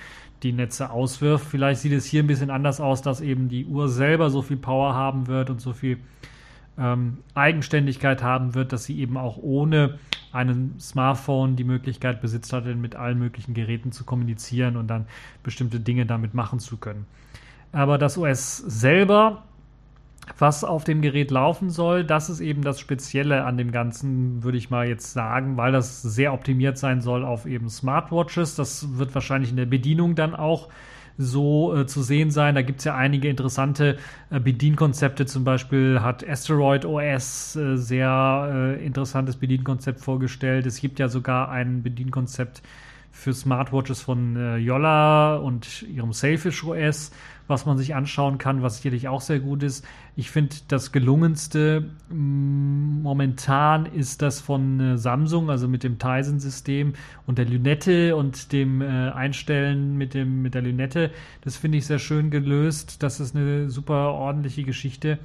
die 0.42 0.54
Netze 0.54 0.90
auswirft. 0.90 1.46
Vielleicht 1.46 1.82
sieht 1.82 1.94
es 1.94 2.06
hier 2.06 2.24
ein 2.24 2.28
bisschen 2.28 2.50
anders 2.50 2.82
aus, 2.82 3.04
dass 3.04 3.22
eben 3.22 3.50
die 3.50 3.68
Uhr 3.68 3.88
selber 3.88 4.32
so 4.32 4.42
viel 4.42 4.58
Power 4.58 4.96
haben 4.96 5.28
wird 5.28 5.52
und 5.52 5.62
so 5.62 5.74
viel 5.74 6.00
ähm, 6.78 7.18
Eigenständigkeit 7.34 8.22
haben 8.24 8.56
wird, 8.56 8.74
dass 8.74 8.86
sie 8.86 9.00
eben 9.00 9.18
auch 9.18 9.38
ohne 9.38 10.00
einen 10.32 10.80
Smartphone 10.80 11.56
die 11.56 11.64
Möglichkeit 11.64 12.22
besitzt 12.22 12.54
hatte, 12.54 12.76
mit 12.76 12.96
allen 12.96 13.18
möglichen 13.18 13.54
Geräten 13.54 13.92
zu 13.92 14.04
kommunizieren 14.04 14.78
und 14.78 14.88
dann 14.88 15.08
bestimmte 15.44 15.80
Dinge 15.80 16.06
damit 16.06 16.34
machen 16.34 16.60
zu 16.60 16.78
können. 16.78 17.06
Aber 17.72 17.98
das 17.98 18.18
OS 18.18 18.58
selber, 18.58 19.44
was 20.38 20.64
auf 20.64 20.84
dem 20.84 21.02
Gerät 21.02 21.32
laufen 21.32 21.70
soll, 21.70 22.04
das 22.04 22.30
ist 22.30 22.42
eben 22.42 22.62
das 22.62 22.80
Spezielle 22.80 23.46
an 23.46 23.58
dem 23.58 23.72
Ganzen, 23.72 24.44
würde 24.44 24.58
ich 24.58 24.70
mal 24.70 24.88
jetzt 24.88 25.14
sagen, 25.14 25.58
weil 25.58 25.72
das 25.72 26.02
sehr 26.02 26.34
optimiert 26.34 26.78
sein 26.78 27.02
soll 27.02 27.24
auf 27.24 27.46
eben 27.46 27.70
Smartwatches. 27.70 28.56
Das 28.56 28.98
wird 28.98 29.16
wahrscheinlich 29.16 29.52
in 29.52 29.58
der 29.58 29.66
Bedienung 29.66 30.16
dann 30.16 30.36
auch 30.36 30.70
so 31.18 31.76
äh, 31.76 31.88
zu 31.88 32.02
sehen 32.02 32.32
sein. 32.32 32.56
Da 32.56 32.62
gibt 32.62 32.80
es 32.80 32.86
ja 32.86 32.96
einige 32.96 33.28
interessante 33.28 33.98
äh, 34.30 34.40
Bedienkonzepte. 34.40 35.26
Zum 35.26 35.44
Beispiel 35.44 36.02
hat 36.02 36.28
Asteroid 36.28 36.86
OS 36.86 37.56
äh, 37.56 37.78
sehr 37.78 38.78
äh, 38.80 38.86
interessantes 38.86 39.38
Bedienkonzept 39.38 40.00
vorgestellt. 40.00 40.66
Es 40.66 40.80
gibt 40.80 41.00
ja 41.00 41.10
sogar 41.10 41.50
ein 41.50 41.84
Bedienkonzept 41.84 42.62
für 43.12 43.34
Smartwatches 43.34 44.02
von 44.02 44.36
äh, 44.36 44.58
Yolla 44.58 45.38
und 45.38 45.82
ihrem 45.84 46.14
Sailfish 46.14 46.64
OS 46.64 47.12
was 47.48 47.66
man 47.66 47.78
sich 47.78 47.96
anschauen 47.96 48.38
kann, 48.38 48.62
was 48.62 48.78
sicherlich 48.78 49.08
auch 49.08 49.22
sehr 49.22 49.40
gut 49.40 49.64
ist. 49.64 49.86
Ich 50.16 50.32
finde, 50.32 50.56
das 50.68 50.92
gelungenste 50.92 51.90
mm, 52.10 53.02
momentan 53.02 53.86
ist 53.86 54.22
das 54.22 54.42
von 54.42 54.80
äh, 54.80 54.98
Samsung, 54.98 55.50
also 55.50 55.68
mit 55.68 55.84
dem 55.84 56.00
Tizen-System 56.00 56.94
und 57.26 57.38
der 57.38 57.46
Lünette 57.46 58.16
und 58.16 58.52
dem 58.52 58.82
äh, 58.82 58.86
Einstellen 59.12 59.98
mit, 59.98 60.14
dem, 60.14 60.42
mit 60.42 60.54
der 60.54 60.62
Lünette. 60.62 61.12
Das 61.42 61.58
finde 61.58 61.78
ich 61.78 61.86
sehr 61.86 62.00
schön 62.00 62.30
gelöst. 62.30 63.04
Das 63.04 63.20
ist 63.20 63.36
eine 63.36 63.70
super 63.70 64.14
ordentliche 64.14 64.64
Geschichte. 64.64 65.20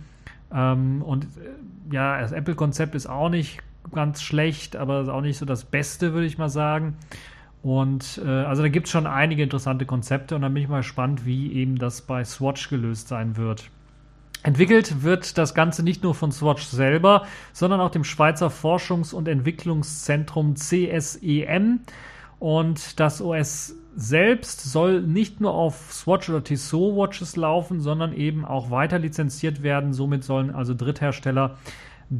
Ähm, 0.53 1.03
und 1.03 1.25
äh, 1.25 1.95
ja, 1.95 2.21
das 2.21 2.33
Apple-Konzept 2.33 2.95
ist 2.95 3.07
auch 3.07 3.29
nicht 3.29 3.61
ganz 3.93 4.23
schlecht, 4.23 4.77
aber 4.77 5.13
auch 5.13 5.21
nicht 5.21 5.39
so 5.39 5.47
das 5.47 5.65
Beste, 5.65 6.13
würde 6.13 6.27
ich 6.27 6.39
mal 6.39 6.49
sagen. 6.49 6.97
Und 7.63 8.21
äh, 8.25 8.29
also 8.29 8.63
da 8.63 8.69
gibt 8.69 8.87
es 8.87 8.93
schon 8.93 9.07
einige 9.07 9.43
interessante 9.43 9.87
Konzepte 9.87 10.35
und 10.35 10.43
da 10.43 10.49
bin 10.49 10.63
ich 10.63 10.69
mal 10.69 10.79
gespannt, 10.79 11.25
wie 11.25 11.53
eben 11.53 11.79
das 11.79 12.03
bei 12.03 12.25
Swatch 12.25 12.69
gelöst 12.69 13.09
sein 13.09 13.37
wird. 13.37 13.71
Entwickelt 14.43 15.05
wird 15.05 15.39
das 15.39 15.55
Ganze 15.55 15.85
nicht 15.85 16.03
nur 16.03 16.17
von 16.17 16.33
Swatch 16.33 16.65
selber, 16.65 17.27
sondern 17.53 17.81
auch 17.81 17.91
dem 17.91 18.03
Schweizer 18.03 18.49
Forschungs- 18.49 19.15
und 19.15 19.29
Entwicklungszentrum 19.29 20.57
CSEM. 20.57 21.81
Und 22.41 22.99
das 22.99 23.23
OS 23.23 23.77
selbst 23.95 24.65
soll 24.65 25.01
nicht 25.03 25.41
nur 25.41 25.55
auf 25.55 25.93
Swatch 25.93 26.29
oder 26.29 26.43
Tissot 26.43 26.97
Watches 26.97 27.37
laufen, 27.37 27.81
sondern 27.81 28.13
eben 28.13 28.45
auch 28.45 28.73
weiter 28.73 28.99
lizenziert 28.99 29.63
werden. 29.63 29.93
Somit 29.93 30.25
sollen 30.25 30.51
also 30.53 30.75
Dritthersteller 30.75 31.59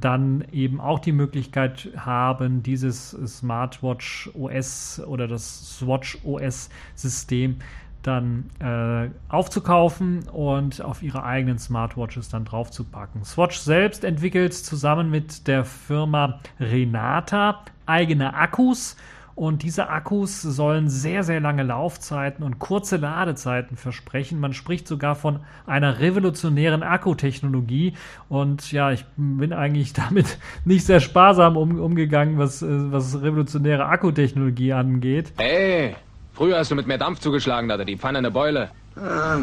dann 0.01 0.45
eben 0.53 0.81
auch 0.81 0.99
die 0.99 1.13
Möglichkeit 1.13 1.91
haben, 1.97 2.63
dieses 2.63 3.11
Smartwatch 3.11 4.31
OS 4.35 5.03
oder 5.07 5.29
das 5.29 5.79
Swatch 5.79 6.19
OS 6.25 6.71
System 6.95 7.57
dann 8.03 8.51
äh, 8.59 9.11
aufzukaufen 9.29 10.29
und 10.29 10.83
auf 10.83 11.03
ihre 11.03 11.23
eigenen 11.23 11.59
Smartwatches 11.59 12.29
dann 12.29 12.45
draufzupacken. 12.45 13.25
Swatch 13.25 13.59
selbst 13.59 14.03
entwickelt 14.03 14.55
zusammen 14.55 15.11
mit 15.11 15.47
der 15.47 15.65
Firma 15.65 16.41
Renata 16.59 17.63
eigene 17.87 18.35
Akkus 18.35 18.97
und 19.35 19.63
diese 19.63 19.89
Akkus 19.89 20.43
sollen 20.43 20.89
sehr, 20.89 21.23
sehr 21.23 21.41
lange 21.41 21.63
Laufzeiten 21.63 22.45
und 22.45 22.59
kurze 22.59 22.97
Ladezeiten 22.97 23.77
versprechen. 23.77 24.41
Man 24.41 24.53
spricht 24.53 24.87
sogar 24.87 25.15
von 25.15 25.41
einer 25.67 26.01
revolutionären 26.01 26.83
Akkutechnologie. 26.83 27.95
Und 28.29 28.73
ja, 28.73 28.93
ich 28.93 29.05
bin 29.17 29.53
eigentlich 29.53 29.93
damit 29.95 30.39
nicht 30.65 30.85
sehr 30.87 31.01
sparsam 31.01 31.57
um, 31.57 31.81
umgegangen, 31.81 32.39
was, 32.39 32.63
äh, 32.63 32.67
was 32.69 33.21
revolutionäre 33.23 33.87
Akkutechnologie 33.87 34.73
angeht. 34.73 35.33
Hey, 35.37 35.97
Früher 36.35 36.59
hast 36.59 36.71
du 36.71 36.75
mit 36.75 36.87
mehr 36.87 36.99
Dampf 36.99 37.21
zugeschlagen, 37.21 37.69
da 37.69 37.75
hatte 37.75 37.85
die 37.85 37.97
Pfanne 37.97 38.19
eine 38.19 38.31
Beule. 38.31 38.71
Ah, 38.97 39.41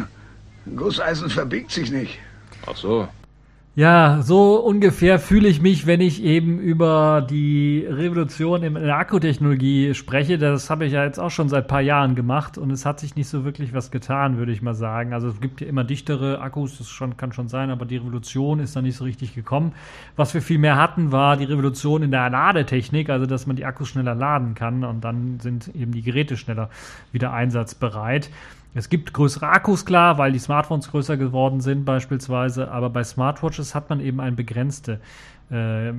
Gusseisen 0.76 1.30
verbiegt 1.30 1.70
sich 1.70 1.90
nicht. 1.90 2.18
Ach 2.66 2.76
so. 2.76 3.08
Ja, 3.76 4.20
so 4.20 4.56
ungefähr 4.56 5.20
fühle 5.20 5.46
ich 5.46 5.62
mich, 5.62 5.86
wenn 5.86 6.00
ich 6.00 6.24
eben 6.24 6.58
über 6.58 7.24
die 7.30 7.86
Revolution 7.88 8.64
in 8.64 8.74
der 8.74 8.96
Akkutechnologie 8.96 9.94
spreche. 9.94 10.38
Das 10.38 10.70
habe 10.70 10.86
ich 10.86 10.92
ja 10.92 11.04
jetzt 11.04 11.20
auch 11.20 11.30
schon 11.30 11.48
seit 11.48 11.68
paar 11.68 11.80
Jahren 11.80 12.16
gemacht 12.16 12.58
und 12.58 12.72
es 12.72 12.84
hat 12.84 12.98
sich 12.98 13.14
nicht 13.14 13.28
so 13.28 13.44
wirklich 13.44 13.72
was 13.72 13.92
getan, 13.92 14.38
würde 14.38 14.50
ich 14.50 14.60
mal 14.60 14.74
sagen. 14.74 15.14
Also 15.14 15.28
es 15.28 15.40
gibt 15.40 15.60
ja 15.60 15.68
immer 15.68 15.84
dichtere 15.84 16.40
Akkus, 16.40 16.78
das 16.78 16.88
schon, 16.88 17.16
kann 17.16 17.32
schon 17.32 17.46
sein, 17.46 17.70
aber 17.70 17.84
die 17.86 17.98
Revolution 17.98 18.58
ist 18.58 18.74
da 18.74 18.82
nicht 18.82 18.96
so 18.96 19.04
richtig 19.04 19.36
gekommen. 19.36 19.72
Was 20.16 20.34
wir 20.34 20.42
viel 20.42 20.58
mehr 20.58 20.76
hatten, 20.76 21.12
war 21.12 21.36
die 21.36 21.44
Revolution 21.44 22.02
in 22.02 22.10
der 22.10 22.28
Ladetechnik, 22.28 23.08
also 23.08 23.24
dass 23.24 23.46
man 23.46 23.54
die 23.54 23.66
Akkus 23.66 23.90
schneller 23.90 24.16
laden 24.16 24.56
kann 24.56 24.82
und 24.82 25.04
dann 25.04 25.38
sind 25.38 25.68
eben 25.76 25.92
die 25.92 26.02
Geräte 26.02 26.36
schneller 26.36 26.70
wieder 27.12 27.32
einsatzbereit. 27.32 28.30
Es 28.72 28.88
gibt 28.88 29.12
größere 29.12 29.48
Akkus, 29.48 29.84
klar, 29.84 30.16
weil 30.18 30.30
die 30.30 30.38
Smartphones 30.38 30.90
größer 30.90 31.16
geworden 31.16 31.60
sind 31.60 31.84
beispielsweise, 31.84 32.70
aber 32.70 32.88
bei 32.90 33.02
Smartwatches 33.02 33.74
hat 33.74 33.90
man 33.90 34.00
eben 34.00 34.20
eine 34.20 34.36
begrenzte, 34.36 35.00
äh, 35.50 35.92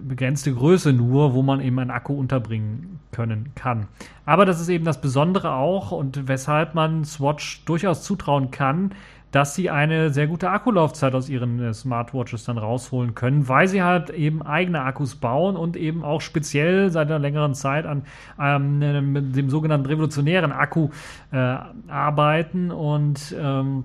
begrenzte 0.00 0.54
Größe 0.54 0.94
nur, 0.94 1.34
wo 1.34 1.42
man 1.42 1.60
eben 1.60 1.78
einen 1.78 1.90
Akku 1.90 2.14
unterbringen 2.14 3.00
können 3.12 3.52
kann. 3.54 3.86
Aber 4.24 4.46
das 4.46 4.62
ist 4.62 4.70
eben 4.70 4.86
das 4.86 5.02
Besondere 5.02 5.52
auch 5.52 5.92
und 5.92 6.26
weshalb 6.26 6.74
man 6.74 7.04
Swatch 7.04 7.64
durchaus 7.66 8.02
zutrauen 8.02 8.50
kann, 8.50 8.92
dass 9.32 9.54
sie 9.54 9.70
eine 9.70 10.10
sehr 10.10 10.26
gute 10.26 10.50
Akkulaufzeit 10.50 11.14
aus 11.14 11.28
ihren 11.28 11.60
äh, 11.62 11.74
Smartwatches 11.74 12.44
dann 12.44 12.58
rausholen 12.58 13.14
können, 13.14 13.48
weil 13.48 13.68
sie 13.68 13.82
halt 13.82 14.10
eben 14.10 14.42
eigene 14.42 14.82
Akkus 14.82 15.14
bauen 15.14 15.56
und 15.56 15.76
eben 15.76 16.04
auch 16.04 16.20
speziell 16.20 16.90
seit 16.90 17.08
einer 17.08 17.18
längeren 17.18 17.54
Zeit 17.54 17.86
an 17.86 18.02
ähm, 18.40 19.32
dem 19.32 19.50
sogenannten 19.50 19.86
revolutionären 19.86 20.52
Akku 20.52 20.90
äh, 21.32 21.56
arbeiten. 21.88 22.70
Und 22.70 23.34
ähm, 23.38 23.84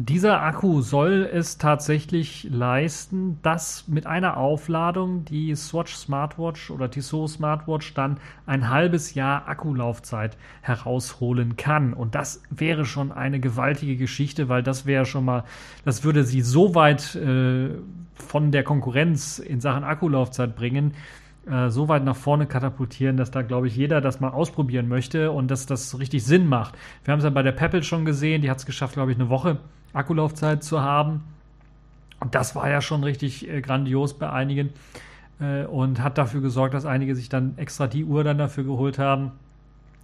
dieser 0.00 0.42
Akku 0.42 0.80
soll 0.80 1.28
es 1.32 1.58
tatsächlich 1.58 2.46
leisten, 2.50 3.40
dass 3.42 3.88
mit 3.88 4.06
einer 4.06 4.36
Aufladung 4.36 5.24
die 5.24 5.54
Swatch 5.56 5.92
Smartwatch 5.94 6.70
oder 6.70 6.88
Tissot 6.88 7.30
Smartwatch 7.30 7.94
dann 7.94 8.18
ein 8.46 8.70
halbes 8.70 9.14
Jahr 9.14 9.48
Akkulaufzeit 9.48 10.36
herausholen 10.60 11.56
kann. 11.56 11.94
Und 11.94 12.14
das 12.14 12.44
wäre 12.48 12.84
schon 12.84 13.10
eine 13.10 13.40
gewaltige 13.40 13.96
Geschichte, 13.96 14.48
weil 14.48 14.62
das 14.62 14.86
wäre 14.86 15.04
schon 15.04 15.24
mal, 15.24 15.42
das 15.84 16.04
würde 16.04 16.22
sie 16.22 16.42
so 16.42 16.76
weit 16.76 17.16
äh, 17.16 17.70
von 18.14 18.52
der 18.52 18.62
Konkurrenz 18.62 19.40
in 19.40 19.60
Sachen 19.60 19.82
Akkulaufzeit 19.82 20.54
bringen, 20.54 20.94
äh, 21.50 21.70
so 21.70 21.88
weit 21.88 22.04
nach 22.04 22.16
vorne 22.16 22.46
katapultieren, 22.46 23.16
dass 23.16 23.32
da, 23.32 23.42
glaube 23.42 23.66
ich, 23.66 23.74
jeder 23.74 24.00
das 24.00 24.20
mal 24.20 24.30
ausprobieren 24.30 24.86
möchte 24.86 25.32
und 25.32 25.50
dass 25.50 25.66
das 25.66 25.98
richtig 25.98 26.24
Sinn 26.24 26.46
macht. 26.46 26.76
Wir 27.02 27.10
haben 27.10 27.18
es 27.18 27.24
ja 27.24 27.30
bei 27.30 27.42
der 27.42 27.52
Pebble 27.52 27.82
schon 27.82 28.04
gesehen, 28.04 28.42
die 28.42 28.50
hat 28.50 28.58
es 28.58 28.66
geschafft, 28.66 28.94
glaube 28.94 29.10
ich, 29.10 29.18
eine 29.18 29.28
Woche 29.28 29.58
Akkulaufzeit 29.92 30.62
zu 30.62 30.80
haben. 30.80 31.22
Und 32.20 32.34
das 32.34 32.54
war 32.54 32.68
ja 32.68 32.80
schon 32.80 33.04
richtig 33.04 33.48
äh, 33.48 33.60
grandios 33.60 34.14
bei 34.14 34.30
einigen 34.30 34.70
äh, 35.40 35.64
und 35.64 36.02
hat 36.02 36.18
dafür 36.18 36.40
gesorgt, 36.40 36.74
dass 36.74 36.86
einige 36.86 37.14
sich 37.14 37.28
dann 37.28 37.56
extra 37.56 37.86
die 37.86 38.04
Uhr 38.04 38.24
dann 38.24 38.38
dafür 38.38 38.64
geholt 38.64 38.98
haben. 38.98 39.32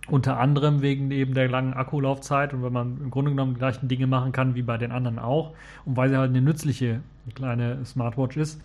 Unter 0.07 0.39
anderem 0.39 0.83
wegen 0.83 1.11
eben 1.11 1.33
der 1.33 1.49
langen 1.49 1.73
Akkulaufzeit 1.73 2.53
und 2.53 2.63
weil 2.63 2.71
man 2.71 2.99
im 3.01 3.11
Grunde 3.11 3.31
genommen 3.31 3.55
die 3.55 3.59
gleichen 3.59 3.89
Dinge 3.89 4.07
machen 4.07 4.33
kann 4.33 4.55
wie 4.55 4.63
bei 4.63 4.77
den 4.77 4.93
anderen 4.93 5.19
auch 5.19 5.55
und 5.87 5.97
weil 5.97 6.11
sie 6.11 6.19
halt 6.19 6.29
eine 6.29 6.43
nützliche 6.43 7.01
kleine 7.35 7.85
Smartwatch 7.87 8.37
ist. 8.37 8.61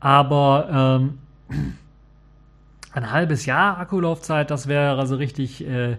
Aber 0.00 1.00
ähm, 1.00 1.18
ein 2.92 3.10
halbes 3.10 3.46
Jahr 3.46 3.78
Akkulaufzeit, 3.78 4.50
das 4.50 4.68
wäre 4.68 4.98
also 4.98 5.16
richtig 5.16 5.66
äh, 5.66 5.96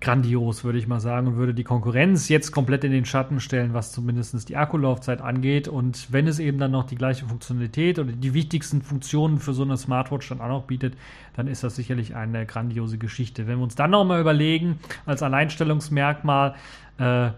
grandios, 0.00 0.64
würde 0.64 0.78
ich 0.78 0.86
mal 0.86 1.00
sagen, 1.00 1.26
und 1.26 1.36
würde 1.36 1.52
die 1.52 1.64
Konkurrenz 1.64 2.28
jetzt 2.28 2.52
komplett 2.52 2.84
in 2.84 2.92
den 2.92 3.04
Schatten 3.04 3.38
stellen, 3.38 3.74
was 3.74 3.92
zumindest 3.92 4.48
die 4.48 4.56
Akkulaufzeit 4.56 5.20
angeht. 5.20 5.68
Und 5.68 6.10
wenn 6.10 6.26
es 6.26 6.38
eben 6.38 6.58
dann 6.58 6.70
noch 6.70 6.84
die 6.84 6.96
gleiche 6.96 7.26
Funktionalität 7.26 7.98
oder 7.98 8.12
die 8.12 8.32
wichtigsten 8.32 8.80
Funktionen 8.80 9.38
für 9.38 9.52
so 9.52 9.62
eine 9.62 9.76
Smartwatch 9.76 10.28
dann 10.30 10.40
auch 10.40 10.48
noch 10.48 10.64
bietet, 10.64 10.94
dann 11.36 11.46
ist 11.46 11.62
das 11.62 11.76
sicherlich 11.76 12.14
eine 12.14 12.46
grandiose 12.46 12.96
Geschichte. 12.96 13.46
Wenn 13.46 13.58
wir 13.58 13.64
uns 13.64 13.74
dann 13.74 13.90
nochmal 13.90 14.20
überlegen, 14.20 14.78
als 15.04 15.22
Alleinstellungsmerkmal, 15.22 16.54
äh, 16.98 17.30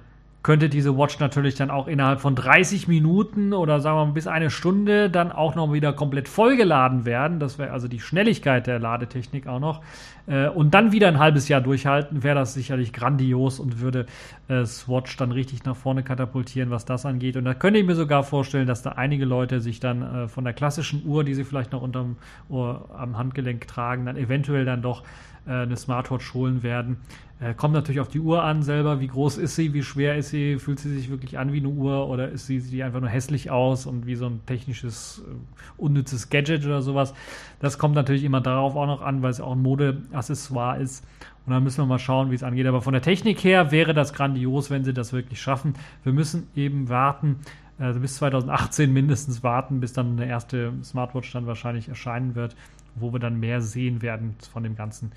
könnte 0.42 0.68
diese 0.68 0.96
Watch 0.98 1.20
natürlich 1.20 1.54
dann 1.54 1.70
auch 1.70 1.86
innerhalb 1.86 2.20
von 2.20 2.34
30 2.34 2.88
Minuten 2.88 3.52
oder 3.52 3.80
sagen 3.80 3.96
wir 3.96 4.06
mal 4.06 4.12
bis 4.12 4.26
eine 4.26 4.50
Stunde 4.50 5.08
dann 5.08 5.30
auch 5.30 5.54
noch 5.54 5.72
wieder 5.72 5.92
komplett 5.92 6.28
vollgeladen 6.28 7.04
werden. 7.04 7.38
Das 7.38 7.58
wäre 7.58 7.70
also 7.70 7.86
die 7.86 8.00
Schnelligkeit 8.00 8.66
der 8.66 8.80
Ladetechnik 8.80 9.46
auch 9.46 9.60
noch. 9.60 9.82
Äh, 10.26 10.48
und 10.48 10.74
dann 10.74 10.92
wieder 10.92 11.08
ein 11.08 11.18
halbes 11.18 11.48
Jahr 11.48 11.60
durchhalten, 11.60 12.22
wäre 12.22 12.34
das 12.34 12.54
sicherlich 12.54 12.92
grandios 12.92 13.60
und 13.60 13.80
würde 13.80 14.06
äh, 14.48 14.64
Swatch 14.64 15.16
dann 15.16 15.30
richtig 15.30 15.64
nach 15.64 15.76
vorne 15.76 16.02
katapultieren, 16.02 16.70
was 16.70 16.84
das 16.84 17.06
angeht. 17.06 17.36
Und 17.36 17.44
da 17.44 17.54
könnte 17.54 17.78
ich 17.78 17.86
mir 17.86 17.94
sogar 17.94 18.24
vorstellen, 18.24 18.66
dass 18.66 18.82
da 18.82 18.90
einige 18.92 19.24
Leute 19.24 19.60
sich 19.60 19.78
dann 19.78 20.02
äh, 20.02 20.28
von 20.28 20.44
der 20.44 20.54
klassischen 20.54 21.06
Uhr, 21.06 21.22
die 21.22 21.34
sie 21.34 21.44
vielleicht 21.44 21.72
noch 21.72 21.82
unterm 21.82 22.16
Ohr 22.48 22.90
am 22.96 23.16
Handgelenk 23.16 23.68
tragen, 23.68 24.06
dann 24.06 24.16
eventuell 24.16 24.64
dann 24.64 24.82
doch 24.82 25.04
eine 25.46 25.76
Smartwatch 25.76 26.34
holen 26.34 26.62
werden. 26.62 26.98
Äh, 27.42 27.54
kommt 27.54 27.74
natürlich 27.74 28.00
auf 28.00 28.08
die 28.08 28.20
Uhr 28.20 28.44
an 28.44 28.62
selber, 28.62 29.00
wie 29.00 29.08
groß 29.08 29.38
ist 29.38 29.56
sie, 29.56 29.74
wie 29.74 29.82
schwer 29.82 30.16
ist 30.16 30.30
sie, 30.30 30.58
fühlt 30.58 30.78
sie 30.78 30.94
sich 30.94 31.10
wirklich 31.10 31.38
an 31.38 31.52
wie 31.52 31.58
eine 31.58 31.68
Uhr 31.68 32.08
oder 32.08 32.28
ist 32.28 32.46
sie, 32.46 32.60
sieht 32.60 32.72
die 32.72 32.84
einfach 32.84 33.00
nur 33.00 33.08
hässlich 33.08 33.50
aus 33.50 33.84
und 33.84 34.06
wie 34.06 34.14
so 34.14 34.26
ein 34.26 34.46
technisches, 34.46 35.24
äh, 35.26 35.34
unnützes 35.76 36.30
Gadget 36.30 36.64
oder 36.64 36.82
sowas. 36.82 37.14
Das 37.58 37.78
kommt 37.78 37.96
natürlich 37.96 38.22
immer 38.22 38.40
darauf 38.40 38.76
auch 38.76 38.86
noch 38.86 39.02
an, 39.02 39.22
weil 39.22 39.30
es 39.30 39.40
auch 39.40 39.52
ein 39.52 39.62
Modeaccessoire 39.62 40.80
ist. 40.80 41.04
Und 41.44 41.52
dann 41.52 41.64
müssen 41.64 41.78
wir 41.78 41.86
mal 41.86 41.98
schauen, 41.98 42.30
wie 42.30 42.36
es 42.36 42.44
angeht. 42.44 42.66
Aber 42.66 42.80
von 42.80 42.92
der 42.92 43.02
Technik 43.02 43.42
her 43.42 43.72
wäre 43.72 43.92
das 43.92 44.12
grandios, 44.12 44.70
wenn 44.70 44.84
sie 44.84 44.94
das 44.94 45.12
wirklich 45.12 45.40
schaffen. 45.40 45.74
Wir 46.04 46.12
müssen 46.12 46.46
eben 46.54 46.88
warten, 46.88 47.40
also 47.76 47.98
bis 47.98 48.14
2018 48.16 48.92
mindestens 48.92 49.42
warten, 49.42 49.80
bis 49.80 49.92
dann 49.92 50.12
eine 50.12 50.26
erste 50.26 50.72
Smartwatch 50.84 51.32
dann 51.32 51.46
wahrscheinlich 51.46 51.88
erscheinen 51.88 52.36
wird, 52.36 52.54
wo 52.94 53.12
wir 53.12 53.20
dann 53.20 53.40
mehr 53.40 53.60
sehen 53.60 54.02
werden 54.02 54.36
von 54.50 54.62
dem 54.62 54.76
ganzen 54.76 55.12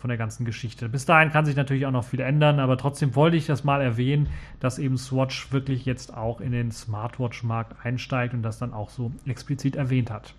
von 0.00 0.08
der 0.08 0.16
ganzen 0.16 0.46
Geschichte. 0.46 0.88
Bis 0.88 1.04
dahin 1.04 1.30
kann 1.30 1.44
sich 1.44 1.56
natürlich 1.56 1.84
auch 1.84 1.90
noch 1.90 2.04
viel 2.04 2.20
ändern, 2.20 2.58
aber 2.58 2.78
trotzdem 2.78 3.14
wollte 3.14 3.36
ich 3.36 3.46
das 3.46 3.64
mal 3.64 3.82
erwähnen, 3.82 4.28
dass 4.58 4.78
eben 4.78 4.96
Swatch 4.96 5.52
wirklich 5.52 5.84
jetzt 5.84 6.16
auch 6.16 6.40
in 6.40 6.52
den 6.52 6.72
Smartwatch-Markt 6.72 7.84
einsteigt 7.84 8.32
und 8.32 8.42
das 8.42 8.58
dann 8.58 8.72
auch 8.72 8.88
so 8.88 9.12
explizit 9.26 9.76
erwähnt 9.76 10.10
hat. 10.10 10.34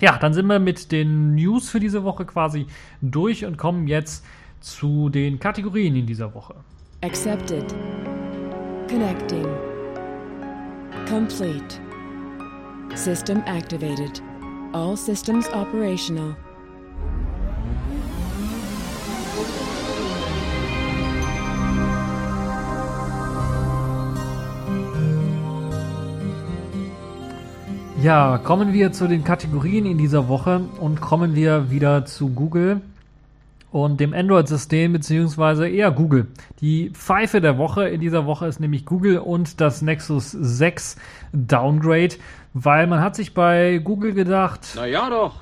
Ja, 0.00 0.18
dann 0.18 0.34
sind 0.34 0.46
wir 0.46 0.58
mit 0.58 0.90
den 0.90 1.36
News 1.36 1.70
für 1.70 1.78
diese 1.78 2.02
Woche 2.02 2.24
quasi 2.24 2.66
durch 3.00 3.44
und 3.44 3.56
kommen 3.56 3.86
jetzt 3.86 4.26
zu 4.58 5.08
den 5.08 5.38
Kategorien 5.38 5.94
in 5.94 6.06
dieser 6.06 6.34
Woche. 6.34 6.56
Accepted. 7.02 7.72
Connecting. 8.88 9.46
Complete. 11.08 11.80
System 12.94 13.42
activated. 13.46 14.22
All 14.72 14.96
systems 14.96 15.48
operational. 15.52 16.34
Ja, 28.02 28.38
kommen 28.38 28.72
wir 28.72 28.92
zu 28.92 29.06
den 29.06 29.22
Kategorien 29.22 29.86
in 29.86 29.98
dieser 29.98 30.26
Woche 30.28 30.62
und 30.80 31.00
kommen 31.00 31.36
wir 31.36 31.70
wieder 31.70 32.04
zu 32.04 32.30
Google 32.30 32.80
und 33.72 34.00
dem 34.00 34.12
Android-System, 34.12 34.92
beziehungsweise 34.92 35.66
eher 35.66 35.90
Google. 35.90 36.28
Die 36.60 36.90
Pfeife 36.90 37.40
der 37.40 37.58
Woche 37.58 37.88
in 37.88 38.00
dieser 38.00 38.26
Woche 38.26 38.46
ist 38.46 38.60
nämlich 38.60 38.84
Google 38.84 39.18
und 39.18 39.60
das 39.60 39.82
Nexus 39.82 40.30
6 40.30 40.96
Downgrade, 41.32 42.16
weil 42.52 42.86
man 42.86 43.00
hat 43.00 43.16
sich 43.16 43.34
bei 43.34 43.80
Google 43.82 44.12
gedacht, 44.12 44.60
Na 44.76 44.86
ja 44.86 45.08
doch. 45.08 45.40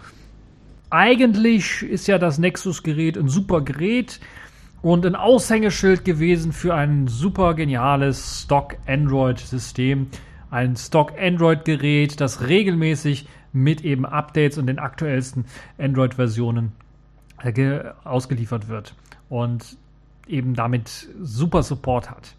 eigentlich 0.91 1.83
ist 1.83 2.07
ja 2.07 2.19
das 2.19 2.39
Nexus-Gerät 2.39 3.19
ein 3.19 3.29
super 3.29 3.63
Gerät 3.63 4.21
und 4.81 5.05
ein 5.05 5.17
Aushängeschild 5.17 6.05
gewesen 6.05 6.53
für 6.53 6.75
ein 6.75 7.09
super 7.09 7.55
geniales 7.55 8.45
Stock-Android-System 8.45 10.07
ein 10.51 10.77
Stock-Android-Gerät, 10.77 12.21
das 12.21 12.47
regelmäßig 12.49 13.29
mit 13.53 13.83
eben 13.83 14.05
Updates 14.05 14.59
und 14.59 14.67
den 14.67 14.79
aktuellsten 14.79 15.45
Android-Versionen 15.79 16.73
ausgeliefert 18.05 18.69
wird 18.69 18.95
und 19.29 19.77
eben 20.27 20.55
damit 20.55 21.09
super 21.21 21.63
Support 21.63 22.11
hat. 22.11 22.35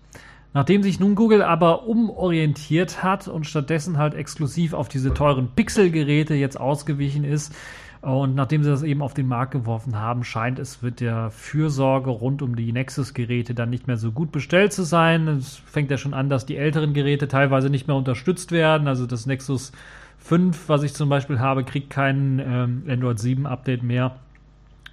Nachdem 0.53 0.83
sich 0.83 0.99
nun 0.99 1.15
Google 1.15 1.43
aber 1.43 1.87
umorientiert 1.87 3.03
hat 3.03 3.27
und 3.27 3.45
stattdessen 3.47 3.97
halt 3.97 4.13
exklusiv 4.13 4.73
auf 4.73 4.89
diese 4.89 5.13
teuren 5.13 5.49
Pixel-Geräte 5.55 6.33
jetzt 6.35 6.59
ausgewichen 6.59 7.23
ist, 7.23 7.53
und 8.01 8.33
nachdem 8.33 8.63
sie 8.63 8.69
das 8.71 8.81
eben 8.81 9.03
auf 9.03 9.13
den 9.13 9.27
Markt 9.27 9.51
geworfen 9.51 9.95
haben, 9.95 10.23
scheint 10.23 10.57
es 10.57 10.81
mit 10.81 11.01
der 11.01 11.29
Fürsorge 11.29 12.09
rund 12.09 12.41
um 12.41 12.55
die 12.55 12.71
Nexus-Geräte 12.71 13.53
dann 13.53 13.69
nicht 13.69 13.85
mehr 13.85 13.97
so 13.97 14.11
gut 14.11 14.31
bestellt 14.31 14.73
zu 14.73 14.81
sein. 14.83 15.27
Es 15.27 15.61
fängt 15.67 15.91
ja 15.91 15.97
schon 15.97 16.15
an, 16.15 16.27
dass 16.27 16.47
die 16.47 16.57
älteren 16.57 16.95
Geräte 16.95 17.27
teilweise 17.27 17.69
nicht 17.69 17.87
mehr 17.87 17.95
unterstützt 17.95 18.51
werden. 18.51 18.87
Also 18.87 19.05
das 19.05 19.27
Nexus 19.27 19.71
5, 20.17 20.67
was 20.67 20.81
ich 20.81 20.95
zum 20.95 21.09
Beispiel 21.09 21.39
habe, 21.39 21.63
kriegt 21.63 21.91
kein 21.91 22.39
ähm, 22.39 22.83
Android 22.89 23.19
7 23.19 23.45
Update 23.45 23.83
mehr. 23.83 24.15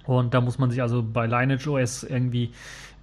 Und 0.09 0.33
da 0.33 0.41
muss 0.41 0.57
man 0.57 0.71
sich 0.71 0.81
also 0.81 1.03
bei 1.03 1.27
Lineage 1.27 1.67
OS 1.67 2.03
irgendwie 2.03 2.51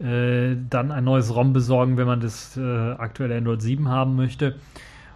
äh, 0.00 0.56
dann 0.68 0.90
ein 0.90 1.04
neues 1.04 1.34
ROM 1.34 1.52
besorgen, 1.52 1.96
wenn 1.96 2.06
man 2.06 2.20
das 2.20 2.56
äh, 2.56 2.60
aktuelle 2.60 3.36
Android 3.36 3.62
7 3.62 3.88
haben 3.88 4.16
möchte. 4.16 4.56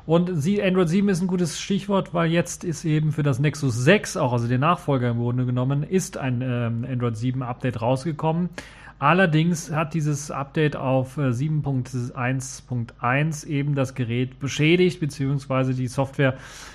Und 0.06 0.40
sie, 0.40 0.62
Android 0.62 0.88
7 0.88 1.08
ist 1.08 1.20
ein 1.20 1.26
gutes 1.26 1.60
Stichwort, 1.60 2.14
weil 2.14 2.30
jetzt 2.30 2.62
ist 2.62 2.84
eben 2.84 3.10
für 3.10 3.24
das 3.24 3.40
Nexus 3.40 3.76
6, 3.76 4.16
auch 4.16 4.32
also 4.32 4.46
den 4.46 4.60
Nachfolger 4.60 5.10
im 5.10 5.18
Grunde 5.18 5.46
genommen, 5.46 5.82
ist 5.82 6.16
ein 6.16 6.42
ähm, 6.42 6.86
Android 6.88 7.16
7 7.16 7.42
Update 7.42 7.82
rausgekommen. 7.82 8.50
Allerdings 9.00 9.72
hat 9.72 9.94
dieses 9.94 10.30
Update 10.30 10.76
auf 10.76 11.16
7.1.1 11.16 13.46
äh, 13.46 13.50
eben 13.50 13.74
das 13.74 13.94
Gerät 13.94 14.38
beschädigt, 14.38 15.00
beziehungsweise 15.00 15.72
die 15.72 15.86
Software 15.86 16.34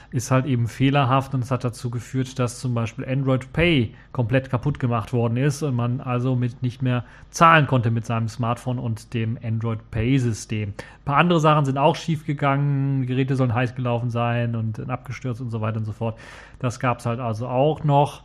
ist 0.10 0.32
halt 0.32 0.48
eben 0.48 0.68
fehlerhaft 0.68 1.36
und 1.36 1.44
es 1.44 1.52
hat 1.52 1.64
dazu 1.64 1.92
geführt, 1.92 2.40
dass 2.40 2.60
zum 2.60 2.74
Beispiel 2.74 3.06
Android 3.06 3.54
Pay 3.54 3.94
komplett 4.12 4.50
kaputt 4.50 4.80
gemacht 4.80 5.14
worden 5.14 5.38
ist 5.38 5.62
und 5.62 5.76
man 5.76 6.02
also 6.02 6.36
mit 6.36 6.64
nicht 6.64 6.82
mehr 6.82 7.06
zahlen 7.30 7.68
konnte 7.68 7.92
mit 7.92 8.08
seinem 8.08 8.28
Smartphone 8.28 8.80
und 8.80 9.14
dem 9.14 9.38
Android 9.44 9.92
Pay 9.92 10.18
System. 10.18 10.70
Ein 10.70 11.06
paar 11.06 11.18
andere 11.18 11.40
Sachen 11.40 11.66
sind 11.66 11.78
auch 11.78 11.96
schief 11.96 12.26
gegangen, 12.26 13.06
Geräte 13.06 13.36
sollen 13.36 13.54
heiß 13.54 13.76
gelaufen 13.76 14.10
sein 14.10 14.56
und 14.56 14.90
abgestürzt 14.90 15.42
und 15.42 15.52
so 15.52 15.62
weiter 15.62 15.78
und 15.78 15.86
so 15.86 15.92
fort. 15.92 16.18
Das 16.58 16.80
gab 16.80 17.02
es 17.02 17.06
halt 17.06 17.20
also 17.20 17.48
auch 17.48 17.84
noch. 17.84 18.24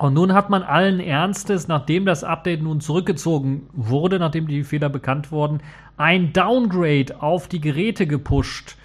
Und 0.00 0.14
nun 0.14 0.32
hat 0.32 0.48
man 0.48 0.62
allen 0.62 0.98
Ernstes, 0.98 1.68
nachdem 1.68 2.06
das 2.06 2.24
Update 2.24 2.62
nun 2.62 2.80
zurückgezogen 2.80 3.68
wurde, 3.74 4.18
nachdem 4.18 4.46
die 4.46 4.64
Fehler 4.64 4.88
bekannt 4.88 5.30
wurden, 5.30 5.60
ein 5.98 6.32
Downgrade 6.32 7.20
auf 7.20 7.48
die 7.48 7.60
Geräte 7.60 8.06
gepusht. 8.06 8.76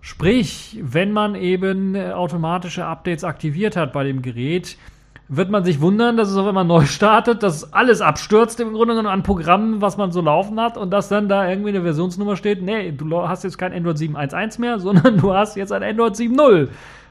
Sprich, 0.00 0.80
wenn 0.82 1.12
man 1.12 1.36
eben 1.36 1.94
äh, 1.94 2.10
automatische 2.10 2.84
Updates 2.84 3.22
aktiviert 3.22 3.76
hat 3.76 3.92
bei 3.92 4.02
dem 4.02 4.20
Gerät, 4.20 4.76
wird 5.28 5.48
man 5.48 5.62
sich 5.62 5.80
wundern, 5.80 6.16
dass 6.16 6.28
es 6.28 6.36
auf 6.36 6.48
einmal 6.48 6.64
neu 6.64 6.86
startet, 6.86 7.44
dass 7.44 7.72
alles 7.72 8.00
abstürzt 8.00 8.58
im 8.58 8.72
Grunde 8.72 8.94
genommen 8.94 9.14
an 9.14 9.22
Programmen, 9.22 9.80
was 9.80 9.96
man 9.96 10.10
so 10.10 10.20
laufen 10.20 10.58
hat 10.58 10.76
und 10.76 10.90
dass 10.90 11.08
dann 11.08 11.28
da 11.28 11.48
irgendwie 11.48 11.70
eine 11.70 11.82
Versionsnummer 11.82 12.34
steht, 12.34 12.62
nee, 12.62 12.90
du 12.90 13.28
hast 13.28 13.44
jetzt 13.44 13.58
kein 13.58 13.72
Android 13.72 13.96
7.1.1 13.96 14.60
mehr, 14.60 14.78
sondern 14.80 15.18
du 15.18 15.32
hast 15.32 15.56
jetzt 15.56 15.70
ein 15.70 15.84
Android 15.84 16.16
7.0. 16.16 16.66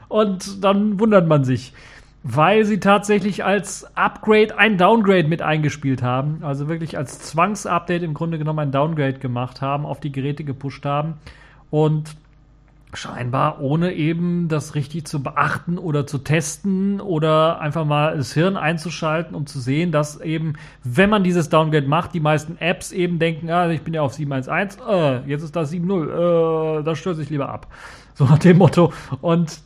Und 0.08 0.62
dann 0.62 1.00
wundert 1.00 1.26
man 1.26 1.44
sich 1.44 1.72
weil 2.30 2.66
sie 2.66 2.78
tatsächlich 2.78 3.42
als 3.42 3.86
Upgrade 3.96 4.58
ein 4.58 4.76
Downgrade 4.76 5.26
mit 5.26 5.40
eingespielt 5.40 6.02
haben. 6.02 6.40
Also 6.42 6.68
wirklich 6.68 6.98
als 6.98 7.20
Zwangsupdate 7.20 8.02
im 8.02 8.12
Grunde 8.12 8.36
genommen 8.36 8.58
ein 8.58 8.70
Downgrade 8.70 9.18
gemacht 9.18 9.62
haben, 9.62 9.86
auf 9.86 9.98
die 9.98 10.12
Geräte 10.12 10.44
gepusht 10.44 10.84
haben. 10.84 11.14
Und 11.70 12.16
scheinbar 12.92 13.62
ohne 13.62 13.92
eben 13.94 14.48
das 14.48 14.74
richtig 14.74 15.06
zu 15.06 15.22
beachten 15.22 15.78
oder 15.78 16.06
zu 16.06 16.18
testen 16.18 17.00
oder 17.00 17.62
einfach 17.62 17.86
mal 17.86 18.18
das 18.18 18.34
Hirn 18.34 18.58
einzuschalten, 18.58 19.34
um 19.34 19.46
zu 19.46 19.58
sehen, 19.58 19.90
dass 19.90 20.20
eben, 20.20 20.54
wenn 20.84 21.08
man 21.08 21.24
dieses 21.24 21.48
Downgrade 21.48 21.88
macht, 21.88 22.12
die 22.12 22.20
meisten 22.20 22.58
Apps 22.58 22.92
eben 22.92 23.18
denken, 23.18 23.48
ah, 23.48 23.70
ich 23.70 23.80
bin 23.80 23.94
ja 23.94 24.02
auf 24.02 24.12
7.1.1, 24.12 24.86
äh, 24.86 25.28
jetzt 25.28 25.44
ist 25.44 25.56
das 25.56 25.72
7.0, 25.72 26.80
äh, 26.80 26.82
da 26.82 26.94
stürze 26.94 27.22
ich 27.22 27.30
lieber 27.30 27.48
ab. 27.48 27.68
So 28.14 28.24
nach 28.24 28.38
dem 28.38 28.58
Motto. 28.58 28.92
Und 29.22 29.60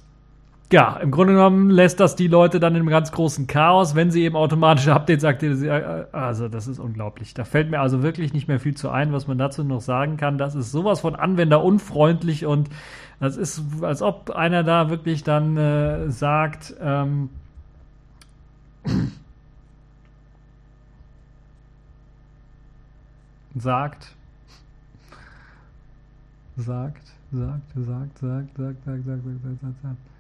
ja, 0.73 0.97
im 0.97 1.11
Grunde 1.11 1.35
genommen 1.35 1.71
lässt 1.71 2.01
das 2.01 2.17
die 2.17 2.29
Leute 2.29 2.59
dann 2.59 2.75
in 2.75 2.81
einem 2.81 2.89
ganz 2.89 3.13
großen 3.13 3.47
Chaos, 3.47 3.95
wenn 3.95 4.11
sie 4.11 4.23
eben 4.23 4.37
automatische 4.37 4.95
Updates 4.95 5.25
aktivieren. 5.25 6.07
Also, 6.13 6.49
das 6.49 6.67
ist 6.67 6.79
unglaublich. 6.79 7.35
Da 7.35 7.45
fällt 7.45 7.71
mir 7.71 7.81
also 7.81 8.03
wirklich 8.03 8.33
nicht 8.33 8.49
mehr 8.49 8.59
viel 8.59 8.75
zu 8.75 8.91
ein, 8.91 9.13
was 9.13 9.27
man 9.27 9.39
dazu 9.39 9.63
noch 9.65 9.81
sagen 9.81 10.17
kann. 10.17 10.39
Das 10.39 10.55
ist 10.55 10.73
sowas 10.73 11.01
von 11.01 11.15
anwenderunfreundlich 11.15 12.47
und 12.47 12.71
das 13.21 13.37
ist, 13.37 13.63
als 13.83 14.03
ob 14.03 14.31
einer 14.31 14.65
da 14.65 14.91
wirklich 14.91 15.23
dann 15.23 15.57
äh, 15.57 16.11
sagt, 16.11 16.75
ähm, 16.81 17.29
sagt, 23.55 24.17
sagt, 26.57 27.03
sagt, 27.31 27.63
sagt, 27.77 28.19
sagt, 28.19 28.19
sagt, 28.19 28.57
sagt, 28.57 28.85
sagt, 28.85 28.85
sagt, 28.85 29.25
sagt, 29.25 29.61
sagt, 29.61 29.83
sagt. 29.83 30.12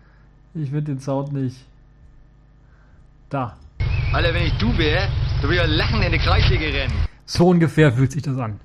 Ich 0.55 0.68
finde 0.68 0.82
den 0.82 1.00
Sound 1.00 1.32
nicht. 1.32 1.57
Da. 3.30 3.57
Alter, 4.12 4.34
wenn 4.34 4.44
ich 4.44 4.53
du 4.59 4.76
wäre, 4.76 5.09
du 5.40 5.48
würdest 5.48 5.66
ja 5.66 5.76
lachen 5.76 6.03
in 6.03 6.12
die 6.12 6.18
Kreissäge 6.18 6.66
rennen. 6.66 6.92
So 7.24 7.48
ungefähr 7.48 7.90
fühlt 7.92 8.12
sich 8.12 8.22
das 8.22 8.36
an. 8.36 8.61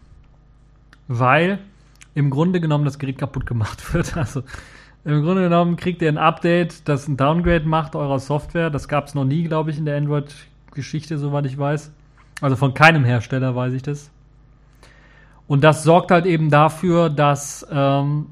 Weil 1.08 1.60
im 2.14 2.30
Grunde 2.30 2.60
genommen 2.60 2.84
das 2.84 3.00
Gerät 3.00 3.18
kaputt 3.18 3.46
gemacht 3.46 3.94
wird. 3.94 4.18
Also 4.18 4.44
im 5.06 5.24
Grunde 5.24 5.44
genommen 5.44 5.78
kriegt 5.78 6.02
ihr 6.02 6.10
ein 6.10 6.18
Update, 6.18 6.90
das 6.90 7.08
ein 7.08 7.16
Downgrade 7.16 7.66
macht 7.66 7.96
eurer 7.96 8.20
Software. 8.20 8.70
Das 8.70 8.90
gab 8.90 9.08
es 9.08 9.16
noch 9.16 9.24
nie, 9.24 9.44
glaube 9.44 9.72
ich, 9.72 9.78
in 9.78 9.86
der 9.86 9.96
Android-Geschichte, 9.96 11.18
soweit 11.18 11.46
ich 11.46 11.58
weiß. 11.58 11.94
Also 12.42 12.58
von 12.58 12.74
keinem 12.74 13.06
Hersteller 13.06 13.56
weiß 13.56 13.72
ich 13.72 13.84
das. 13.84 14.12
Und 15.48 15.64
das 15.64 15.84
sorgt 15.84 16.12
halt 16.12 16.26
eben 16.26 16.50
dafür, 16.50 17.10
dass 17.10 17.66
ähm, 17.72 18.26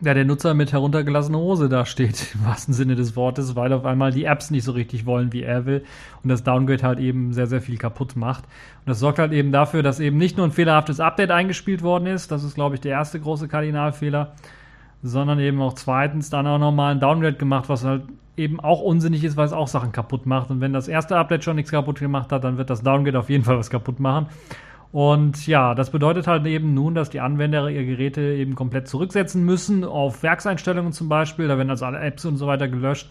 ja, 0.00 0.14
der 0.14 0.24
Nutzer 0.24 0.54
mit 0.54 0.72
heruntergelassener 0.72 1.38
Hose 1.38 1.68
da 1.68 1.84
steht, 1.84 2.28
im 2.34 2.46
wahrsten 2.46 2.74
Sinne 2.74 2.94
des 2.94 3.16
Wortes, 3.16 3.56
weil 3.56 3.72
auf 3.72 3.84
einmal 3.84 4.12
die 4.12 4.24
Apps 4.24 4.50
nicht 4.50 4.64
so 4.64 4.72
richtig 4.72 5.06
wollen, 5.06 5.32
wie 5.32 5.42
er 5.42 5.66
will 5.66 5.84
und 6.22 6.28
das 6.28 6.44
Downgrade 6.44 6.82
halt 6.82 6.98
eben 6.98 7.32
sehr, 7.32 7.46
sehr 7.46 7.60
viel 7.60 7.78
kaputt 7.78 8.16
macht. 8.16 8.44
Und 8.44 8.86
das 8.90 9.00
sorgt 9.00 9.18
halt 9.18 9.32
eben 9.32 9.52
dafür, 9.52 9.82
dass 9.82 10.00
eben 10.00 10.16
nicht 10.16 10.36
nur 10.36 10.46
ein 10.46 10.52
fehlerhaftes 10.52 11.00
Update 11.00 11.30
eingespielt 11.30 11.82
worden 11.82 12.06
ist, 12.06 12.30
das 12.30 12.44
ist, 12.44 12.54
glaube 12.54 12.76
ich, 12.76 12.80
der 12.80 12.92
erste 12.92 13.18
große 13.18 13.48
Kardinalfehler, 13.48 14.32
sondern 15.02 15.38
eben 15.40 15.60
auch 15.60 15.74
zweitens 15.74 16.30
dann 16.30 16.46
auch 16.46 16.58
nochmal 16.58 16.92
ein 16.92 17.00
Downgrade 17.00 17.36
gemacht, 17.36 17.68
was 17.68 17.84
halt 17.84 18.02
eben 18.36 18.60
auch 18.60 18.80
unsinnig 18.80 19.24
ist, 19.24 19.36
weil 19.36 19.46
es 19.46 19.52
auch 19.52 19.68
Sachen 19.68 19.92
kaputt 19.92 20.26
macht. 20.26 20.50
Und 20.50 20.60
wenn 20.60 20.72
das 20.72 20.88
erste 20.88 21.16
Update 21.16 21.44
schon 21.44 21.56
nichts 21.56 21.70
kaputt 21.70 21.98
gemacht 21.98 22.30
hat, 22.32 22.44
dann 22.44 22.56
wird 22.56 22.70
das 22.70 22.82
Downgrade 22.82 23.18
auf 23.18 23.30
jeden 23.30 23.44
Fall 23.44 23.58
was 23.58 23.70
kaputt 23.70 23.98
machen. 24.00 24.26
Und 24.90 25.46
ja, 25.46 25.74
das 25.74 25.90
bedeutet 25.90 26.26
halt 26.26 26.46
eben 26.46 26.72
nun, 26.72 26.94
dass 26.94 27.10
die 27.10 27.20
Anwender 27.20 27.68
ihre 27.68 27.84
Geräte 27.84 28.22
eben 28.22 28.54
komplett 28.54 28.88
zurücksetzen 28.88 29.44
müssen, 29.44 29.84
auf 29.84 30.22
Werkseinstellungen 30.22 30.92
zum 30.92 31.08
Beispiel, 31.08 31.46
da 31.46 31.58
werden 31.58 31.70
also 31.70 31.84
alle 31.84 32.00
Apps 32.00 32.24
und 32.24 32.36
so 32.36 32.46
weiter 32.46 32.68
gelöscht, 32.68 33.10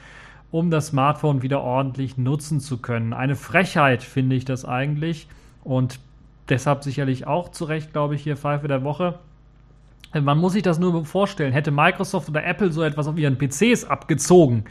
um 0.49 0.71
das 0.71 0.87
Smartphone 0.87 1.43
wieder 1.43 1.61
ordentlich 1.61 2.17
nutzen 2.17 2.59
zu 2.59 2.77
können. 2.77 3.13
Eine 3.13 3.35
Frechheit 3.35 4.01
finde 4.01 4.35
ich 4.35 4.45
das 4.45 4.65
eigentlich 4.65 5.27
und 5.63 5.99
deshalb 6.49 6.83
sicherlich 6.83 7.27
auch 7.27 7.49
zu 7.49 7.65
Recht, 7.65 7.93
glaube 7.93 8.15
ich, 8.15 8.23
hier 8.23 8.37
Pfeife 8.37 8.67
der 8.67 8.83
Woche. 8.83 9.19
Man 10.19 10.39
muss 10.39 10.53
sich 10.53 10.63
das 10.63 10.79
nur 10.79 11.05
vorstellen, 11.05 11.53
hätte 11.53 11.69
Microsoft 11.69 12.29
oder 12.29 12.43
Apple 12.43 12.71
so 12.71 12.81
etwas 12.81 13.07
auf 13.07 13.17
ihren 13.17 13.37
PCs 13.37 13.83
abgezogen, 13.85 14.63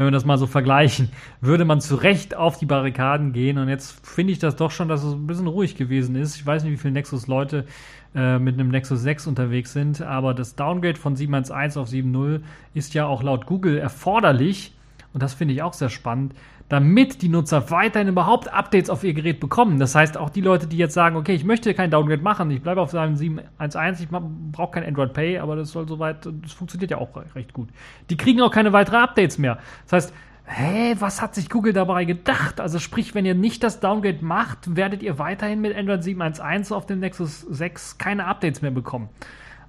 wenn 0.00 0.06
wir 0.06 0.12
das 0.12 0.24
mal 0.24 0.38
so 0.38 0.46
vergleichen, 0.46 1.10
würde 1.42 1.66
man 1.66 1.82
zu 1.82 1.94
Recht 1.94 2.34
auf 2.34 2.56
die 2.56 2.64
Barrikaden 2.64 3.34
gehen. 3.34 3.58
Und 3.58 3.68
jetzt 3.68 4.06
finde 4.06 4.32
ich 4.32 4.38
das 4.38 4.56
doch 4.56 4.70
schon, 4.70 4.88
dass 4.88 5.04
es 5.04 5.12
ein 5.12 5.26
bisschen 5.26 5.46
ruhig 5.46 5.74
gewesen 5.74 6.16
ist. 6.16 6.36
Ich 6.36 6.46
weiß 6.46 6.64
nicht, 6.64 6.72
wie 6.72 6.78
viele 6.78 6.94
Nexus-Leute 6.94 7.66
äh, 8.14 8.38
mit 8.38 8.54
einem 8.54 8.70
Nexus 8.70 9.02
6 9.02 9.26
unterwegs 9.26 9.74
sind, 9.74 10.00
aber 10.00 10.32
das 10.32 10.54
Downgrade 10.54 10.98
von 10.98 11.16
7.1.1 11.16 11.78
auf 11.78 11.90
7.0 11.90 12.40
ist 12.72 12.94
ja 12.94 13.04
auch 13.04 13.22
laut 13.22 13.44
Google 13.44 13.76
erforderlich. 13.76 14.74
Und 15.12 15.22
das 15.22 15.34
finde 15.34 15.52
ich 15.52 15.60
auch 15.60 15.74
sehr 15.74 15.90
spannend, 15.90 16.32
damit 16.70 17.20
die 17.20 17.28
Nutzer 17.28 17.68
weiterhin 17.72 18.06
überhaupt 18.06 18.50
Updates 18.52 18.90
auf 18.90 19.02
ihr 19.02 19.12
Gerät 19.12 19.40
bekommen. 19.40 19.80
Das 19.80 19.96
heißt, 19.96 20.16
auch 20.16 20.30
die 20.30 20.40
Leute, 20.40 20.68
die 20.68 20.78
jetzt 20.78 20.94
sagen, 20.94 21.16
okay, 21.16 21.34
ich 21.34 21.44
möchte 21.44 21.74
kein 21.74 21.90
Downgrade 21.90 22.22
machen, 22.22 22.48
ich 22.52 22.62
bleibe 22.62 22.80
auf 22.80 22.92
seinem 22.92 23.16
7.1.1, 23.16 24.00
ich 24.00 24.08
brauche 24.08 24.70
kein 24.70 24.86
Android 24.86 25.12
Pay, 25.12 25.38
aber 25.38 25.56
das 25.56 25.72
soll 25.72 25.88
soweit, 25.88 26.24
das 26.24 26.52
funktioniert 26.52 26.92
ja 26.92 26.98
auch 26.98 27.08
recht 27.34 27.52
gut. 27.52 27.70
Die 28.08 28.16
kriegen 28.16 28.40
auch 28.40 28.52
keine 28.52 28.72
weiteren 28.72 29.00
Updates 29.00 29.36
mehr. 29.36 29.58
Das 29.82 29.92
heißt, 29.92 30.14
hä, 30.44 30.94
was 31.00 31.20
hat 31.20 31.34
sich 31.34 31.50
Google 31.50 31.72
dabei 31.72 32.04
gedacht? 32.04 32.60
Also 32.60 32.78
sprich, 32.78 33.16
wenn 33.16 33.26
ihr 33.26 33.34
nicht 33.34 33.64
das 33.64 33.80
Downgrade 33.80 34.24
macht, 34.24 34.76
werdet 34.76 35.02
ihr 35.02 35.18
weiterhin 35.18 35.60
mit 35.60 35.76
Android 35.76 36.02
7.1.1 36.02 36.72
auf 36.72 36.86
dem 36.86 37.00
Nexus 37.00 37.40
6 37.40 37.98
keine 37.98 38.26
Updates 38.26 38.62
mehr 38.62 38.70
bekommen. 38.70 39.08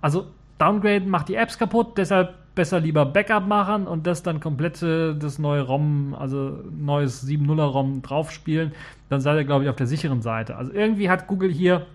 Also 0.01 0.27
Downgrade 0.59 1.07
macht 1.07 1.29
die 1.29 1.35
Apps 1.35 1.57
kaputt, 1.57 1.97
deshalb 1.97 2.35
besser 2.55 2.79
lieber 2.79 3.05
Backup 3.05 3.47
machen 3.47 3.87
und 3.87 4.07
das 4.07 4.23
dann 4.23 4.39
komplett 4.39 4.81
das 4.81 5.39
neue 5.39 5.61
ROM, 5.61 6.13
also 6.13 6.59
neues 6.71 7.25
7.0er 7.25 7.63
ROM 7.63 8.01
draufspielen, 8.01 8.73
dann 9.09 9.21
seid 9.21 9.37
ihr, 9.37 9.45
glaube 9.45 9.63
ich, 9.63 9.69
auf 9.69 9.75
der 9.75 9.87
sicheren 9.87 10.21
Seite. 10.21 10.55
Also 10.57 10.71
irgendwie 10.73 11.09
hat 11.09 11.27
Google 11.27 11.51
hier 11.51 11.85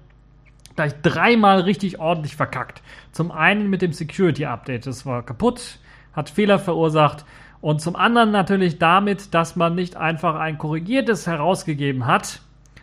gleich 0.76 0.92
dreimal 1.02 1.60
richtig 1.60 1.98
ordentlich 1.98 2.36
verkackt. 2.36 2.82
Zum 3.12 3.32
einen 3.32 3.68
mit 3.68 3.82
dem 3.82 3.92
Security 3.92 4.46
Update, 4.46 4.86
das 4.86 5.06
war 5.06 5.22
kaputt, 5.24 5.78
hat 6.12 6.30
Fehler 6.30 6.58
verursacht. 6.58 7.24
Und 7.60 7.80
zum 7.80 7.96
anderen 7.96 8.30
natürlich 8.30 8.78
damit, 8.78 9.34
dass 9.34 9.56
man 9.56 9.74
nicht 9.74 9.96
einfach 9.96 10.36
ein 10.36 10.58
korrigiertes 10.58 11.26
herausgegeben 11.26 12.06
hat. 12.06 12.40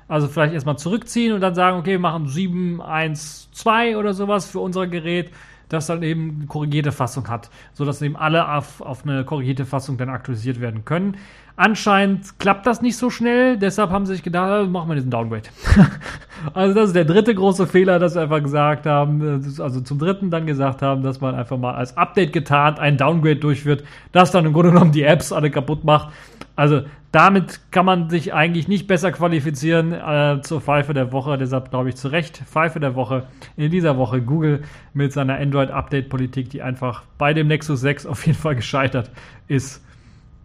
Also 0.08 0.28
vielleicht 0.28 0.54
erstmal 0.54 0.78
zurückziehen 0.78 1.34
und 1.34 1.42
dann 1.42 1.56
sagen, 1.56 1.78
okay, 1.78 1.92
wir 1.92 2.00
machen 2.00 2.28
7.1.2 2.28 3.96
oder 3.96 4.14
sowas 4.14 4.50
für 4.50 4.60
unser 4.60 4.88
Gerät 4.88 5.32
das 5.70 5.88
dann 5.88 6.04
eben 6.04 6.38
eine 6.38 6.48
korrigierte 6.48 6.92
Fassung 6.92 7.28
hat, 7.30 7.50
sodass 7.74 8.02
eben 8.02 8.16
alle 8.16 8.52
auf, 8.52 8.82
auf 8.82 9.04
eine 9.04 9.24
korrigierte 9.26 9.66
Fassung 9.66 9.98
dann 9.98 10.10
aktualisiert 10.10 10.60
werden 10.60 10.86
können. 10.86 11.18
Anscheinend 11.56 12.40
klappt 12.40 12.66
das 12.66 12.82
nicht 12.82 12.98
so 12.98 13.12
schnell, 13.12 13.58
deshalb 13.58 13.92
haben 13.92 14.08
sie 14.08 14.14
sich 14.14 14.24
gedacht, 14.24 14.50
ah, 14.50 14.64
machen 14.64 14.90
wir 14.90 14.96
diesen 14.96 15.12
Downgrade. 15.12 15.50
also 16.56 16.74
das 16.74 16.88
ist 16.88 16.96
der 16.96 17.06
dritte 17.06 17.36
große 17.36 17.68
Fehler, 17.68 18.00
dass 18.00 18.16
wir 18.16 18.24
einfach 18.24 18.42
gesagt 18.42 18.88
haben, 18.88 19.44
also 19.60 19.82
zum 19.82 20.00
dritten 20.00 20.32
dann 20.32 20.48
gesagt 20.48 20.82
haben, 20.82 21.04
dass 21.04 21.22
man 21.22 21.36
einfach 21.36 21.58
mal 21.58 21.76
als 21.76 21.96
Update 21.96 22.34
getarnt 22.34 22.80
ein 22.80 22.98
Downgrade 22.98 23.36
durchführt, 23.36 23.84
das 24.12 24.32
dann 24.32 24.46
im 24.46 24.54
Grunde 24.54 24.72
genommen 24.72 24.92
die 24.94 25.04
Apps 25.04 25.32
alle 25.32 25.52
kaputt 25.52 25.84
macht 25.84 26.10
Also 26.56 26.82
damit 27.12 27.60
kann 27.72 27.86
man 27.86 28.10
sich 28.10 28.34
eigentlich 28.34 28.68
nicht 28.68 28.88
besser 28.88 29.12
qualifizieren 29.12 29.92
äh, 29.92 30.42
zur 30.42 30.62
Pfeife 30.62 30.94
der 30.94 31.12
Woche. 31.12 31.38
Deshalb 31.38 31.70
glaube 31.70 31.90
ich 31.90 31.96
zu 31.96 32.08
Recht 32.08 32.38
Pfeife 32.38 32.80
der 32.80 32.96
Woche 32.96 33.28
in 33.56 33.72
dieser 33.72 33.98
Woche 33.98 34.22
Google 34.22 34.64
mit 34.94 35.14
seiner 35.14 35.38
Android-Update-Politik, 35.38 36.50
die 36.50 36.62
einfach 36.62 37.04
bei 37.18 37.34
dem 37.34 37.48
Nexus 37.48 37.82
6 37.82 38.06
auf 38.06 38.26
jeden 38.26 38.38
Fall 38.38 38.56
gescheitert 38.56 39.12
ist. 39.48 39.84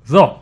So, 0.04 0.36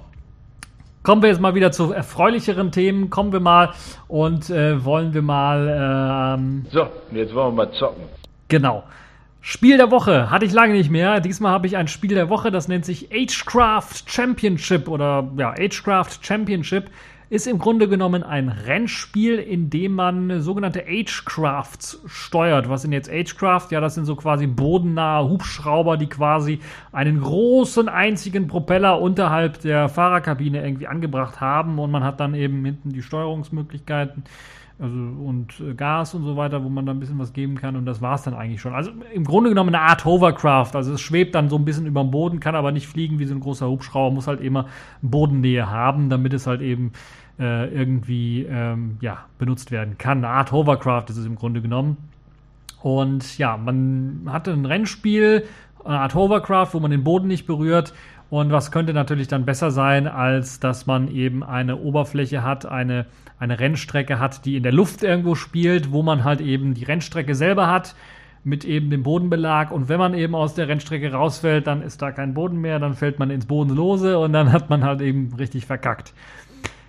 kommen 1.05 1.23
wir 1.23 1.29
jetzt 1.29 1.41
mal 1.41 1.55
wieder 1.55 1.71
zu 1.71 1.93
erfreulicheren 1.93 2.73
Themen. 2.73 3.11
Kommen 3.11 3.33
wir 3.33 3.41
mal 3.41 3.71
und 4.09 4.51
äh, 4.51 4.85
wollen 4.85 5.15
wir 5.15 5.23
mal. 5.23 6.37
Ähm, 6.39 6.67
so, 6.71 6.89
jetzt 7.13 7.35
wollen 7.35 7.57
wir 7.57 7.67
mal 7.67 7.73
zocken. 7.73 8.03
Genau. 8.49 8.83
Spiel 9.49 9.77
der 9.77 9.93
Woche 9.93 10.29
hatte 10.29 10.45
ich 10.45 10.53
lange 10.53 10.73
nicht 10.73 10.91
mehr. 10.91 11.21
Diesmal 11.21 11.53
habe 11.53 11.69
ich 11.69 11.77
ein 11.77 11.87
Spiel 11.87 12.17
der 12.17 12.29
Woche, 12.29 12.51
das 12.51 12.67
nennt 12.67 12.85
sich 12.85 13.13
Agecraft 13.13 14.03
Championship 14.07 14.89
oder 14.89 15.31
ja, 15.37 15.51
Agecraft 15.51 16.19
Championship 16.21 16.91
ist 17.31 17.47
im 17.47 17.61
Grunde 17.61 17.89
genommen 17.89 18.25
ein 18.25 18.49
Rennspiel, 18.49 19.39
in 19.39 19.71
dem 19.71 19.95
man 19.95 20.43
sogenannte 20.43 20.85
Agecrafts 20.85 22.03
steuert. 22.07 22.69
Was 22.69 22.83
sind 22.83 22.91
jetzt 22.91 23.09
Agecraft? 23.09 23.69
Ja, 23.71 23.81
das 23.81 23.95
sind 23.95 24.07
so 24.07 24.17
quasi 24.17 24.49
bodennahe 24.49 25.29
Hubschrauber, 25.29 25.97
die 25.97 26.09
quasi 26.09 26.59
einen 26.91 27.21
großen 27.21 27.89
einzigen 27.89 28.49
Propeller 28.49 29.01
unterhalb 29.01 29.61
der 29.61 29.89
Fahrerkabine 29.89 30.61
irgendwie 30.65 30.89
angebracht 30.89 31.41
haben 31.41 31.79
und 31.79 31.93
man 31.93 32.03
hat 32.03 32.19
dann 32.19 32.35
eben 32.35 32.65
hinten 32.65 32.93
die 32.93 33.03
Steuerungsmöglichkeiten 33.03 34.25
also 34.79 34.95
und 34.95 35.59
äh, 35.61 35.75
Gas 35.75 36.15
und 36.15 36.25
so 36.25 36.37
weiter, 36.37 36.63
wo 36.63 36.69
man 36.69 36.85
da 36.85 36.93
ein 36.93 37.01
bisschen 37.01 37.19
was 37.19 37.33
geben 37.33 37.55
kann 37.55 37.77
und 37.77 37.87
das 37.87 38.03
war 38.03 38.15
es 38.15 38.23
dann 38.23 38.35
eigentlich 38.35 38.61
schon. 38.61 38.75
Also 38.75 38.91
im 39.13 39.25
Grunde 39.25 39.51
genommen 39.51 39.75
eine 39.75 39.85
Art 39.85 40.05
Hovercraft, 40.05 40.75
also 40.75 40.93
es 40.93 41.01
schwebt 41.01 41.35
dann 41.35 41.49
so 41.49 41.57
ein 41.57 41.65
bisschen 41.65 41.87
über 41.87 42.03
dem 42.03 42.11
Boden, 42.11 42.41
kann 42.41 42.55
aber 42.55 42.73
nicht 42.73 42.87
fliegen 42.87 43.19
wie 43.19 43.25
so 43.25 43.35
ein 43.35 43.41
großer 43.41 43.69
Hubschrauber, 43.69 44.15
muss 44.15 44.27
halt 44.27 44.41
immer 44.41 44.67
Bodennähe 45.01 45.71
haben, 45.71 46.11
damit 46.11 46.35
es 46.35 46.47
halt 46.47 46.61
eben 46.61 46.93
äh, 47.39 47.69
irgendwie 47.69 48.45
ähm, 48.49 48.99
ja, 49.01 49.25
benutzt 49.39 49.71
werden 49.71 49.97
kann. 49.99 50.19
Eine 50.19 50.29
Art 50.29 50.53
Hovercraft 50.53 51.07
ist 51.09 51.17
es 51.17 51.27
im 51.27 51.37
Grunde 51.37 51.63
genommen. 51.63 51.97
Und 52.83 53.39
ja, 53.39 53.57
man 53.57 54.27
hatte 54.27 54.53
ein 54.53 54.67
Rennspiel, 54.67 55.45
eine 55.85 56.01
Art 56.01 56.15
Hovercraft, 56.15 56.69
wo 56.73 56.81
man 56.81 56.91
den 56.91 57.05
Boden 57.05 57.29
nicht 57.29 57.47
berührt 57.47 57.95
und 58.29 58.51
was 58.51 58.73
könnte 58.73 58.93
natürlich 58.93 59.29
dann 59.29 59.45
besser 59.45 59.71
sein, 59.71 60.09
als 60.09 60.59
dass 60.59 60.87
man 60.87 61.09
eben 61.09 61.45
eine 61.45 61.77
Oberfläche 61.77 62.43
hat, 62.43 62.67
eine, 62.67 63.07
eine 63.39 63.61
Rennstrecke 63.61 64.19
hat, 64.19 64.45
die 64.45 64.57
in 64.57 64.63
der 64.63 64.73
Luft 64.73 65.03
irgendwo 65.03 65.35
spielt, 65.35 65.93
wo 65.93 66.03
man 66.03 66.25
halt 66.25 66.41
eben 66.41 66.75
die 66.75 66.85
Rennstrecke 66.85 67.35
selber 67.35 67.69
hat 67.69 67.95
mit 68.43 68.65
eben 68.65 68.91
dem 68.91 69.03
Bodenbelag. 69.03 69.71
Und 69.71 69.89
wenn 69.89 69.99
man 69.99 70.15
eben 70.15 70.35
aus 70.35 70.55
der 70.55 70.69
Rennstrecke 70.69 71.13
rausfällt, 71.13 71.67
dann 71.67 71.83
ist 71.83 72.03
da 72.03 72.13
kein 72.13 72.35
Boden 72.35 72.61
mehr, 72.61 72.79
dann 72.79 72.95
fällt 72.95 73.19
man 73.19 73.31
ins 73.31 73.47
Bodenlose 73.47 74.19
und 74.19 74.33
dann 74.33 74.53
hat 74.53 74.71
man 74.71 74.85
halt 74.85 75.01
eben 75.01 75.33
richtig 75.35 75.67
verkackt. 75.67 76.13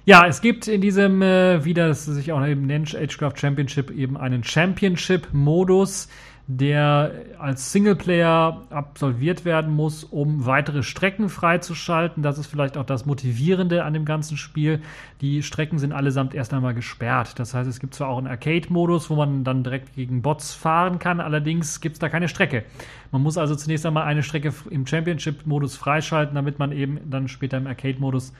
Ja, 0.06 0.26
es 0.26 0.40
gibt 0.40 0.68
in 0.68 0.80
diesem, 0.80 1.22
äh, 1.22 1.66
wie 1.66 1.74
das 1.74 2.06
sich 2.06 2.32
auch 2.32 2.46
eben 2.46 2.66
nennt, 2.66 2.96
Agecraft 2.96 3.34
Championship 3.36 3.92
eben 3.92 4.16
einen 4.16 4.44
Championship-Modus 4.44 6.08
der 6.50 7.12
als 7.40 7.74
Singleplayer 7.74 8.64
absolviert 8.70 9.44
werden 9.44 9.74
muss, 9.74 10.06
um 10.06 10.46
weitere 10.46 10.82
Strecken 10.82 11.28
freizuschalten. 11.28 12.24
Das 12.24 12.38
ist 12.38 12.48
vielleicht 12.48 12.78
auch 12.78 12.86
das 12.86 13.06
Motivierende 13.06 13.84
an 13.84 13.94
dem 13.94 14.06
ganzen 14.06 14.38
Spiel. 14.38 14.82
Die 15.20 15.44
Strecken 15.44 15.78
sind 15.78 15.92
allesamt 15.92 16.34
erst 16.34 16.54
einmal 16.54 16.74
gesperrt. 16.74 17.38
Das 17.38 17.54
heißt, 17.54 17.70
es 17.70 17.82
gibt 17.82 17.96
zwar 17.96 18.08
auch 18.08 18.18
einen 18.18 18.28
Arcade-Modus, 18.28 19.10
wo 19.10 19.16
man 19.16 19.44
dann 19.44 19.64
direkt 19.64 19.94
gegen 19.94 20.22
Bots 20.22 20.54
fahren 20.54 21.00
kann, 21.00 21.20
allerdings 21.20 21.82
gibt 21.82 21.96
es 21.96 22.00
da 22.00 22.08
keine 22.08 22.30
Strecke. 22.30 22.64
Man 23.12 23.24
muss 23.24 23.38
also 23.38 23.54
zunächst 23.56 23.86
einmal 23.86 24.04
eine 24.04 24.24
Strecke 24.24 24.54
im 24.70 24.88
Championship-Modus 24.88 25.76
freischalten, 25.76 26.34
damit 26.34 26.60
man 26.60 26.72
eben 26.72 27.00
dann 27.10 27.28
später 27.28 27.58
im 27.58 27.68
Arcade-Modus 27.68 28.32